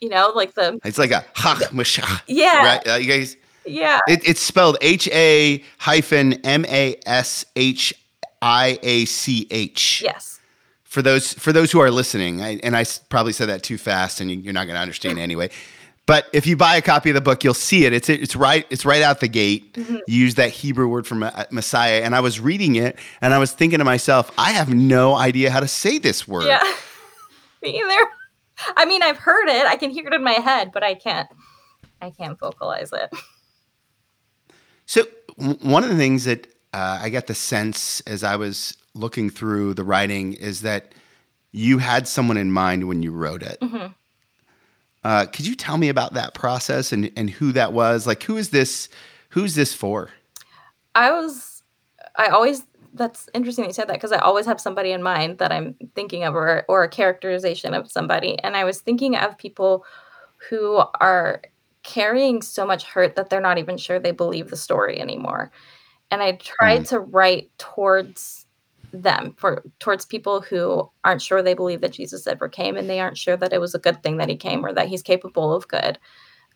you 0.00 0.08
know, 0.08 0.32
like 0.34 0.54
the. 0.54 0.80
It's 0.82 0.96
like 0.96 1.10
a 1.10 1.26
ha 1.34 1.60
mashah. 1.72 2.22
Yeah. 2.26 2.64
Right. 2.64 2.88
Uh, 2.88 2.94
you 2.94 3.08
guys. 3.08 3.36
Yeah. 3.66 4.00
It, 4.08 4.26
it's 4.26 4.40
spelled 4.40 4.78
H 4.80 5.08
A 5.08 5.62
hyphen 5.76 6.34
M 6.44 6.64
A 6.66 6.98
S 7.04 7.44
H 7.54 7.92
I 8.40 8.78
A 8.82 9.04
C 9.04 9.46
H. 9.50 10.00
Yes 10.02 10.33
for 10.94 11.02
those 11.02 11.34
for 11.34 11.52
those 11.52 11.72
who 11.72 11.80
are 11.80 11.90
listening, 11.90 12.40
I, 12.40 12.60
and 12.62 12.76
I 12.76 12.84
probably 13.08 13.32
said 13.32 13.48
that 13.48 13.64
too 13.64 13.76
fast, 13.76 14.20
and 14.20 14.30
you, 14.30 14.48
are 14.48 14.52
not 14.52 14.66
going 14.66 14.76
to 14.76 14.80
understand 14.80 15.18
anyway. 15.18 15.50
But 16.06 16.28
if 16.32 16.46
you 16.46 16.56
buy 16.56 16.76
a 16.76 16.82
copy 16.82 17.10
of 17.10 17.14
the 17.14 17.20
book, 17.20 17.42
you'll 17.42 17.52
see 17.52 17.84
it. 17.84 17.92
It's 17.92 18.08
it's 18.08 18.36
right 18.36 18.64
it's 18.70 18.84
right 18.84 19.02
out 19.02 19.18
the 19.18 19.26
gate. 19.26 19.74
Mm-hmm. 19.74 19.96
use 20.06 20.36
that 20.36 20.50
Hebrew 20.50 20.86
word 20.86 21.04
for 21.04 21.16
Messiah, 21.50 22.02
and 22.02 22.14
I 22.14 22.20
was 22.20 22.38
reading 22.38 22.76
it, 22.76 22.96
and 23.20 23.34
I 23.34 23.38
was 23.38 23.50
thinking 23.50 23.80
to 23.80 23.84
myself, 23.84 24.30
I 24.38 24.52
have 24.52 24.72
no 24.72 25.16
idea 25.16 25.50
how 25.50 25.58
to 25.58 25.68
say 25.68 25.98
this 25.98 26.28
word. 26.28 26.46
Yeah, 26.46 26.62
me 27.62 27.80
either. 27.80 28.08
I 28.76 28.84
mean, 28.84 29.02
I've 29.02 29.18
heard 29.18 29.48
it. 29.48 29.66
I 29.66 29.74
can 29.74 29.90
hear 29.90 30.06
it 30.06 30.14
in 30.14 30.22
my 30.22 30.34
head, 30.34 30.70
but 30.72 30.84
I 30.84 30.94
can't. 30.94 31.28
I 32.00 32.10
can't 32.10 32.38
vocalize 32.38 32.92
it. 32.92 33.12
So 34.86 35.02
one 35.36 35.82
of 35.82 35.90
the 35.90 35.96
things 35.96 36.24
that 36.24 36.53
uh, 36.74 36.98
I 37.00 37.08
get 37.08 37.28
the 37.28 37.36
sense 37.36 38.00
as 38.00 38.24
I 38.24 38.34
was 38.34 38.76
looking 38.94 39.30
through 39.30 39.74
the 39.74 39.84
writing 39.84 40.32
is 40.32 40.62
that 40.62 40.92
you 41.52 41.78
had 41.78 42.08
someone 42.08 42.36
in 42.36 42.50
mind 42.50 42.88
when 42.88 43.00
you 43.00 43.12
wrote 43.12 43.44
it. 43.44 43.58
Mm-hmm. 43.60 43.92
Uh, 45.04 45.26
could 45.26 45.46
you 45.46 45.54
tell 45.54 45.78
me 45.78 45.88
about 45.88 46.14
that 46.14 46.34
process 46.34 46.92
and, 46.92 47.12
and 47.16 47.30
who 47.30 47.52
that 47.52 47.72
was? 47.72 48.08
Like, 48.08 48.24
who 48.24 48.36
is 48.36 48.50
this? 48.50 48.88
Who's 49.28 49.54
this 49.54 49.72
for? 49.72 50.10
I 50.96 51.12
was, 51.12 51.62
I 52.16 52.26
always, 52.26 52.64
that's 52.92 53.28
interesting 53.34 53.62
that 53.62 53.68
you 53.68 53.74
said 53.74 53.88
that 53.88 53.94
because 53.94 54.10
I 54.10 54.18
always 54.18 54.46
have 54.46 54.60
somebody 54.60 54.90
in 54.90 55.02
mind 55.02 55.38
that 55.38 55.52
I'm 55.52 55.76
thinking 55.94 56.24
of 56.24 56.34
or, 56.34 56.64
or 56.66 56.82
a 56.82 56.88
characterization 56.88 57.72
of 57.72 57.88
somebody. 57.88 58.36
And 58.40 58.56
I 58.56 58.64
was 58.64 58.80
thinking 58.80 59.14
of 59.14 59.38
people 59.38 59.84
who 60.50 60.82
are 61.00 61.40
carrying 61.84 62.42
so 62.42 62.66
much 62.66 62.82
hurt 62.82 63.14
that 63.14 63.30
they're 63.30 63.40
not 63.40 63.58
even 63.58 63.76
sure 63.76 64.00
they 64.00 64.10
believe 64.10 64.50
the 64.50 64.56
story 64.56 65.00
anymore. 65.00 65.52
And 66.10 66.22
I 66.22 66.32
tried 66.32 66.82
mm. 66.82 66.88
to 66.88 67.00
write 67.00 67.50
towards 67.58 68.46
them 68.92 69.34
for 69.36 69.64
towards 69.80 70.06
people 70.06 70.40
who 70.40 70.88
aren't 71.02 71.22
sure 71.22 71.42
they 71.42 71.54
believe 71.54 71.80
that 71.80 71.92
Jesus 71.92 72.26
ever 72.26 72.48
came 72.48 72.76
and 72.76 72.88
they 72.88 73.00
aren't 73.00 73.18
sure 73.18 73.36
that 73.36 73.52
it 73.52 73.60
was 73.60 73.74
a 73.74 73.80
good 73.80 74.02
thing 74.02 74.18
that 74.18 74.28
he 74.28 74.36
came 74.36 74.64
or 74.64 74.72
that 74.72 74.88
he's 74.88 75.02
capable 75.02 75.52
of 75.52 75.66
good. 75.66 75.98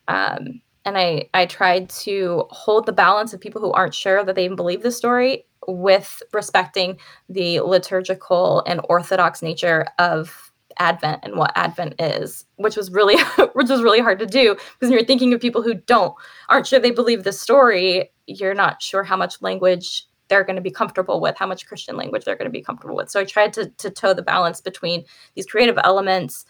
Um, 0.07 0.61
and 0.85 0.97
I 0.97 1.29
I 1.35 1.47
tried 1.47 1.91
to 1.91 2.45
hold 2.51 2.87
the 2.87 2.93
balance 2.93 3.33
of 3.33 3.41
people 3.41 3.61
who 3.61 3.73
aren't 3.73 3.95
sure 3.95 4.25
that 4.25 4.35
they 4.35 4.45
even 4.45 4.57
believe 4.57 4.83
the 4.83 4.93
story 4.93 5.45
with 5.67 6.23
respecting 6.33 6.99
the 7.29 7.61
liturgical 7.61 8.63
and 8.67 8.81
orthodox 8.89 9.43
nature 9.43 9.87
of 9.99 10.53
Advent 10.79 11.21
and 11.25 11.37
what 11.37 11.53
Advent 11.57 12.01
is, 12.01 12.47
which 12.57 12.77
was 12.77 12.91
really 12.91 13.21
which 13.53 13.69
was 13.69 13.83
really 13.83 14.01
hard 14.01 14.19
to 14.21 14.27
do 14.27 14.57
because 14.79 14.93
you're 14.93 15.05
thinking 15.05 15.33
of 15.35 15.41
people 15.41 15.63
who 15.63 15.75
don't 15.75 16.15
aren't 16.49 16.67
sure 16.67 16.79
they 16.79 16.91
believe 16.91 17.25
the 17.25 17.33
story. 17.33 18.11
You're 18.29 18.55
not 18.55 18.83
sure 18.83 19.03
how 19.03 19.17
much 19.17 19.41
language 19.43 20.07
they're 20.29 20.45
going 20.45 20.57
to 20.57 20.63
be 20.63 20.71
comfortable 20.71 21.21
with, 21.21 21.37
how 21.37 21.47
much 21.47 21.67
Christian 21.67 21.97
language 21.97 22.25
they're 22.25 22.37
going 22.37 22.47
to 22.47 22.53
be 22.53 22.63
comfortable 22.63 22.95
with. 22.95 23.11
So 23.11 23.21
I 23.21 23.25
tried 23.25 23.53
to, 23.55 23.71
to 23.71 23.91
toe 23.91 24.13
the 24.13 24.23
balance 24.23 24.61
between 24.61 25.05
these 25.35 25.47
creative 25.47 25.79
elements, 25.83 26.45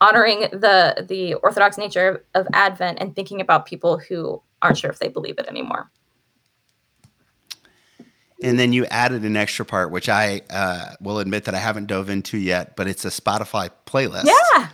honoring 0.00 0.42
the 0.52 1.04
the 1.08 1.34
Orthodox 1.34 1.76
nature 1.76 2.24
of 2.34 2.46
Advent, 2.52 2.98
and 3.00 3.14
thinking 3.14 3.40
about 3.40 3.66
people 3.66 3.98
who 3.98 4.40
aren't 4.62 4.78
sure 4.78 4.90
if 4.90 5.00
they 5.00 5.08
believe 5.08 5.38
it 5.38 5.46
anymore. 5.46 5.90
And 8.42 8.58
then 8.58 8.72
you 8.72 8.84
added 8.86 9.22
an 9.22 9.36
extra 9.36 9.64
part, 9.64 9.90
which 9.90 10.08
I 10.08 10.42
uh, 10.50 10.94
will 11.00 11.18
admit 11.18 11.44
that 11.44 11.54
I 11.54 11.58
haven't 11.58 11.86
dove 11.86 12.10
into 12.10 12.36
yet, 12.36 12.76
but 12.76 12.86
it's 12.86 13.04
a 13.04 13.08
Spotify 13.08 13.70
playlist. 13.86 14.26
Yeah. 14.26 14.68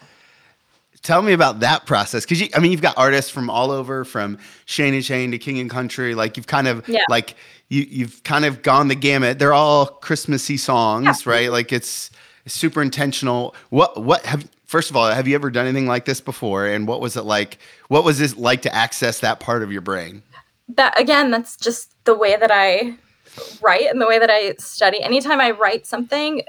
Tell 1.03 1.23
me 1.23 1.33
about 1.33 1.61
that 1.61 1.87
process, 1.87 2.27
because 2.27 2.49
I 2.55 2.59
mean, 2.59 2.73
you've 2.73 2.83
got 2.83 2.99
artists 2.99 3.31
from 3.31 3.49
all 3.49 3.71
over, 3.71 4.05
from 4.05 4.39
Shane 4.67 4.93
and 4.93 5.05
Shane 5.05 5.31
to 5.31 5.39
King 5.39 5.59
and 5.59 5.71
Country. 5.71 6.15
Like 6.15 6.37
you've 6.37 6.47
kind 6.47 6.69
of 6.69 6.87
yeah. 6.89 7.03
like 7.09 7.37
you 7.69 7.87
you've 7.89 8.23
kind 8.23 8.45
of 8.45 8.63
gone 8.63 8.89
the 8.89 8.95
gamut. 8.95 9.39
They're 9.39 9.55
all 9.55 9.87
Christmassy 9.87 10.59
songs, 10.59 11.25
yeah. 11.25 11.33
right? 11.33 11.51
Like 11.51 11.73
it's, 11.73 12.11
super 12.47 12.83
intentional. 12.83 13.55
What 13.71 14.03
what 14.03 14.27
have 14.27 14.49
first 14.67 14.91
of 14.91 14.97
all, 14.97 15.11
have 15.11 15.29
you 15.29 15.35
ever 15.35 15.51
done 15.51 15.67
anything 15.67 15.87
like 15.87 16.05
this 16.05 16.21
before? 16.21 16.67
And 16.67 16.87
what 16.87 17.01
was 17.01 17.17
it 17.17 17.25
like? 17.25 17.59
What 17.89 18.05
was 18.05 18.21
it 18.21 18.37
like 18.37 18.63
to 18.63 18.75
access 18.75 19.21
that 19.21 19.41
part 19.41 19.63
of 19.63 19.73
your 19.73 19.83
brain? 19.83 20.23
that 20.77 20.99
again, 20.99 21.31
that's 21.31 21.57
just 21.57 21.93
the 22.05 22.15
way 22.15 22.37
that 22.37 22.51
I 22.53 22.95
write 23.61 23.87
and 23.91 24.01
the 24.01 24.07
way 24.07 24.19
that 24.19 24.31
I 24.31 24.55
study. 24.55 25.03
Anytime 25.03 25.41
I 25.41 25.51
write 25.53 25.87
something, 25.87 26.43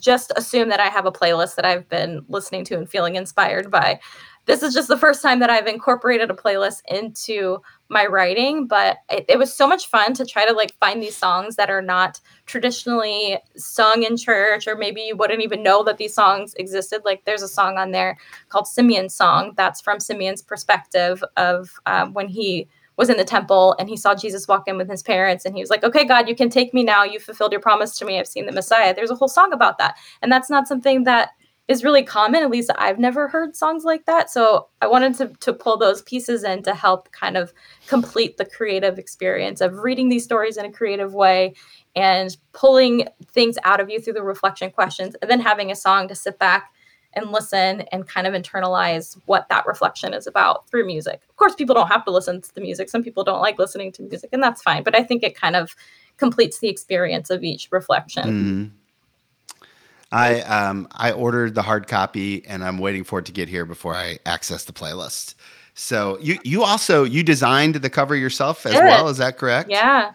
just 0.00 0.32
assume 0.36 0.68
that 0.68 0.80
I 0.80 0.86
have 0.86 1.06
a 1.06 1.12
playlist 1.12 1.56
that 1.56 1.64
I've 1.64 1.88
been 1.88 2.24
listening 2.28 2.64
to 2.66 2.76
and 2.76 2.88
feeling 2.88 3.16
inspired 3.16 3.70
by. 3.70 4.00
This 4.46 4.62
is 4.62 4.74
just 4.74 4.86
the 4.86 4.96
first 4.96 5.22
time 5.22 5.40
that 5.40 5.50
I've 5.50 5.66
incorporated 5.66 6.30
a 6.30 6.34
playlist 6.34 6.82
into 6.86 7.58
my 7.88 8.06
writing, 8.06 8.68
but 8.68 8.98
it, 9.10 9.24
it, 9.28 9.38
was 9.38 9.52
so 9.52 9.66
much 9.66 9.88
fun 9.88 10.14
to 10.14 10.24
try 10.24 10.46
to 10.46 10.52
like 10.52 10.72
find 10.78 11.02
these 11.02 11.16
songs 11.16 11.56
that 11.56 11.68
are 11.68 11.82
not 11.82 12.20
traditionally 12.46 13.38
sung 13.56 14.04
in 14.04 14.16
church, 14.16 14.68
or 14.68 14.76
maybe 14.76 15.00
you 15.00 15.16
wouldn't 15.16 15.42
even 15.42 15.64
know 15.64 15.82
that 15.82 15.98
these 15.98 16.14
songs 16.14 16.54
existed. 16.54 17.02
Like 17.04 17.24
there's 17.24 17.42
a 17.42 17.48
song 17.48 17.76
on 17.76 17.90
there 17.90 18.18
called 18.48 18.68
Simeon's 18.68 19.14
Song 19.14 19.52
that's 19.56 19.80
from 19.80 19.98
Simeon's 19.98 20.42
perspective 20.42 21.24
of 21.36 21.70
um, 21.86 22.12
when 22.12 22.28
he 22.28 22.68
was 22.96 23.10
in 23.10 23.16
the 23.16 23.24
temple 23.24 23.74
and 23.78 23.88
he 23.88 23.96
saw 23.96 24.14
Jesus 24.14 24.48
walk 24.48 24.66
in 24.66 24.76
with 24.76 24.90
his 24.90 25.02
parents 25.02 25.44
and 25.44 25.54
he 25.54 25.60
was 25.60 25.70
like, 25.70 25.84
"Okay, 25.84 26.04
God, 26.04 26.28
you 26.28 26.34
can 26.34 26.50
take 26.50 26.72
me 26.72 26.82
now. 26.82 27.04
You 27.04 27.18
fulfilled 27.20 27.52
your 27.52 27.60
promise 27.60 27.98
to 27.98 28.04
me. 28.04 28.18
I've 28.18 28.26
seen 28.26 28.46
the 28.46 28.52
Messiah." 28.52 28.94
There's 28.94 29.10
a 29.10 29.14
whole 29.14 29.28
song 29.28 29.52
about 29.52 29.78
that. 29.78 29.96
And 30.22 30.32
that's 30.32 30.50
not 30.50 30.68
something 30.68 31.04
that 31.04 31.30
is 31.68 31.82
really 31.82 32.02
common. 32.04 32.42
At 32.42 32.50
least 32.50 32.70
I've 32.78 32.98
never 32.98 33.28
heard 33.28 33.56
songs 33.56 33.84
like 33.84 34.06
that. 34.06 34.30
So 34.30 34.68
I 34.80 34.86
wanted 34.86 35.14
to 35.16 35.28
to 35.40 35.52
pull 35.52 35.76
those 35.76 36.02
pieces 36.02 36.44
in 36.44 36.62
to 36.62 36.74
help 36.74 37.10
kind 37.12 37.36
of 37.36 37.52
complete 37.86 38.36
the 38.36 38.44
creative 38.44 38.98
experience 38.98 39.60
of 39.60 39.78
reading 39.78 40.08
these 40.08 40.24
stories 40.24 40.56
in 40.56 40.64
a 40.64 40.72
creative 40.72 41.14
way 41.14 41.54
and 41.96 42.36
pulling 42.52 43.08
things 43.26 43.58
out 43.64 43.80
of 43.80 43.90
you 43.90 44.00
through 44.00 44.12
the 44.12 44.22
reflection 44.22 44.70
questions 44.70 45.16
and 45.20 45.30
then 45.30 45.40
having 45.40 45.70
a 45.70 45.76
song 45.76 46.06
to 46.08 46.14
sit 46.14 46.38
back 46.38 46.72
and 47.16 47.32
listen 47.32 47.80
and 47.92 48.06
kind 48.06 48.26
of 48.26 48.34
internalize 48.34 49.18
what 49.26 49.48
that 49.48 49.66
reflection 49.66 50.14
is 50.14 50.26
about 50.26 50.68
through 50.68 50.86
music. 50.86 51.22
Of 51.28 51.36
course, 51.36 51.54
people 51.54 51.74
don't 51.74 51.88
have 51.88 52.04
to 52.04 52.10
listen 52.10 52.40
to 52.42 52.54
the 52.54 52.60
music. 52.60 52.88
Some 52.88 53.02
people 53.02 53.24
don't 53.24 53.40
like 53.40 53.58
listening 53.58 53.90
to 53.92 54.02
music, 54.02 54.30
and 54.32 54.42
that's 54.42 54.62
fine. 54.62 54.82
But 54.82 54.94
I 54.94 55.02
think 55.02 55.22
it 55.22 55.34
kind 55.34 55.56
of 55.56 55.74
completes 56.18 56.60
the 56.60 56.68
experience 56.68 57.30
of 57.30 57.42
each 57.42 57.68
reflection. 57.72 58.24
Mm-hmm. 58.24 59.66
I 60.12 60.40
um, 60.42 60.86
I 60.92 61.10
ordered 61.10 61.54
the 61.54 61.62
hard 61.62 61.88
copy, 61.88 62.46
and 62.46 62.62
I'm 62.62 62.78
waiting 62.78 63.02
for 63.02 63.18
it 63.18 63.24
to 63.26 63.32
get 63.32 63.48
here 63.48 63.64
before 63.64 63.94
I 63.96 64.18
access 64.24 64.64
the 64.64 64.72
playlist. 64.72 65.34
So 65.74 66.18
you 66.20 66.38
you 66.44 66.62
also 66.62 67.02
you 67.02 67.22
designed 67.22 67.76
the 67.76 67.90
cover 67.90 68.14
yourself 68.14 68.64
as 68.66 68.74
well, 68.74 69.08
is 69.08 69.16
that 69.16 69.36
correct? 69.36 69.70
Yeah 69.70 70.12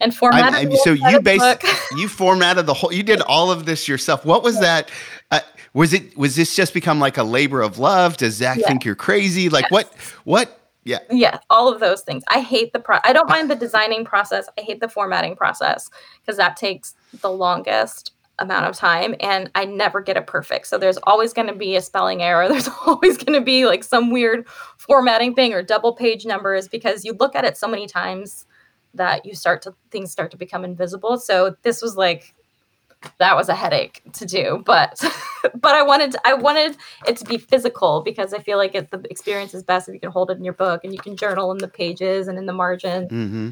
and 0.00 0.14
formatted. 0.14 0.70
I, 0.70 0.72
I, 0.72 0.76
so 0.76 0.92
you 0.92 1.20
basically 1.20 1.70
you 1.96 2.08
formatted 2.08 2.66
the 2.66 2.74
whole. 2.74 2.92
You 2.92 3.02
did 3.02 3.20
all 3.28 3.50
of 3.50 3.66
this 3.66 3.88
yourself. 3.88 4.24
What 4.24 4.42
was 4.42 4.60
that? 4.60 4.90
Uh, 5.30 5.40
was 5.78 5.94
it 5.94 6.18
was 6.18 6.34
this 6.34 6.56
just 6.56 6.74
become 6.74 6.98
like 6.98 7.16
a 7.16 7.22
labor 7.22 7.62
of 7.62 7.78
love? 7.78 8.16
Does 8.16 8.34
Zach 8.34 8.58
yeah. 8.58 8.66
think 8.66 8.84
you're 8.84 8.96
crazy? 8.96 9.48
Like 9.48 9.62
yes. 9.64 9.70
what 9.70 9.94
what? 10.24 10.60
Yeah. 10.82 10.98
Yeah, 11.10 11.38
all 11.50 11.72
of 11.72 11.80
those 11.80 12.00
things. 12.00 12.24
I 12.28 12.40
hate 12.40 12.72
the 12.72 12.80
pro. 12.80 12.98
I 13.04 13.12
don't 13.12 13.28
mind 13.28 13.48
the 13.48 13.54
designing 13.54 14.04
process. 14.04 14.48
I 14.58 14.62
hate 14.62 14.80
the 14.80 14.88
formatting 14.88 15.36
process 15.36 15.88
because 16.20 16.36
that 16.38 16.56
takes 16.56 16.94
the 17.20 17.30
longest 17.30 18.12
amount 18.40 18.66
of 18.66 18.74
time 18.74 19.14
and 19.20 19.50
I 19.54 19.66
never 19.66 20.00
get 20.00 20.16
it 20.16 20.26
perfect. 20.26 20.66
So 20.66 20.78
there's 20.78 20.98
always 21.04 21.32
going 21.32 21.48
to 21.48 21.54
be 21.54 21.76
a 21.76 21.80
spelling 21.80 22.22
error. 22.22 22.48
There's 22.48 22.68
always 22.86 23.18
going 23.18 23.38
to 23.38 23.44
be 23.44 23.66
like 23.66 23.82
some 23.82 24.10
weird 24.10 24.46
formatting 24.76 25.34
thing 25.34 25.52
or 25.52 25.62
double 25.62 25.92
page 25.92 26.24
numbers 26.24 26.68
because 26.68 27.04
you 27.04 27.14
look 27.14 27.34
at 27.34 27.44
it 27.44 27.56
so 27.56 27.66
many 27.66 27.86
times 27.86 28.46
that 28.94 29.26
you 29.26 29.34
start 29.34 29.62
to 29.62 29.74
things 29.90 30.10
start 30.10 30.30
to 30.30 30.36
become 30.36 30.64
invisible. 30.64 31.18
So 31.18 31.56
this 31.62 31.82
was 31.82 31.96
like 31.96 32.34
that 33.18 33.36
was 33.36 33.48
a 33.48 33.54
headache 33.54 34.02
to 34.14 34.26
do, 34.26 34.62
but 34.64 35.02
but 35.54 35.74
I 35.74 35.82
wanted 35.82 36.16
I 36.24 36.34
wanted 36.34 36.76
it 37.06 37.16
to 37.18 37.24
be 37.24 37.38
physical 37.38 38.02
because 38.02 38.32
I 38.32 38.38
feel 38.38 38.58
like 38.58 38.74
it, 38.74 38.90
the 38.90 39.00
experience 39.10 39.54
is 39.54 39.62
best 39.62 39.88
if 39.88 39.94
you 39.94 40.00
can 40.00 40.10
hold 40.10 40.30
it 40.30 40.38
in 40.38 40.44
your 40.44 40.54
book 40.54 40.84
and 40.84 40.92
you 40.92 40.98
can 40.98 41.16
journal 41.16 41.52
in 41.52 41.58
the 41.58 41.68
pages 41.68 42.28
and 42.28 42.38
in 42.38 42.46
the 42.46 42.52
margin. 42.52 43.04
Mm-hmm. 43.04 43.50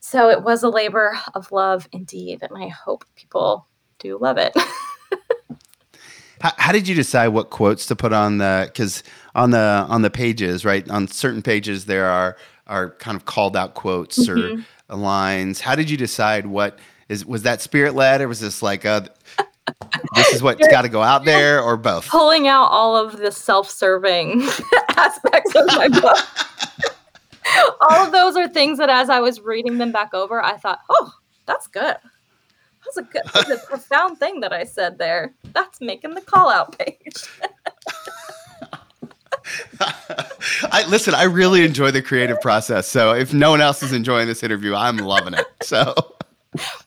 So 0.00 0.30
it 0.30 0.42
was 0.42 0.62
a 0.62 0.68
labor 0.68 1.18
of 1.34 1.50
love 1.52 1.88
indeed, 1.92 2.42
and 2.42 2.52
I 2.56 2.68
hope 2.68 3.04
people 3.16 3.66
do 3.98 4.18
love 4.18 4.38
it. 4.38 4.56
how, 6.40 6.52
how, 6.56 6.72
did 6.72 6.86
you 6.86 6.94
decide 6.94 7.28
what 7.28 7.50
quotes 7.50 7.86
to 7.86 7.96
put 7.96 8.12
on 8.12 8.38
the? 8.38 8.64
Because 8.66 9.02
on 9.34 9.50
the 9.50 9.86
on 9.88 10.02
the 10.02 10.10
pages, 10.10 10.64
right? 10.64 10.88
On 10.90 11.08
certain 11.08 11.42
pages, 11.42 11.86
there 11.86 12.06
are 12.06 12.36
are 12.66 12.90
kind 12.96 13.16
of 13.16 13.24
called 13.24 13.56
out 13.56 13.74
quotes 13.74 14.26
mm-hmm. 14.26 14.60
or 14.92 14.96
lines. 14.96 15.60
How 15.60 15.74
did 15.74 15.90
you 15.90 15.96
decide 15.96 16.46
what 16.46 16.78
is 17.08 17.24
was 17.24 17.42
that 17.42 17.60
spirit 17.60 17.94
led 17.94 18.20
or 18.20 18.28
was 18.28 18.40
this 18.40 18.62
like 18.62 18.84
a 18.84 19.08
this 20.14 20.32
is 20.32 20.42
what's 20.42 20.66
got 20.70 20.82
to 20.82 20.88
go 20.88 21.02
out 21.02 21.24
there 21.24 21.60
or 21.60 21.76
both? 21.76 22.08
Pulling 22.08 22.48
out 22.48 22.66
all 22.66 22.96
of 22.96 23.18
the 23.18 23.32
self-serving 23.32 24.42
aspects 24.96 25.54
of 25.54 25.66
my 25.68 25.88
book. 25.88 26.18
all 27.80 28.06
of 28.06 28.12
those 28.12 28.36
are 28.36 28.48
things 28.48 28.78
that 28.78 28.90
as 28.90 29.10
I 29.10 29.20
was 29.20 29.40
reading 29.40 29.78
them 29.78 29.92
back 29.92 30.14
over, 30.14 30.42
I 30.42 30.56
thought, 30.56 30.80
"Oh, 30.88 31.12
that's 31.46 31.66
good." 31.66 31.96
That's 32.84 32.96
a 32.98 33.02
good, 33.02 33.22
that's 33.34 33.50
a 33.50 33.66
profound 33.66 34.18
thing 34.18 34.38
that 34.40 34.52
I 34.52 34.62
said 34.62 34.96
there. 34.98 35.34
That's 35.52 35.80
making 35.80 36.14
the 36.14 36.20
call 36.20 36.48
out 36.48 36.78
page. 36.78 37.24
I 40.70 40.84
listen, 40.88 41.12
I 41.12 41.24
really 41.24 41.64
enjoy 41.64 41.90
the 41.90 42.02
creative 42.02 42.40
process. 42.40 42.86
So 42.86 43.12
if 43.12 43.34
no 43.34 43.50
one 43.50 43.60
else 43.60 43.82
is 43.82 43.92
enjoying 43.92 44.28
this 44.28 44.44
interview, 44.44 44.74
I'm 44.74 44.98
loving 44.98 45.34
it. 45.34 45.46
So 45.62 45.94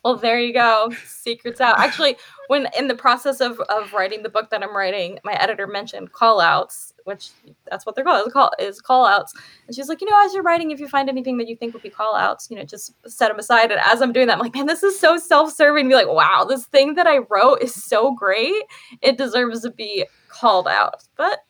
well, 0.02 0.16
there 0.16 0.40
you 0.40 0.54
go. 0.54 0.90
Secrets 1.04 1.60
out. 1.60 1.78
Actually, 1.78 2.16
when 2.48 2.68
in 2.78 2.88
the 2.88 2.94
process 2.94 3.40
of, 3.40 3.60
of 3.60 3.92
writing 3.92 4.22
the 4.22 4.30
book 4.30 4.48
that 4.50 4.62
I'm 4.62 4.74
writing, 4.74 5.18
my 5.24 5.34
editor 5.34 5.66
mentioned 5.66 6.12
call 6.12 6.40
outs, 6.40 6.94
which 7.04 7.30
that's 7.70 7.84
what 7.84 7.94
they're 7.94 8.04
called, 8.04 8.26
is 8.26 8.32
call 8.32 8.50
is 8.58 8.80
call 8.80 9.04
outs. 9.04 9.34
And 9.66 9.76
she's 9.76 9.88
like, 9.88 10.00
you 10.00 10.08
know, 10.08 10.24
as 10.24 10.32
you're 10.32 10.42
writing, 10.42 10.70
if 10.70 10.80
you 10.80 10.88
find 10.88 11.10
anything 11.10 11.36
that 11.36 11.48
you 11.48 11.56
think 11.56 11.74
would 11.74 11.82
be 11.82 11.90
call 11.90 12.14
outs, 12.14 12.48
you 12.50 12.56
know, 12.56 12.64
just 12.64 12.94
set 13.06 13.28
them 13.28 13.38
aside. 13.38 13.70
And 13.70 13.80
as 13.84 14.00
I'm 14.00 14.12
doing 14.12 14.26
that, 14.28 14.34
I'm 14.34 14.40
like, 14.40 14.54
man, 14.54 14.66
this 14.66 14.82
is 14.82 14.98
so 14.98 15.18
self-serving. 15.18 15.88
Be 15.88 15.94
like, 15.94 16.08
wow, 16.08 16.46
this 16.48 16.64
thing 16.64 16.94
that 16.94 17.06
I 17.06 17.18
wrote 17.28 17.56
is 17.56 17.74
so 17.74 18.14
great. 18.14 18.62
It 19.02 19.18
deserves 19.18 19.60
to 19.62 19.70
be 19.70 20.06
called 20.28 20.66
out. 20.66 21.04
But 21.16 21.40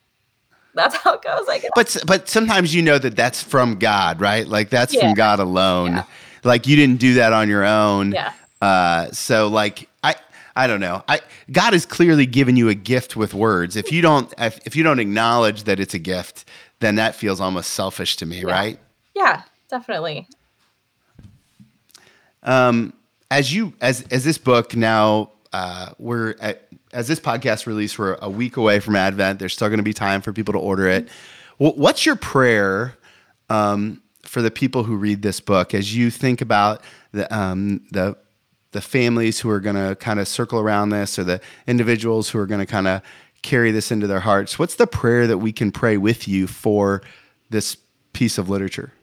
that's 0.75 0.95
how 0.95 1.13
it 1.13 1.21
goes. 1.21 1.47
I 1.47 1.59
guess. 1.59 1.71
But 1.73 2.03
but 2.05 2.27
sometimes 2.27 2.75
you 2.75 2.81
know 2.81 2.97
that 2.97 3.15
that's 3.15 3.41
from 3.41 3.79
God, 3.79 4.19
right? 4.19 4.45
Like 4.45 4.69
that's 4.69 4.93
yeah. 4.93 5.01
from 5.01 5.13
God 5.13 5.39
alone. 5.39 5.93
Yeah. 5.93 6.03
Like 6.43 6.67
you 6.67 6.75
didn't 6.75 6.99
do 6.99 7.13
that 7.15 7.33
on 7.33 7.47
your 7.47 7.63
own. 7.63 8.11
Yeah. 8.11 8.33
Uh, 8.61 9.11
so 9.11 9.47
like 9.47 9.89
I 10.03 10.15
I 10.55 10.67
don't 10.67 10.79
know. 10.79 11.03
I 11.07 11.21
God 11.51 11.73
has 11.73 11.85
clearly 11.85 12.25
given 12.25 12.55
you 12.55 12.69
a 12.69 12.75
gift 12.75 13.15
with 13.15 13.33
words. 13.33 13.75
If 13.75 13.91
you 13.91 14.01
don't 14.01 14.31
if, 14.37 14.59
if 14.65 14.75
you 14.75 14.83
don't 14.83 14.99
acknowledge 14.99 15.63
that 15.63 15.79
it's 15.79 15.93
a 15.93 15.99
gift, 15.99 16.45
then 16.79 16.95
that 16.95 17.15
feels 17.15 17.39
almost 17.39 17.71
selfish 17.71 18.17
to 18.17 18.25
me, 18.25 18.41
yeah. 18.41 18.51
right? 18.51 18.79
Yeah, 19.15 19.43
definitely. 19.69 20.27
Um, 22.43 22.93
as 23.29 23.53
you 23.53 23.73
as 23.81 24.05
as 24.11 24.23
this 24.23 24.37
book 24.37 24.75
now, 24.75 25.31
uh, 25.53 25.91
we're 25.97 26.35
at 26.39 26.67
as 26.93 27.07
this 27.07 27.19
podcast 27.19 27.65
release, 27.65 27.97
we're 27.97 28.17
a 28.21 28.29
week 28.29 28.57
away 28.57 28.79
from 28.79 28.95
Advent. 28.95 29.39
There's 29.39 29.53
still 29.53 29.69
going 29.69 29.77
to 29.77 29.83
be 29.83 29.93
time 29.93 30.21
for 30.21 30.33
people 30.33 30.53
to 30.53 30.59
order 30.59 30.87
it. 30.87 31.07
What's 31.57 32.05
your 32.05 32.15
prayer 32.15 32.97
um, 33.49 34.01
for 34.23 34.41
the 34.41 34.49
people 34.49 34.83
who 34.83 34.95
read 34.95 35.21
this 35.21 35.39
book 35.39 35.73
as 35.73 35.95
you 35.95 36.09
think 36.09 36.41
about 36.41 36.83
the 37.11 37.33
um, 37.35 37.85
the 37.91 38.17
the 38.71 38.81
families 38.81 39.39
who 39.39 39.49
are 39.49 39.59
going 39.59 39.75
to 39.75 39.95
kind 39.95 40.19
of 40.19 40.27
circle 40.27 40.59
around 40.59 40.89
this, 40.89 41.19
or 41.19 41.23
the 41.23 41.41
individuals 41.67 42.29
who 42.29 42.39
are 42.39 42.45
going 42.45 42.59
to 42.59 42.65
kind 42.65 42.87
of 42.87 43.01
carry 43.41 43.71
this 43.71 43.91
into 43.91 44.07
their 44.07 44.19
hearts? 44.19 44.57
What's 44.59 44.75
the 44.75 44.87
prayer 44.87 45.27
that 45.27 45.39
we 45.39 45.51
can 45.51 45.71
pray 45.71 45.97
with 45.97 46.27
you 46.27 46.47
for 46.47 47.01
this 47.49 47.77
piece 48.13 48.37
of 48.37 48.49
literature? 48.49 48.93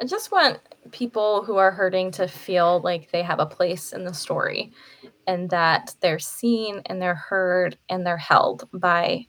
I 0.00 0.04
just 0.04 0.32
want 0.32 0.60
people 0.92 1.44
who 1.44 1.56
are 1.56 1.70
hurting 1.70 2.10
to 2.12 2.26
feel 2.26 2.80
like 2.80 3.10
they 3.10 3.22
have 3.22 3.38
a 3.38 3.46
place 3.46 3.92
in 3.92 4.04
the 4.04 4.14
story 4.14 4.72
and 5.26 5.50
that 5.50 5.94
they're 6.00 6.18
seen 6.18 6.82
and 6.86 7.00
they're 7.00 7.14
heard 7.14 7.76
and 7.88 8.06
they're 8.06 8.16
held 8.16 8.68
by 8.72 9.26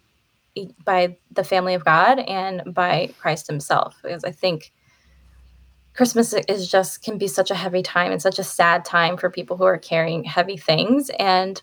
by 0.84 1.16
the 1.32 1.46
family 1.46 1.74
of 1.74 1.86
God 1.86 2.20
and 2.20 2.74
by 2.74 3.14
Christ 3.20 3.48
himself 3.48 3.98
because 4.04 4.26
I 4.26 4.32
think 4.32 4.74
Christmas 5.94 6.34
is 6.48 6.70
just 6.70 7.04
can 7.04 7.18
be 7.18 7.28
such 7.28 7.52
a 7.52 7.56
heavy 7.56 7.82
time 7.82 8.12
and 8.12 8.22
such 8.22 8.40
a 8.40 8.44
sad 8.44 8.86
time 8.86 9.18
for 9.18 9.30
people 9.30 9.58
who 9.58 9.64
are 9.64 9.78
carrying 9.78 10.24
heavy 10.24 10.58
things 10.58 11.10
and 11.20 11.62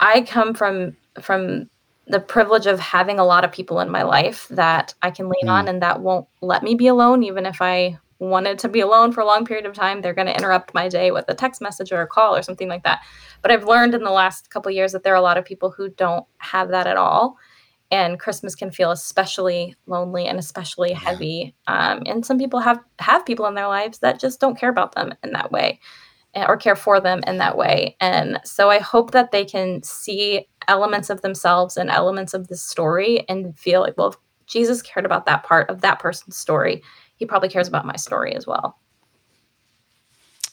I 0.00 0.22
come 0.22 0.54
from 0.54 0.96
from 1.20 1.70
the 2.08 2.20
privilege 2.20 2.66
of 2.66 2.78
having 2.78 3.18
a 3.18 3.24
lot 3.24 3.44
of 3.44 3.50
people 3.50 3.80
in 3.80 3.90
my 3.90 4.02
life 4.02 4.46
that 4.50 4.94
I 5.02 5.10
can 5.10 5.28
lean 5.28 5.46
mm. 5.46 5.50
on 5.50 5.68
and 5.68 5.82
that 5.82 6.00
won't 6.00 6.28
let 6.40 6.62
me 6.62 6.74
be 6.74 6.86
alone 6.86 7.22
even 7.22 7.46
if 7.46 7.60
I 7.60 7.98
wanted 8.18 8.58
to 8.60 8.68
be 8.68 8.80
alone 8.80 9.12
for 9.12 9.20
a 9.20 9.26
long 9.26 9.44
period 9.44 9.66
of 9.66 9.74
time, 9.74 10.00
they're 10.00 10.14
going 10.14 10.26
to 10.26 10.36
interrupt 10.36 10.72
my 10.72 10.88
day 10.88 11.10
with 11.10 11.26
a 11.28 11.34
text 11.34 11.60
message 11.60 11.92
or 11.92 12.00
a 12.00 12.06
call 12.06 12.34
or 12.34 12.42
something 12.42 12.68
like 12.68 12.82
that. 12.84 13.02
But 13.42 13.50
I've 13.50 13.64
learned 13.64 13.94
in 13.94 14.04
the 14.04 14.10
last 14.10 14.50
couple 14.50 14.70
years 14.72 14.92
that 14.92 15.02
there 15.02 15.12
are 15.12 15.16
a 15.16 15.22
lot 15.22 15.36
of 15.36 15.44
people 15.44 15.70
who 15.70 15.90
don't 15.90 16.24
have 16.38 16.68
that 16.70 16.86
at 16.86 16.96
all. 16.96 17.36
And 17.90 18.18
Christmas 18.18 18.54
can 18.54 18.70
feel 18.70 18.90
especially 18.90 19.74
lonely 19.86 20.26
and 20.26 20.38
especially 20.38 20.92
heavy. 20.92 21.54
Um, 21.66 22.02
and 22.06 22.26
some 22.26 22.38
people 22.38 22.60
have 22.60 22.80
have 22.98 23.26
people 23.26 23.46
in 23.46 23.54
their 23.54 23.68
lives 23.68 23.98
that 23.98 24.20
just 24.20 24.40
don't 24.40 24.58
care 24.58 24.70
about 24.70 24.94
them 24.94 25.14
in 25.22 25.32
that 25.32 25.52
way, 25.52 25.80
eh, 26.34 26.44
or 26.48 26.56
care 26.56 26.76
for 26.76 27.00
them 27.00 27.20
in 27.26 27.38
that 27.38 27.56
way. 27.56 27.96
And 28.00 28.40
so 28.44 28.70
I 28.70 28.78
hope 28.78 29.12
that 29.12 29.30
they 29.30 29.44
can 29.44 29.82
see 29.82 30.48
elements 30.68 31.10
of 31.10 31.22
themselves 31.22 31.76
and 31.76 31.90
elements 31.90 32.34
of 32.34 32.48
this 32.48 32.62
story 32.62 33.24
and 33.28 33.56
feel 33.58 33.80
like, 33.80 33.96
well, 33.96 34.16
Jesus 34.46 34.82
cared 34.82 35.06
about 35.06 35.26
that 35.26 35.44
part 35.44 35.70
of 35.70 35.80
that 35.80 35.98
person's 35.98 36.36
story 36.36 36.82
he 37.16 37.24
probably 37.26 37.48
cares 37.48 37.66
about 37.66 37.84
my 37.84 37.96
story 37.96 38.34
as 38.34 38.46
well. 38.46 38.78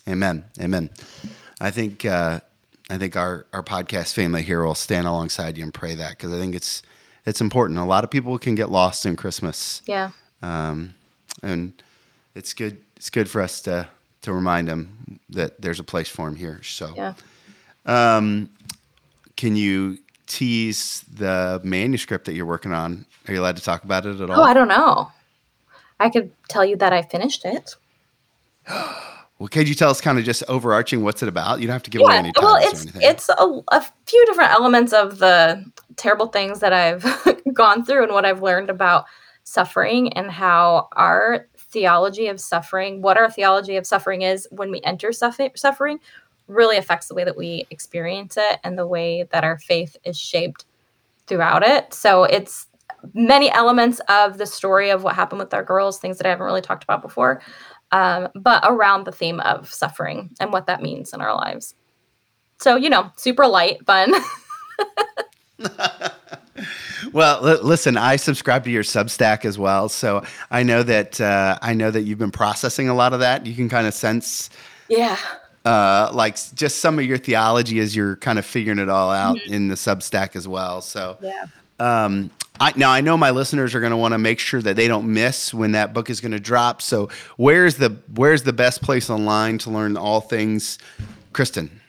Amen. 0.07 0.45
Amen. 0.59 0.89
I 1.61 1.71
think 1.71 2.05
uh, 2.05 2.39
I 2.89 2.97
think 2.97 3.15
our 3.15 3.45
our 3.53 3.63
podcast 3.63 4.13
family 4.13 4.43
here 4.43 4.63
will 4.63 4.75
stand 4.75 5.07
alongside 5.07 5.57
you 5.57 5.63
and 5.63 5.73
pray 5.73 5.95
that 5.95 6.11
because 6.11 6.34
I 6.34 6.39
think 6.39 6.55
it's 6.55 6.81
it's 7.26 7.41
important. 7.41 7.80
A 7.80 7.84
lot 7.84 8.03
of 8.03 8.09
people 8.09 8.38
can 8.38 8.55
get 8.55 8.69
lost 8.69 9.05
in 9.05 9.15
Christmas. 9.15 9.82
Yeah. 9.86 10.11
Um, 10.41 10.93
and 11.41 11.74
it's 12.36 12.53
good. 12.53 12.78
It's 12.95 13.09
good 13.09 13.30
for 13.30 13.41
us 13.41 13.61
to 13.61 13.88
to 14.21 14.32
remind 14.34 14.67
them 14.69 15.19
that 15.30 15.61
there's 15.61 15.80
a 15.80 15.84
place 15.84 16.07
for 16.07 16.26
them 16.26 16.36
here. 16.38 16.61
So, 16.63 16.93
Yeah. 16.95 17.13
um, 17.86 18.49
can 19.36 19.57
you 19.57 19.97
tease 20.28 21.03
the 21.13 21.59
manuscript 21.63 22.26
that 22.26 22.34
you're 22.34 22.45
working 22.45 22.71
on? 22.71 23.05
Are 23.28 23.34
you 23.34 23.41
allowed 23.41 23.57
to 23.57 23.63
talk 23.63 23.84
about 23.84 24.05
it 24.05 24.21
at 24.21 24.30
all? 24.30 24.39
Oh, 24.39 24.43
I 24.43 24.53
don't 24.53 24.69
know. 24.69 25.11
I 25.99 26.09
could 26.09 26.32
tell 26.47 26.63
you 26.63 26.78
that 26.78 26.93
I 26.93 27.01
finished 27.01 27.43
it. 27.43 27.76
well, 29.43 29.49
could 29.49 29.67
you 29.67 29.75
tell 29.75 29.89
us 29.89 29.99
kind 29.99 30.17
of 30.17 30.23
just 30.23 30.41
overarching 30.47 31.03
what's 31.03 31.21
it 31.21 31.27
about? 31.27 31.59
You 31.59 31.67
don't 31.67 31.73
have 31.73 31.83
to 31.83 31.89
give 31.89 31.99
away 31.99 32.15
any 32.15 32.31
titles 32.31 32.53
well, 32.53 32.63
or 32.63 32.69
it's 32.69 32.85
it's 32.95 33.27
a, 33.27 33.61
a 33.73 33.85
few 34.05 34.25
different 34.25 34.51
elements 34.51 34.93
of 34.93 35.19
the 35.19 35.69
terrible 35.97 36.27
things 36.27 36.61
that 36.61 36.71
I've 36.71 37.03
gone 37.53 37.83
through 37.83 38.03
and 38.03 38.13
what 38.13 38.23
I've 38.23 38.41
learned 38.41 38.69
about 38.69 39.03
suffering 39.43 40.13
and 40.13 40.31
how 40.31 40.87
our 40.93 41.47
theology 41.57 42.27
of 42.27 42.39
suffering, 42.39 43.01
what 43.01 43.17
our 43.17 43.29
theology 43.29 43.75
of 43.75 43.85
suffering 43.85 44.21
is 44.21 44.47
when 44.49 44.71
we 44.71 44.79
enter 44.85 45.11
suffer- 45.11 45.51
suffering, 45.57 45.99
really 46.47 46.77
affects 46.77 47.09
the 47.09 47.13
way 47.13 47.25
that 47.25 47.35
we 47.35 47.67
experience 47.69 48.37
it 48.37 48.61
and 48.63 48.79
the 48.79 48.87
way 48.87 49.27
that 49.33 49.43
our 49.43 49.57
faith 49.57 49.97
is 50.05 50.17
shaped 50.17 50.63
throughout 51.27 51.63
it. 51.63 51.93
So 51.93 52.23
it's 52.23 52.67
many 53.13 53.51
elements 53.51 53.99
of 54.07 54.37
the 54.37 54.45
story 54.45 54.89
of 54.89 55.03
what 55.03 55.15
happened 55.15 55.39
with 55.39 55.53
our 55.53 55.63
girls, 55.63 55.99
things 55.99 56.17
that 56.17 56.25
I 56.25 56.29
haven't 56.29 56.45
really 56.45 56.61
talked 56.61 56.83
about 56.83 57.01
before, 57.01 57.41
um, 57.93 58.27
but 58.35 58.61
around 58.65 59.05
the 59.05 59.11
theme 59.11 59.39
of 59.41 59.71
suffering 59.71 60.31
and 60.39 60.51
what 60.51 60.65
that 60.65 60.81
means 60.81 61.13
in 61.13 61.21
our 61.21 61.33
lives. 61.33 61.75
So, 62.59 62.75
you 62.75 62.89
know, 62.89 63.11
super 63.15 63.47
light, 63.47 63.85
fun. 63.85 64.13
Well, 67.11 67.41
li- 67.43 67.59
listen, 67.61 67.95
I 67.95 68.15
subscribe 68.15 68.63
to 68.63 68.71
your 68.71 68.81
Substack 68.81 69.45
as 69.45 69.59
well, 69.59 69.87
so 69.87 70.23
I 70.49 70.63
know 70.63 70.81
that 70.81 71.21
uh, 71.21 71.59
I 71.61 71.73
know 71.73 71.91
that 71.91 72.01
you've 72.01 72.17
been 72.17 72.31
processing 72.31 72.89
a 72.89 72.95
lot 72.95 73.13
of 73.13 73.19
that. 73.19 73.45
You 73.45 73.53
can 73.53 73.69
kind 73.69 73.85
of 73.85 73.93
sense, 73.93 74.49
yeah. 74.87 75.17
uh, 75.63 76.09
like 76.11 76.37
just 76.55 76.77
some 76.79 76.97
of 76.97 77.05
your 77.05 77.19
theology 77.19 77.79
as 77.79 77.95
you're 77.95 78.15
kind 78.15 78.39
of 78.39 78.45
figuring 78.45 78.79
it 78.79 78.89
all 78.89 79.11
out 79.11 79.39
in 79.43 79.67
the 79.67 79.75
Substack 79.75 80.35
as 80.35 80.47
well. 80.47 80.81
So, 80.81 81.17
Yeah. 81.21 81.45
Um, 81.80 82.32
I, 82.59 82.74
now 82.76 82.91
I 82.91 83.01
know 83.01 83.17
my 83.17 83.32
listeners 83.32 83.74
are 83.76 83.80
going 83.80 83.91
to 83.91 83.97
want 83.97 84.13
to 84.13 84.17
make 84.17 84.39
sure 84.39 84.61
that 84.61 84.76
they 84.76 84.88
don't 84.88 85.11
miss 85.11 85.53
when 85.53 85.71
that 85.74 85.93
book 85.93 86.09
is 86.09 86.21
going 86.21 86.32
to 86.32 86.39
drop. 86.39 86.82
So, 86.82 87.09
where's 87.38 87.76
the 87.76 87.97
where's 88.13 88.43
the 88.43 88.53
best 88.53 88.82
place 88.82 89.09
online 89.09 89.57
to 89.59 89.69
learn 89.69 89.97
all 89.97 90.21
things, 90.21 90.78
Kristen? 91.34 91.82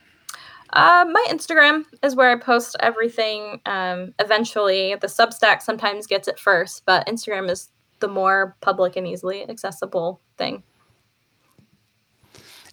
Uh, 0.73 1.05
my 1.11 1.25
Instagram 1.31 1.85
is 2.03 2.17
where 2.17 2.31
I 2.31 2.37
post 2.37 2.77
everything. 2.81 3.61
Um, 3.67 4.15
eventually, 4.19 4.97
the 4.97 5.07
Substack 5.07 5.63
sometimes 5.63 6.07
gets 6.07 6.27
it 6.27 6.39
first, 6.39 6.83
but 6.85 7.07
Instagram 7.07 7.49
is 7.51 7.71
the 8.01 8.09
more 8.09 8.57
public 8.61 8.97
and 8.97 9.07
easily 9.07 9.49
accessible 9.49 10.21
thing. 10.37 10.65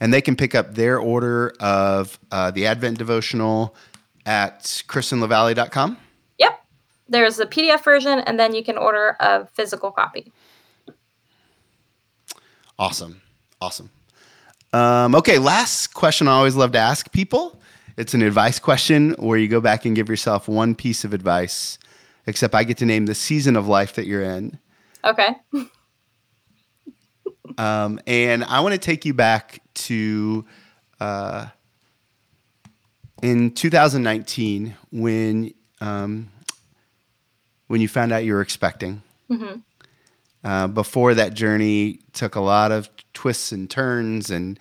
and 0.01 0.11
they 0.11 0.21
can 0.21 0.35
pick 0.35 0.55
up 0.55 0.73
their 0.73 0.97
order 0.97 1.53
of 1.59 2.19
uh, 2.31 2.49
the 2.51 2.65
Advent 2.65 2.97
devotional 2.97 3.75
at 4.25 4.63
kristenlavalley.com. 4.87 5.97
There's 7.11 7.39
a 7.39 7.45
PDF 7.45 7.83
version, 7.83 8.19
and 8.19 8.39
then 8.39 8.55
you 8.55 8.63
can 8.63 8.77
order 8.77 9.17
a 9.19 9.45
physical 9.47 9.91
copy. 9.91 10.31
Awesome. 12.79 13.21
Awesome. 13.59 13.91
Um, 14.71 15.13
okay, 15.15 15.37
last 15.37 15.93
question 15.93 16.29
I 16.29 16.31
always 16.31 16.55
love 16.55 16.71
to 16.71 16.79
ask 16.79 17.11
people. 17.11 17.59
It's 17.97 18.13
an 18.13 18.21
advice 18.21 18.59
question 18.59 19.11
where 19.19 19.37
you 19.37 19.49
go 19.49 19.59
back 19.59 19.83
and 19.83 19.93
give 19.93 20.07
yourself 20.07 20.47
one 20.47 20.73
piece 20.73 21.03
of 21.03 21.13
advice, 21.13 21.77
except 22.25 22.55
I 22.55 22.63
get 22.63 22.77
to 22.77 22.85
name 22.85 23.05
the 23.05 23.13
season 23.13 23.57
of 23.57 23.67
life 23.67 23.93
that 23.95 24.07
you're 24.07 24.23
in. 24.23 24.57
Okay. 25.03 25.35
Um, 27.57 27.99
and 28.07 28.45
I 28.45 28.61
want 28.61 28.73
to 28.73 28.79
take 28.79 29.03
you 29.03 29.13
back 29.13 29.61
to 29.73 30.45
uh, 31.01 31.47
in 33.21 33.51
2019 33.51 34.73
when 34.91 35.53
um, 35.81 36.29
when 37.71 37.79
you 37.79 37.87
found 37.87 38.11
out 38.11 38.25
you 38.25 38.33
were 38.33 38.41
expecting. 38.41 39.01
Uh, 40.43 40.67
before 40.67 41.13
that 41.13 41.33
journey 41.33 41.99
took 42.11 42.35
a 42.35 42.41
lot 42.41 42.69
of 42.71 42.89
twists 43.13 43.53
and 43.53 43.69
turns, 43.69 44.29
and 44.29 44.59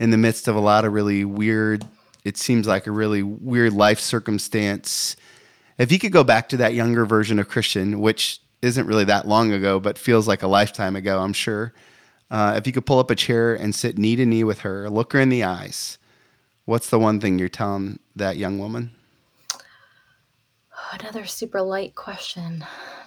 in 0.00 0.10
the 0.10 0.16
midst 0.16 0.48
of 0.48 0.56
a 0.56 0.60
lot 0.60 0.84
of 0.84 0.92
really 0.92 1.24
weird, 1.24 1.84
it 2.24 2.36
seems 2.36 2.66
like 2.66 2.88
a 2.88 2.90
really 2.90 3.22
weird 3.22 3.72
life 3.74 4.00
circumstance. 4.00 5.14
If 5.78 5.92
you 5.92 6.00
could 6.00 6.10
go 6.10 6.24
back 6.24 6.48
to 6.48 6.56
that 6.56 6.74
younger 6.74 7.06
version 7.06 7.38
of 7.38 7.48
Kristen, 7.48 8.00
which 8.00 8.40
isn't 8.60 8.88
really 8.88 9.04
that 9.04 9.28
long 9.28 9.52
ago, 9.52 9.78
but 9.78 9.96
feels 9.96 10.26
like 10.26 10.42
a 10.42 10.48
lifetime 10.48 10.96
ago, 10.96 11.20
I'm 11.20 11.32
sure. 11.32 11.72
Uh, 12.28 12.54
if 12.56 12.66
you 12.66 12.72
could 12.72 12.86
pull 12.86 12.98
up 12.98 13.10
a 13.10 13.14
chair 13.14 13.54
and 13.54 13.72
sit 13.72 13.98
knee 13.98 14.16
to 14.16 14.26
knee 14.26 14.42
with 14.42 14.60
her, 14.60 14.90
look 14.90 15.12
her 15.12 15.20
in 15.20 15.28
the 15.28 15.44
eyes, 15.44 15.96
what's 16.64 16.90
the 16.90 16.98
one 16.98 17.20
thing 17.20 17.38
you're 17.38 17.48
telling 17.48 18.00
that 18.16 18.36
young 18.36 18.58
woman? 18.58 18.90
Another 20.90 21.26
super 21.26 21.60
light 21.60 21.94
question 21.94 22.64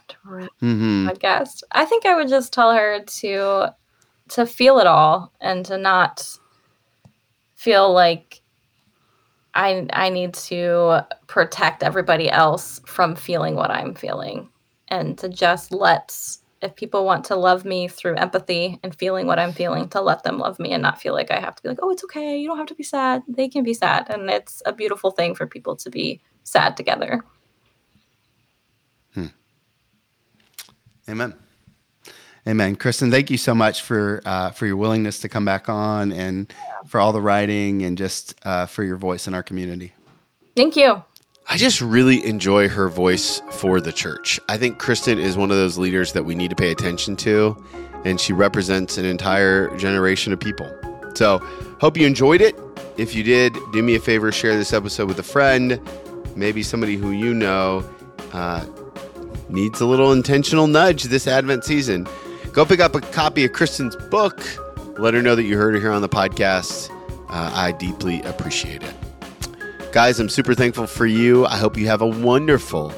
to 0.07 0.15
wrap 0.25 0.51
hmm 0.59 1.07
podcast. 1.07 1.63
I 1.71 1.85
think 1.85 2.05
I 2.05 2.15
would 2.15 2.27
just 2.27 2.53
tell 2.53 2.73
her 2.73 3.03
to 3.03 3.73
to 4.29 4.45
feel 4.45 4.79
it 4.79 4.87
all 4.87 5.31
and 5.41 5.65
to 5.65 5.77
not 5.77 6.37
feel 7.55 7.91
like 7.91 8.41
I 9.55 9.87
I 9.91 10.09
need 10.09 10.33
to 10.35 11.05
protect 11.27 11.81
everybody 11.81 12.29
else 12.29 12.81
from 12.85 13.15
feeling 13.15 13.55
what 13.55 13.71
I'm 13.71 13.95
feeling 13.95 14.49
and 14.87 15.17
to 15.17 15.29
just 15.29 15.71
let 15.71 16.15
if 16.61 16.75
people 16.75 17.03
want 17.03 17.25
to 17.25 17.35
love 17.35 17.65
me 17.65 17.87
through 17.87 18.15
empathy 18.15 18.79
and 18.83 18.93
feeling 18.95 19.25
what 19.25 19.39
I'm 19.39 19.53
feeling 19.53 19.89
to 19.89 20.01
let 20.01 20.21
them 20.23 20.37
love 20.37 20.59
me 20.59 20.73
and 20.73 20.83
not 20.83 21.01
feel 21.01 21.13
like 21.13 21.31
I 21.31 21.39
have 21.39 21.55
to 21.55 21.63
be 21.63 21.69
like, 21.69 21.79
"Oh, 21.81 21.89
it's 21.89 22.03
okay. 22.03 22.37
You 22.37 22.47
don't 22.47 22.59
have 22.59 22.67
to 22.67 22.75
be 22.75 22.83
sad. 22.83 23.23
They 23.27 23.49
can 23.49 23.63
be 23.63 23.73
sad." 23.73 24.09
And 24.11 24.29
it's 24.29 24.61
a 24.67 24.73
beautiful 24.73 25.09
thing 25.09 25.33
for 25.33 25.47
people 25.47 25.75
to 25.77 25.89
be 25.89 26.21
sad 26.43 26.77
together. 26.77 27.23
Amen. 31.11 31.35
Amen. 32.47 32.75
Kristen, 32.75 33.11
thank 33.11 33.29
you 33.29 33.37
so 33.37 33.53
much 33.53 33.81
for 33.83 34.21
uh, 34.25 34.49
for 34.51 34.65
your 34.65 34.77
willingness 34.77 35.19
to 35.19 35.29
come 35.29 35.45
back 35.45 35.69
on 35.69 36.11
and 36.11 36.51
for 36.87 36.99
all 36.99 37.11
the 37.11 37.21
writing 37.21 37.83
and 37.83 37.97
just 37.97 38.33
uh, 38.43 38.65
for 38.65 38.83
your 38.83 38.97
voice 38.97 39.27
in 39.27 39.33
our 39.35 39.43
community. 39.43 39.93
Thank 40.55 40.75
you. 40.75 41.03
I 41.49 41.57
just 41.57 41.81
really 41.81 42.25
enjoy 42.25 42.69
her 42.69 42.87
voice 42.87 43.41
for 43.51 43.81
the 43.81 43.91
church. 43.91 44.39
I 44.47 44.57
think 44.57 44.79
Kristen 44.79 45.19
is 45.19 45.35
one 45.35 45.51
of 45.51 45.57
those 45.57 45.77
leaders 45.77 46.13
that 46.13 46.23
we 46.23 46.33
need 46.33 46.49
to 46.49 46.55
pay 46.55 46.71
attention 46.71 47.15
to, 47.17 47.61
and 48.05 48.19
she 48.19 48.31
represents 48.31 48.97
an 48.97 49.05
entire 49.05 49.75
generation 49.77 50.31
of 50.31 50.39
people. 50.39 50.71
So, 51.13 51.39
hope 51.81 51.97
you 51.97 52.07
enjoyed 52.07 52.41
it. 52.41 52.55
If 52.97 53.13
you 53.13 53.23
did, 53.23 53.53
do 53.73 53.83
me 53.83 53.95
a 53.95 53.99
favor, 53.99 54.31
share 54.31 54.55
this 54.55 54.71
episode 54.71 55.09
with 55.09 55.19
a 55.19 55.23
friend, 55.23 55.79
maybe 56.35 56.63
somebody 56.63 56.95
who 56.95 57.11
you 57.11 57.33
know 57.33 57.83
uh, 58.31 58.65
needs 59.51 59.81
a 59.81 59.85
little 59.85 60.11
intentional 60.11 60.67
nudge 60.67 61.03
this 61.03 61.27
Advent 61.27 61.63
season. 61.63 62.07
Go 62.53 62.65
pick 62.65 62.79
up 62.79 62.95
a 62.95 63.01
copy 63.01 63.45
of 63.45 63.53
Kristen's 63.53 63.95
book. 63.95 64.41
Let 64.97 65.13
her 65.13 65.21
know 65.21 65.35
that 65.35 65.43
you 65.43 65.57
heard 65.57 65.73
her 65.73 65.79
here 65.79 65.91
on 65.91 66.01
the 66.01 66.09
podcast. 66.09 66.89
Uh, 67.29 67.51
I 67.53 67.71
deeply 67.71 68.21
appreciate 68.23 68.83
it. 68.83 68.93
Guys, 69.91 70.19
I'm 70.19 70.29
super 70.29 70.53
thankful 70.53 70.87
for 70.87 71.05
you. 71.05 71.45
I 71.45 71.57
hope 71.57 71.77
you 71.77 71.87
have 71.87 72.01
a 72.01 72.07
wonderful, 72.07 72.89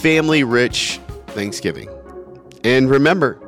family 0.00 0.44
rich 0.44 1.00
Thanksgiving. 1.28 1.88
And 2.64 2.90
remember, 2.90 3.40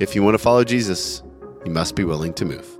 if 0.00 0.14
you 0.14 0.22
want 0.22 0.34
to 0.34 0.38
follow 0.38 0.64
Jesus, 0.64 1.22
you 1.64 1.70
must 1.70 1.94
be 1.94 2.04
willing 2.04 2.34
to 2.34 2.44
move. 2.44 2.75